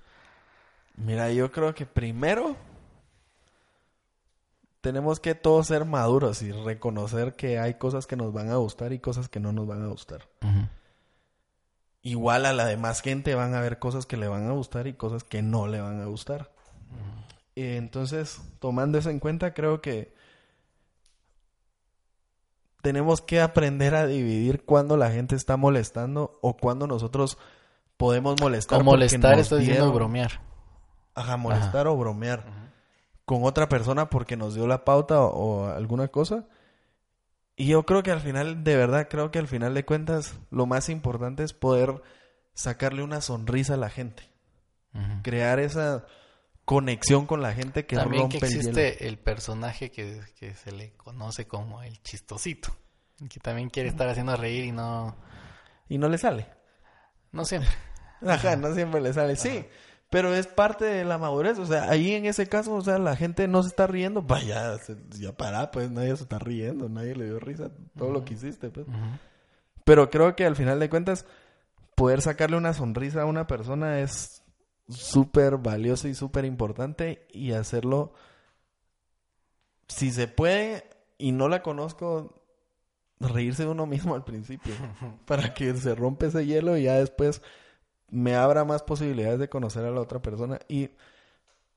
Mira, 0.96 1.30
yo 1.32 1.50
creo 1.50 1.74
que 1.74 1.86
primero 1.86 2.56
tenemos 4.80 5.18
que 5.18 5.34
todos 5.34 5.66
ser 5.66 5.84
maduros 5.84 6.42
y 6.42 6.52
reconocer 6.52 7.34
que 7.34 7.58
hay 7.58 7.74
cosas 7.74 8.06
que 8.06 8.16
nos 8.16 8.32
van 8.32 8.50
a 8.50 8.56
gustar 8.56 8.92
y 8.92 8.98
cosas 8.98 9.28
que 9.28 9.40
no 9.40 9.52
nos 9.52 9.66
van 9.66 9.82
a 9.82 9.88
gustar. 9.88 10.28
Igual 12.02 12.44
a 12.44 12.52
la 12.52 12.66
demás 12.66 13.00
gente 13.00 13.34
van 13.34 13.54
a 13.54 13.58
haber 13.58 13.78
cosas 13.78 14.04
que 14.04 14.18
le 14.18 14.28
van 14.28 14.46
a 14.46 14.52
gustar 14.52 14.86
y 14.86 14.92
cosas 14.92 15.24
que 15.24 15.40
no 15.40 15.66
le 15.66 15.80
van 15.80 16.00
a 16.00 16.04
gustar. 16.04 16.50
Entonces, 17.56 18.40
tomando 18.58 18.98
eso 18.98 19.10
en 19.10 19.20
cuenta, 19.20 19.54
creo 19.54 19.80
que 19.80 20.14
tenemos 22.84 23.22
que 23.22 23.40
aprender 23.40 23.94
a 23.94 24.06
dividir 24.06 24.62
cuando 24.66 24.98
la 24.98 25.10
gente 25.10 25.34
está 25.34 25.56
molestando 25.56 26.38
o 26.42 26.54
cuando 26.58 26.86
nosotros 26.86 27.38
podemos 27.96 28.38
molestar. 28.42 28.78
O 28.78 28.84
molestar, 28.84 29.38
estoy 29.38 29.60
diciendo 29.60 29.90
bromear. 29.90 30.42
Ajá, 31.14 31.38
molestar 31.38 31.86
o 31.86 31.96
bromear 31.96 32.44
con 33.24 33.44
otra 33.44 33.70
persona 33.70 34.10
porque 34.10 34.36
nos 34.36 34.54
dio 34.54 34.66
la 34.66 34.84
pauta 34.84 35.22
o, 35.22 35.64
alguna 35.64 36.08
cosa. 36.08 36.44
Y 37.56 37.68
yo 37.68 37.86
creo 37.86 38.02
que 38.02 38.10
al 38.10 38.20
final, 38.20 38.64
de 38.64 38.76
verdad, 38.76 39.08
creo 39.08 39.30
que 39.30 39.38
al 39.38 39.48
final 39.48 39.72
de 39.72 39.86
cuentas, 39.86 40.38
lo 40.50 40.66
más 40.66 40.90
importante 40.90 41.42
es 41.42 41.54
poder 41.54 42.02
sacarle 42.52 43.02
una 43.02 43.22
sonrisa 43.22 43.74
a 43.74 43.78
la 43.78 43.88
gente. 43.88 44.24
Crear 45.22 45.58
esa 45.58 46.04
conexión 46.64 47.26
con 47.26 47.42
la 47.42 47.52
gente 47.52 47.86
que 47.86 47.96
También 47.96 48.22
rompe 48.22 48.38
que 48.38 48.46
existe 48.46 49.06
el, 49.06 49.18
personaje 49.18 49.90
que, 49.90 50.20
que, 50.38 50.54
se 50.54 50.72
le 50.72 50.92
conoce 50.92 51.46
como 51.46 51.82
el 51.82 52.02
chistosito. 52.02 52.74
Que 53.28 53.40
también 53.40 53.70
quiere 53.70 53.88
estar 53.88 54.08
haciendo 54.08 54.36
reír 54.36 54.64
y 54.64 54.72
no... 54.72 55.16
Y 55.88 55.98
no 55.98 56.08
le 56.08 56.18
sale. 56.18 56.46
No 57.32 57.44
siempre. 57.44 57.70
Ajá, 58.26 58.56
no 58.56 58.74
siempre 58.74 59.00
le 59.00 59.12
sale. 59.12 59.36
Sí, 59.36 59.64
pero 60.14 60.32
es 60.32 60.46
parte 60.46 60.84
de 60.84 61.04
la 61.04 61.18
madurez, 61.18 61.58
o 61.58 61.66
sea, 61.66 61.90
ahí 61.90 62.12
en 62.12 62.24
ese 62.26 62.46
caso, 62.46 62.72
o 62.74 62.80
sea, 62.80 62.98
la 62.98 63.16
gente 63.16 63.48
no 63.48 63.64
se 63.64 63.70
está 63.70 63.88
riendo, 63.88 64.22
vaya, 64.22 64.76
ya 65.10 65.32
para, 65.32 65.72
pues 65.72 65.90
nadie 65.90 66.14
se 66.16 66.22
está 66.22 66.38
riendo, 66.38 66.88
nadie 66.88 67.16
le 67.16 67.24
dio 67.24 67.40
risa 67.40 67.72
todo 67.98 68.12
lo 68.12 68.24
que 68.24 68.34
hiciste, 68.34 68.70
pues. 68.70 68.86
Pero 69.84 70.10
creo 70.10 70.36
que 70.36 70.46
al 70.46 70.54
final 70.54 70.78
de 70.78 70.88
cuentas, 70.88 71.26
poder 71.96 72.22
sacarle 72.22 72.56
una 72.56 72.74
sonrisa 72.74 73.22
a 73.22 73.26
una 73.26 73.48
persona 73.48 73.98
es 73.98 74.43
súper 74.88 75.56
valioso 75.58 76.08
y 76.08 76.14
súper 76.14 76.44
importante 76.44 77.26
y 77.30 77.52
hacerlo, 77.52 78.12
si 79.88 80.10
se 80.10 80.28
puede 80.28 80.88
y 81.18 81.32
no 81.32 81.48
la 81.48 81.62
conozco, 81.62 82.42
reírse 83.20 83.64
de 83.64 83.70
uno 83.70 83.86
mismo 83.86 84.14
al 84.14 84.24
principio, 84.24 84.74
para 85.26 85.54
que 85.54 85.74
se 85.74 85.94
rompe 85.94 86.26
ese 86.26 86.46
hielo 86.46 86.76
y 86.76 86.84
ya 86.84 86.94
después 86.94 87.42
me 88.10 88.36
abra 88.36 88.64
más 88.64 88.82
posibilidades 88.82 89.38
de 89.38 89.48
conocer 89.48 89.84
a 89.84 89.90
la 89.90 90.00
otra 90.00 90.20
persona 90.22 90.58
y 90.68 90.90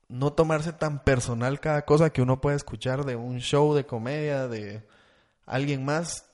no 0.08 0.32
tomarse 0.32 0.72
tan 0.72 1.02
personal 1.04 1.60
cada 1.60 1.84
cosa 1.84 2.10
que 2.10 2.22
uno 2.22 2.40
puede 2.40 2.56
escuchar 2.56 3.04
de 3.04 3.16
un 3.16 3.40
show 3.40 3.74
de 3.74 3.86
comedia 3.86 4.48
de 4.48 4.86
alguien 5.46 5.84
más, 5.84 6.30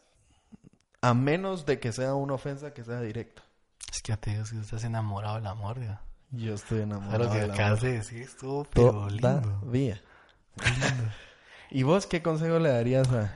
a 1.01 1.14
menos 1.14 1.66
de 1.66 1.81
que 1.81 1.93
sea 1.93 2.14
una 2.14 2.35
ofensa 2.35 2.72
que 2.72 2.85
sea 2.85 3.01
directa. 3.01 3.43
Es 3.93 4.03
que 4.03 4.12
ya 4.12 4.16
te 4.16 4.31
digo, 4.31 4.45
si 4.45 4.59
estás 4.59 4.85
enamorado 4.85 5.37
del 5.37 5.47
amor, 5.47 5.81
ya. 5.81 6.03
Yo 6.37 6.55
estoy 6.55 6.80
enamorado. 6.82 7.24
Lo 7.24 7.30
que 7.30 7.41
acabas 7.41 7.80
de 7.80 7.93
decir 7.93 8.22
estuvo 8.22 8.64
pero 8.64 9.09
lindo. 9.09 9.61
¿Y 11.70 11.82
vos 11.82 12.07
qué 12.07 12.22
consejo 12.22 12.59
le 12.59 12.70
darías 12.70 13.09
a.? 13.11 13.35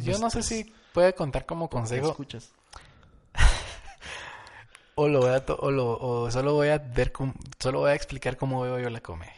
yo 0.00 0.18
no 0.18 0.30
sé 0.30 0.42
si 0.42 0.74
puede 0.92 1.14
contar 1.14 1.46
como 1.46 1.68
consejo. 1.68 2.10
escuchas? 2.10 2.52
o 4.94 5.08
lo 5.08 5.20
voy 5.20 5.30
a 5.30 5.44
o, 5.58 5.70
lo, 5.70 5.98
o 5.98 6.30
solo 6.30 6.54
voy 6.54 6.68
a 6.68 6.78
ver 6.78 7.12
solo 7.58 7.80
voy 7.80 7.90
a 7.90 7.94
explicar 7.94 8.36
cómo 8.36 8.62
veo 8.62 8.78
yo 8.78 8.90
la 8.90 9.00
comedia. 9.00 9.32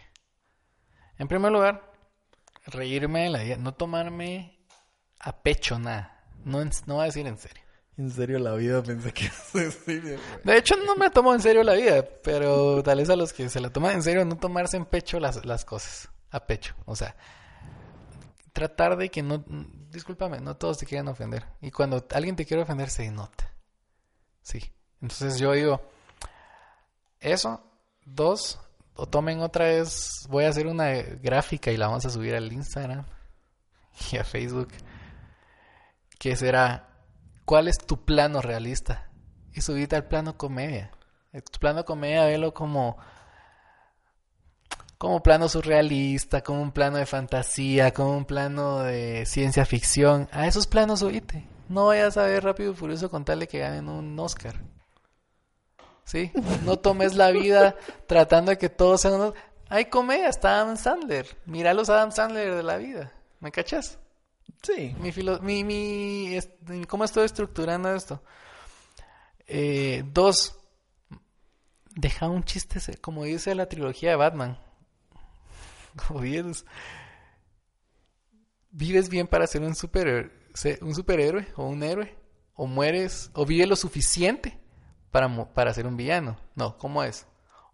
En 1.19 1.29
primer 1.29 1.51
lugar, 1.51 1.93
reírme 2.67 3.25
de 3.25 3.31
la 3.31 3.43
vida, 3.43 3.57
no 3.57 3.73
tomarme 3.73 4.59
a 5.19 5.33
pecho 5.33 5.79
nada. 5.79 6.25
No, 6.45 6.63
no 6.65 6.95
voy 6.95 7.03
a 7.03 7.07
decir 7.07 7.27
en 7.27 7.39
serio. 7.39 7.66
En 7.99 8.11
serio 8.11 8.39
la 8.39 8.53
vida 8.55 8.83
pensé 8.83 9.13
que 9.13 9.31
De 10.45 10.57
hecho 10.57 10.77
no 10.77 10.97
me 10.97 11.11
tomo 11.11 11.33
en 11.35 11.41
serio 11.41 11.63
la 11.63 11.75
vida, 11.75 12.07
pero 12.23 12.83
tal 12.83 12.99
vez 12.99 13.09
a 13.09 13.17
los 13.17 13.33
que 13.33 13.49
se 13.49 13.61
la 13.61 13.71
toman 13.71 13.95
en 13.95 14.03
serio 14.03 14.25
no 14.25 14.37
tomarse 14.37 14.77
en 14.77 14.85
pecho 14.85 15.19
las, 15.19 15.45
las 15.47 15.65
cosas, 15.65 16.11
a 16.31 16.47
pecho, 16.47 16.75
o 16.85 16.95
sea, 16.95 17.17
tratar 18.53 18.97
de 18.97 19.11
que 19.11 19.23
no 19.23 19.45
discúlpame, 19.91 20.41
no 20.41 20.57
todos 20.57 20.79
te 20.79 20.87
quieren 20.87 21.09
ofender 21.09 21.45
y 21.61 21.71
cuando 21.71 22.07
alguien 22.13 22.37
te 22.37 22.45
quiere 22.45 22.63
ofender 22.63 22.91
se 22.91 23.11
nota. 23.11 23.51
Sí. 24.43 24.73
Entonces 25.01 25.39
yo 25.39 25.53
digo, 25.53 25.81
eso, 27.21 27.63
dos, 28.05 28.59
o 28.95 29.07
tomen 29.07 29.41
otra 29.41 29.67
vez, 29.67 30.27
voy 30.29 30.45
a 30.45 30.49
hacer 30.49 30.67
una 30.67 30.91
gráfica 30.93 31.71
y 31.71 31.77
la 31.77 31.89
vamos 31.89 32.07
a 32.07 32.11
subir 32.11 32.35
al 32.35 32.53
Instagram 32.53 33.05
y 34.13 34.17
a 34.17 34.25
Facebook, 34.25 34.69
que 36.19 36.37
será, 36.37 36.96
¿cuál 37.47 37.69
es 37.69 37.79
tu 37.79 38.05
plano 38.05 38.43
realista? 38.43 39.09
Y 39.55 39.63
subite 39.63 39.97
al 39.97 40.05
plano 40.05 40.37
comedia. 40.37 40.91
Tu 41.33 41.59
plano 41.59 41.87
comedia, 41.87 42.27
velo 42.27 42.53
como 42.53 42.99
como 44.99 45.23
plano 45.23 45.49
surrealista, 45.49 46.43
como 46.43 46.61
un 46.61 46.73
plano 46.73 46.99
de 46.99 47.07
fantasía, 47.07 47.93
como 47.93 48.17
un 48.17 48.25
plano 48.25 48.81
de 48.81 49.25
ciencia 49.27 49.65
ficción. 49.65 50.29
A 50.33 50.47
esos 50.47 50.67
planos 50.67 51.01
subite. 51.01 51.47
No 51.69 51.87
vayas 51.87 52.17
a 52.17 52.25
ver 52.25 52.45
Rápido 52.45 52.73
y 52.73 52.75
Furioso 52.75 53.11
con 53.11 53.25
tal 53.25 53.41
de 53.41 53.49
que 53.49 53.59
ganen 53.59 53.89
un 53.89 54.19
Oscar. 54.19 54.57
¿sí? 56.07 56.33
No 56.65 56.79
tomes 56.79 57.15
la 57.15 57.31
vida 57.31 57.77
tratando 58.07 58.51
de 58.51 58.59
que 58.59 58.71
todos 58.71 59.03
sean 59.03 59.15
unos... 59.15 59.35
Hay 59.69 59.87
comedia, 59.87 60.29
está 60.29 60.61
Adam 60.61 60.77
Sandler. 60.77 61.37
Mira 61.45 61.75
los 61.75 61.91
Adam 61.91 62.13
Sandler 62.13 62.55
de 62.55 62.63
la 62.63 62.77
vida. 62.77 63.13
¿Me 63.41 63.51
cachas? 63.51 63.99
Sí. 64.63 64.95
Mi, 65.01 65.13
filo... 65.13 65.41
mi, 65.41 65.65
mi, 65.65 66.39
¿Cómo 66.89 67.05
estoy 67.05 67.25
estructurando 67.25 67.95
esto? 67.95 68.23
Eh, 69.47 70.03
dos, 70.13 70.59
deja 71.95 72.29
un 72.29 72.45
chiste, 72.45 72.81
como 73.01 73.25
dice 73.25 73.55
la 73.55 73.69
trilogía 73.69 74.11
de 74.11 74.17
Batman. 74.17 74.59
Vives, 76.21 76.65
vives 78.71 79.09
bien 79.09 79.27
para 79.27 79.47
ser 79.47 79.63
un 79.63 79.75
superhéroe, 79.75 80.31
un 80.83 80.95
superhéroe 80.95 81.47
o 81.57 81.67
un 81.67 81.83
héroe, 81.83 82.15
o 82.55 82.67
mueres, 82.67 83.31
o 83.33 83.47
vive 83.47 83.67
lo 83.67 83.77
suficiente 83.77 84.59
para, 85.11 85.55
para 85.55 85.73
ser 85.73 85.87
un 85.87 85.97
villano. 85.97 86.39
No, 86.55 86.77
¿cómo 86.77 87.03
es? 87.03 87.27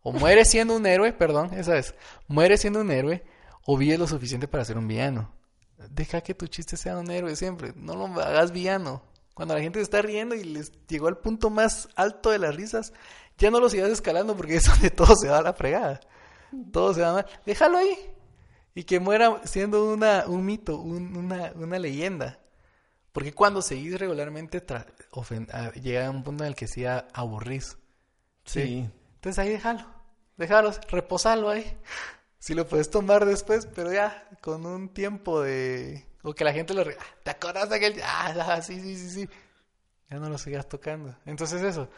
O 0.02 0.12
muere 0.12 0.44
siendo 0.44 0.76
un 0.76 0.86
héroe, 0.86 1.12
perdón, 1.12 1.54
esa 1.54 1.76
es. 1.76 1.94
Muere 2.28 2.56
siendo 2.56 2.80
un 2.80 2.90
héroe 2.90 3.24
o 3.64 3.76
vive 3.76 3.98
lo 3.98 4.06
suficiente 4.06 4.48
para 4.48 4.64
ser 4.64 4.78
un 4.78 4.88
villano. 4.88 5.32
Deja 5.90 6.20
que 6.20 6.34
tu 6.34 6.46
chiste 6.46 6.76
sea 6.76 6.96
un 6.98 7.10
héroe 7.10 7.36
siempre. 7.36 7.72
No 7.76 7.94
lo 7.94 8.06
hagas 8.20 8.52
villano. 8.52 9.02
Cuando 9.34 9.54
la 9.54 9.60
gente 9.60 9.80
está 9.80 10.02
riendo 10.02 10.34
y 10.34 10.44
les 10.44 10.72
llegó 10.88 11.08
al 11.08 11.18
punto 11.18 11.48
más 11.50 11.88
alto 11.96 12.30
de 12.30 12.38
las 12.38 12.54
risas, 12.54 12.92
ya 13.38 13.50
no 13.50 13.60
lo 13.60 13.68
sigas 13.70 13.90
escalando 13.90 14.36
porque 14.36 14.56
es 14.56 14.64
donde 14.64 14.90
todo 14.90 15.14
se 15.16 15.28
va 15.28 15.38
a 15.38 15.42
la 15.42 15.52
fregada. 15.54 16.00
Todo 16.72 16.92
se 16.92 17.00
va 17.00 17.14
mal. 17.14 17.26
Déjalo 17.46 17.78
ahí. 17.78 17.96
Y 18.74 18.84
que 18.84 19.00
muera 19.00 19.40
siendo 19.44 19.92
una, 19.92 20.24
un 20.26 20.44
mito, 20.44 20.76
un- 20.78 21.16
una, 21.16 21.52
una 21.54 21.78
leyenda. 21.78 22.38
Porque 23.12 23.32
cuando 23.34 23.60
seguís 23.62 23.98
regularmente, 23.98 24.62
llega 25.82 26.06
a 26.06 26.10
un 26.10 26.22
punto 26.24 26.44
en 26.44 26.48
el 26.48 26.54
que 26.56 26.66
sí 26.66 26.84
aburrís. 26.86 27.76
Sí. 28.44 28.88
Entonces 29.16 29.38
ahí 29.38 29.50
déjalo. 29.50 29.86
Déjalo, 30.38 30.72
reposalo 30.90 31.50
ahí. 31.50 31.76
Si 32.42 32.54
lo 32.54 32.66
puedes 32.66 32.90
tomar 32.90 33.24
después, 33.24 33.66
pero 33.72 33.92
ya 33.92 34.28
con 34.40 34.66
un 34.66 34.88
tiempo 34.88 35.42
de... 35.42 36.04
O 36.24 36.34
que 36.34 36.42
la 36.42 36.52
gente 36.52 36.74
lo... 36.74 36.82
re- 36.82 36.96
Ah, 36.98 37.04
¿Te 37.22 37.30
acuerdas 37.30 37.70
de 37.70 37.76
aquel? 37.76 38.00
Ah, 38.02 38.34
ah, 38.48 38.60
sí, 38.62 38.80
sí, 38.80 38.96
sí, 38.96 39.10
sí. 39.10 39.28
Ya 40.10 40.16
no 40.18 40.28
lo 40.28 40.36
sigas 40.38 40.68
tocando. 40.68 41.14
Entonces 41.24 41.62
eso. 41.62 41.88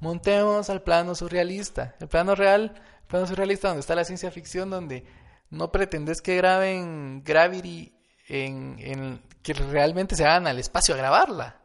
Montemos 0.00 0.68
al 0.68 0.82
plano 0.82 1.14
surrealista. 1.14 1.94
El 2.00 2.08
plano 2.08 2.34
real, 2.34 2.74
el 3.00 3.06
plano 3.06 3.26
surrealista 3.26 3.68
donde 3.68 3.80
está 3.80 3.94
la 3.94 4.04
ciencia 4.04 4.30
ficción, 4.30 4.68
donde 4.68 5.06
no 5.48 5.72
pretendes 5.72 6.20
que 6.20 6.36
graben 6.36 7.24
Gravity 7.24 7.96
en, 8.28 8.76
en... 8.80 9.22
Que 9.42 9.54
realmente 9.54 10.16
se 10.16 10.26
hagan 10.26 10.46
al 10.46 10.58
espacio 10.58 10.94
a 10.94 10.98
grabarla. 10.98 11.62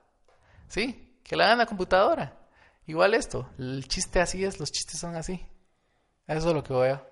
¿Sí? 0.70 1.20
Que 1.26 1.36
la 1.36 1.44
hagan 1.44 1.56
en 1.56 1.60
la 1.60 1.66
computadora. 1.66 2.38
Igual 2.88 3.16
esto. 3.16 3.50
El 3.58 3.86
chiste 3.90 4.22
así 4.22 4.46
es, 4.46 4.62
los 4.62 4.72
chistes 4.72 4.98
son 4.98 5.18
así. 5.18 5.46
Eso 6.26 6.48
es 6.48 6.56
lo 6.56 6.64
que 6.64 6.74
veo. 6.74 7.09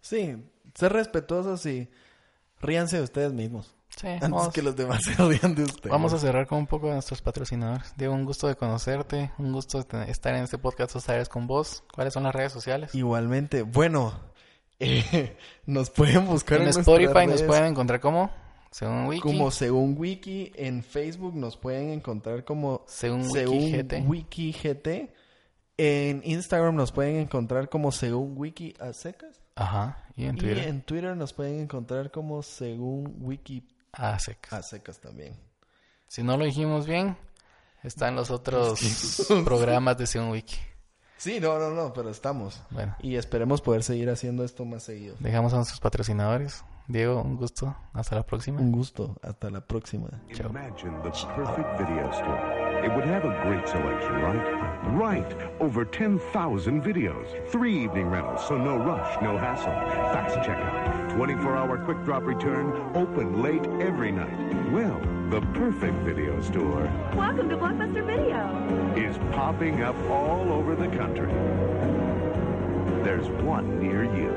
Sí, 0.00 0.36
ser 0.74 0.92
respetuosos 0.92 1.64
y 1.66 1.88
ríanse 2.60 2.98
de 2.98 3.02
ustedes 3.02 3.32
mismos. 3.32 3.74
Sí, 3.96 4.06
Antes 4.06 4.30
vamos, 4.30 4.52
que 4.52 4.62
los 4.62 4.76
demás 4.76 5.02
se 5.02 5.14
rían 5.14 5.54
de 5.54 5.64
ustedes. 5.64 5.90
vamos 5.90 6.12
a 6.12 6.18
cerrar 6.18 6.46
con 6.46 6.58
un 6.58 6.66
poco 6.66 6.86
de 6.88 6.94
nuestros 6.94 7.22
patrocinadores. 7.22 7.92
Diego, 7.96 8.14
un 8.14 8.24
gusto 8.24 8.46
de 8.48 8.56
conocerte, 8.56 9.32
un 9.38 9.52
gusto 9.52 9.82
de 9.82 10.10
estar 10.10 10.34
en 10.34 10.44
este 10.44 10.58
podcast 10.58 10.96
Áreas 11.08 11.28
con 11.28 11.46
vos. 11.46 11.82
¿Cuáles 11.94 12.14
son 12.14 12.22
las 12.22 12.34
redes 12.34 12.52
sociales? 12.52 12.94
Igualmente, 12.94 13.62
bueno, 13.62 14.14
eh, 14.78 15.36
nos 15.66 15.90
pueden 15.90 16.26
buscar 16.26 16.60
en 16.60 16.68
en, 16.68 16.78
Spotify 16.78 17.26
nos 17.26 17.42
pueden 17.42 17.64
encontrar 17.64 18.00
como, 18.00 18.30
según 18.70 19.06
Wiki, 19.06 19.20
como 19.22 19.50
según 19.50 19.96
Wiki, 19.98 20.52
en 20.54 20.82
Facebook 20.82 21.34
nos 21.34 21.56
pueden 21.56 21.90
encontrar 21.90 22.44
como 22.44 22.84
según 22.86 23.22
Wiki 23.22 23.32
según 23.32 23.72
GT. 23.72 24.08
Wiki 24.08 24.52
GT. 24.52 25.14
En 25.80 26.22
Instagram 26.24 26.74
nos 26.74 26.90
pueden 26.90 27.16
encontrar 27.16 27.68
como 27.68 27.92
según 27.92 28.34
Wiki 28.36 28.74
a 28.80 28.92
secas. 28.92 29.40
Ajá, 29.60 29.98
y 30.16 30.24
en 30.26 30.36
Twitter, 30.36 30.58
Y 30.58 30.68
en 30.68 30.82
Twitter 30.82 31.16
nos 31.16 31.32
pueden 31.32 31.60
encontrar 31.60 32.10
como 32.10 32.42
según 32.42 33.16
Wiki 33.20 33.66
a 33.92 34.18
secas. 34.18 34.52
a 34.52 34.62
secas 34.62 35.00
también. 35.00 35.34
Si 36.06 36.22
no 36.22 36.36
lo 36.36 36.44
dijimos 36.44 36.86
bien, 36.86 37.16
están 37.82 38.14
los 38.14 38.30
otros 38.30 38.78
programas 39.44 39.98
de 39.98 40.06
según 40.06 40.30
Wiki. 40.30 40.56
Sí, 41.16 41.40
no, 41.40 41.58
no, 41.58 41.70
no, 41.70 41.92
pero 41.92 42.10
estamos. 42.10 42.62
Bueno, 42.70 42.94
Y 43.00 43.16
esperemos 43.16 43.60
poder 43.60 43.82
seguir 43.82 44.08
haciendo 44.08 44.44
esto 44.44 44.64
más 44.64 44.84
seguido. 44.84 45.16
dejamos 45.18 45.52
a 45.52 45.56
nuestros 45.56 45.80
patrocinadores. 45.80 46.64
Diego, 46.86 47.20
un 47.20 47.36
gusto. 47.36 47.76
Hasta 47.92 48.14
la 48.14 48.22
próxima. 48.24 48.60
Un 48.60 48.72
gusto. 48.72 49.16
Hasta 49.22 49.50
la 49.50 49.60
próxima. 49.60 50.08
Chao. 50.32 50.50
Imagine 52.88 52.96
the 52.96 52.96
perfect 52.96 52.96
video 52.96 52.96
store. 52.96 52.96
It 52.96 52.96
would 52.96 53.04
have 53.04 53.24
a 53.24 53.42
great 53.42 53.68
selection, 53.68 54.14
right? 54.22 54.68
Right. 54.94 55.36
Over 55.60 55.84
10,000 55.84 56.82
videos. 56.82 57.48
Three 57.48 57.84
evening 57.84 58.08
rentals, 58.08 58.46
so 58.46 58.56
no 58.56 58.76
rush, 58.76 59.20
no 59.22 59.36
hassle. 59.36 59.72
Fast 60.12 60.36
checkout. 60.36 61.14
24 61.14 61.56
hour 61.56 61.78
quick 61.84 62.02
drop 62.04 62.24
return. 62.24 62.90
Open 62.96 63.42
late 63.42 63.66
every 63.80 64.12
night. 64.12 64.72
Well, 64.72 65.00
the 65.30 65.40
perfect 65.52 65.96
video 66.04 66.40
store 66.42 66.90
Welcome 67.14 67.48
to 67.50 67.56
Blockbuster 67.56 68.04
Video. 68.06 68.94
is 68.96 69.18
popping 69.32 69.82
up 69.82 69.96
all 70.10 70.52
over 70.52 70.74
the 70.74 70.88
country. 70.96 71.32
There's 73.04 73.28
one 73.42 73.78
near 73.80 74.04
you. 74.04 74.30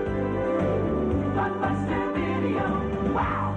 Blockbuster 1.34 2.14
Video. 2.14 3.14
Wow, 3.14 3.51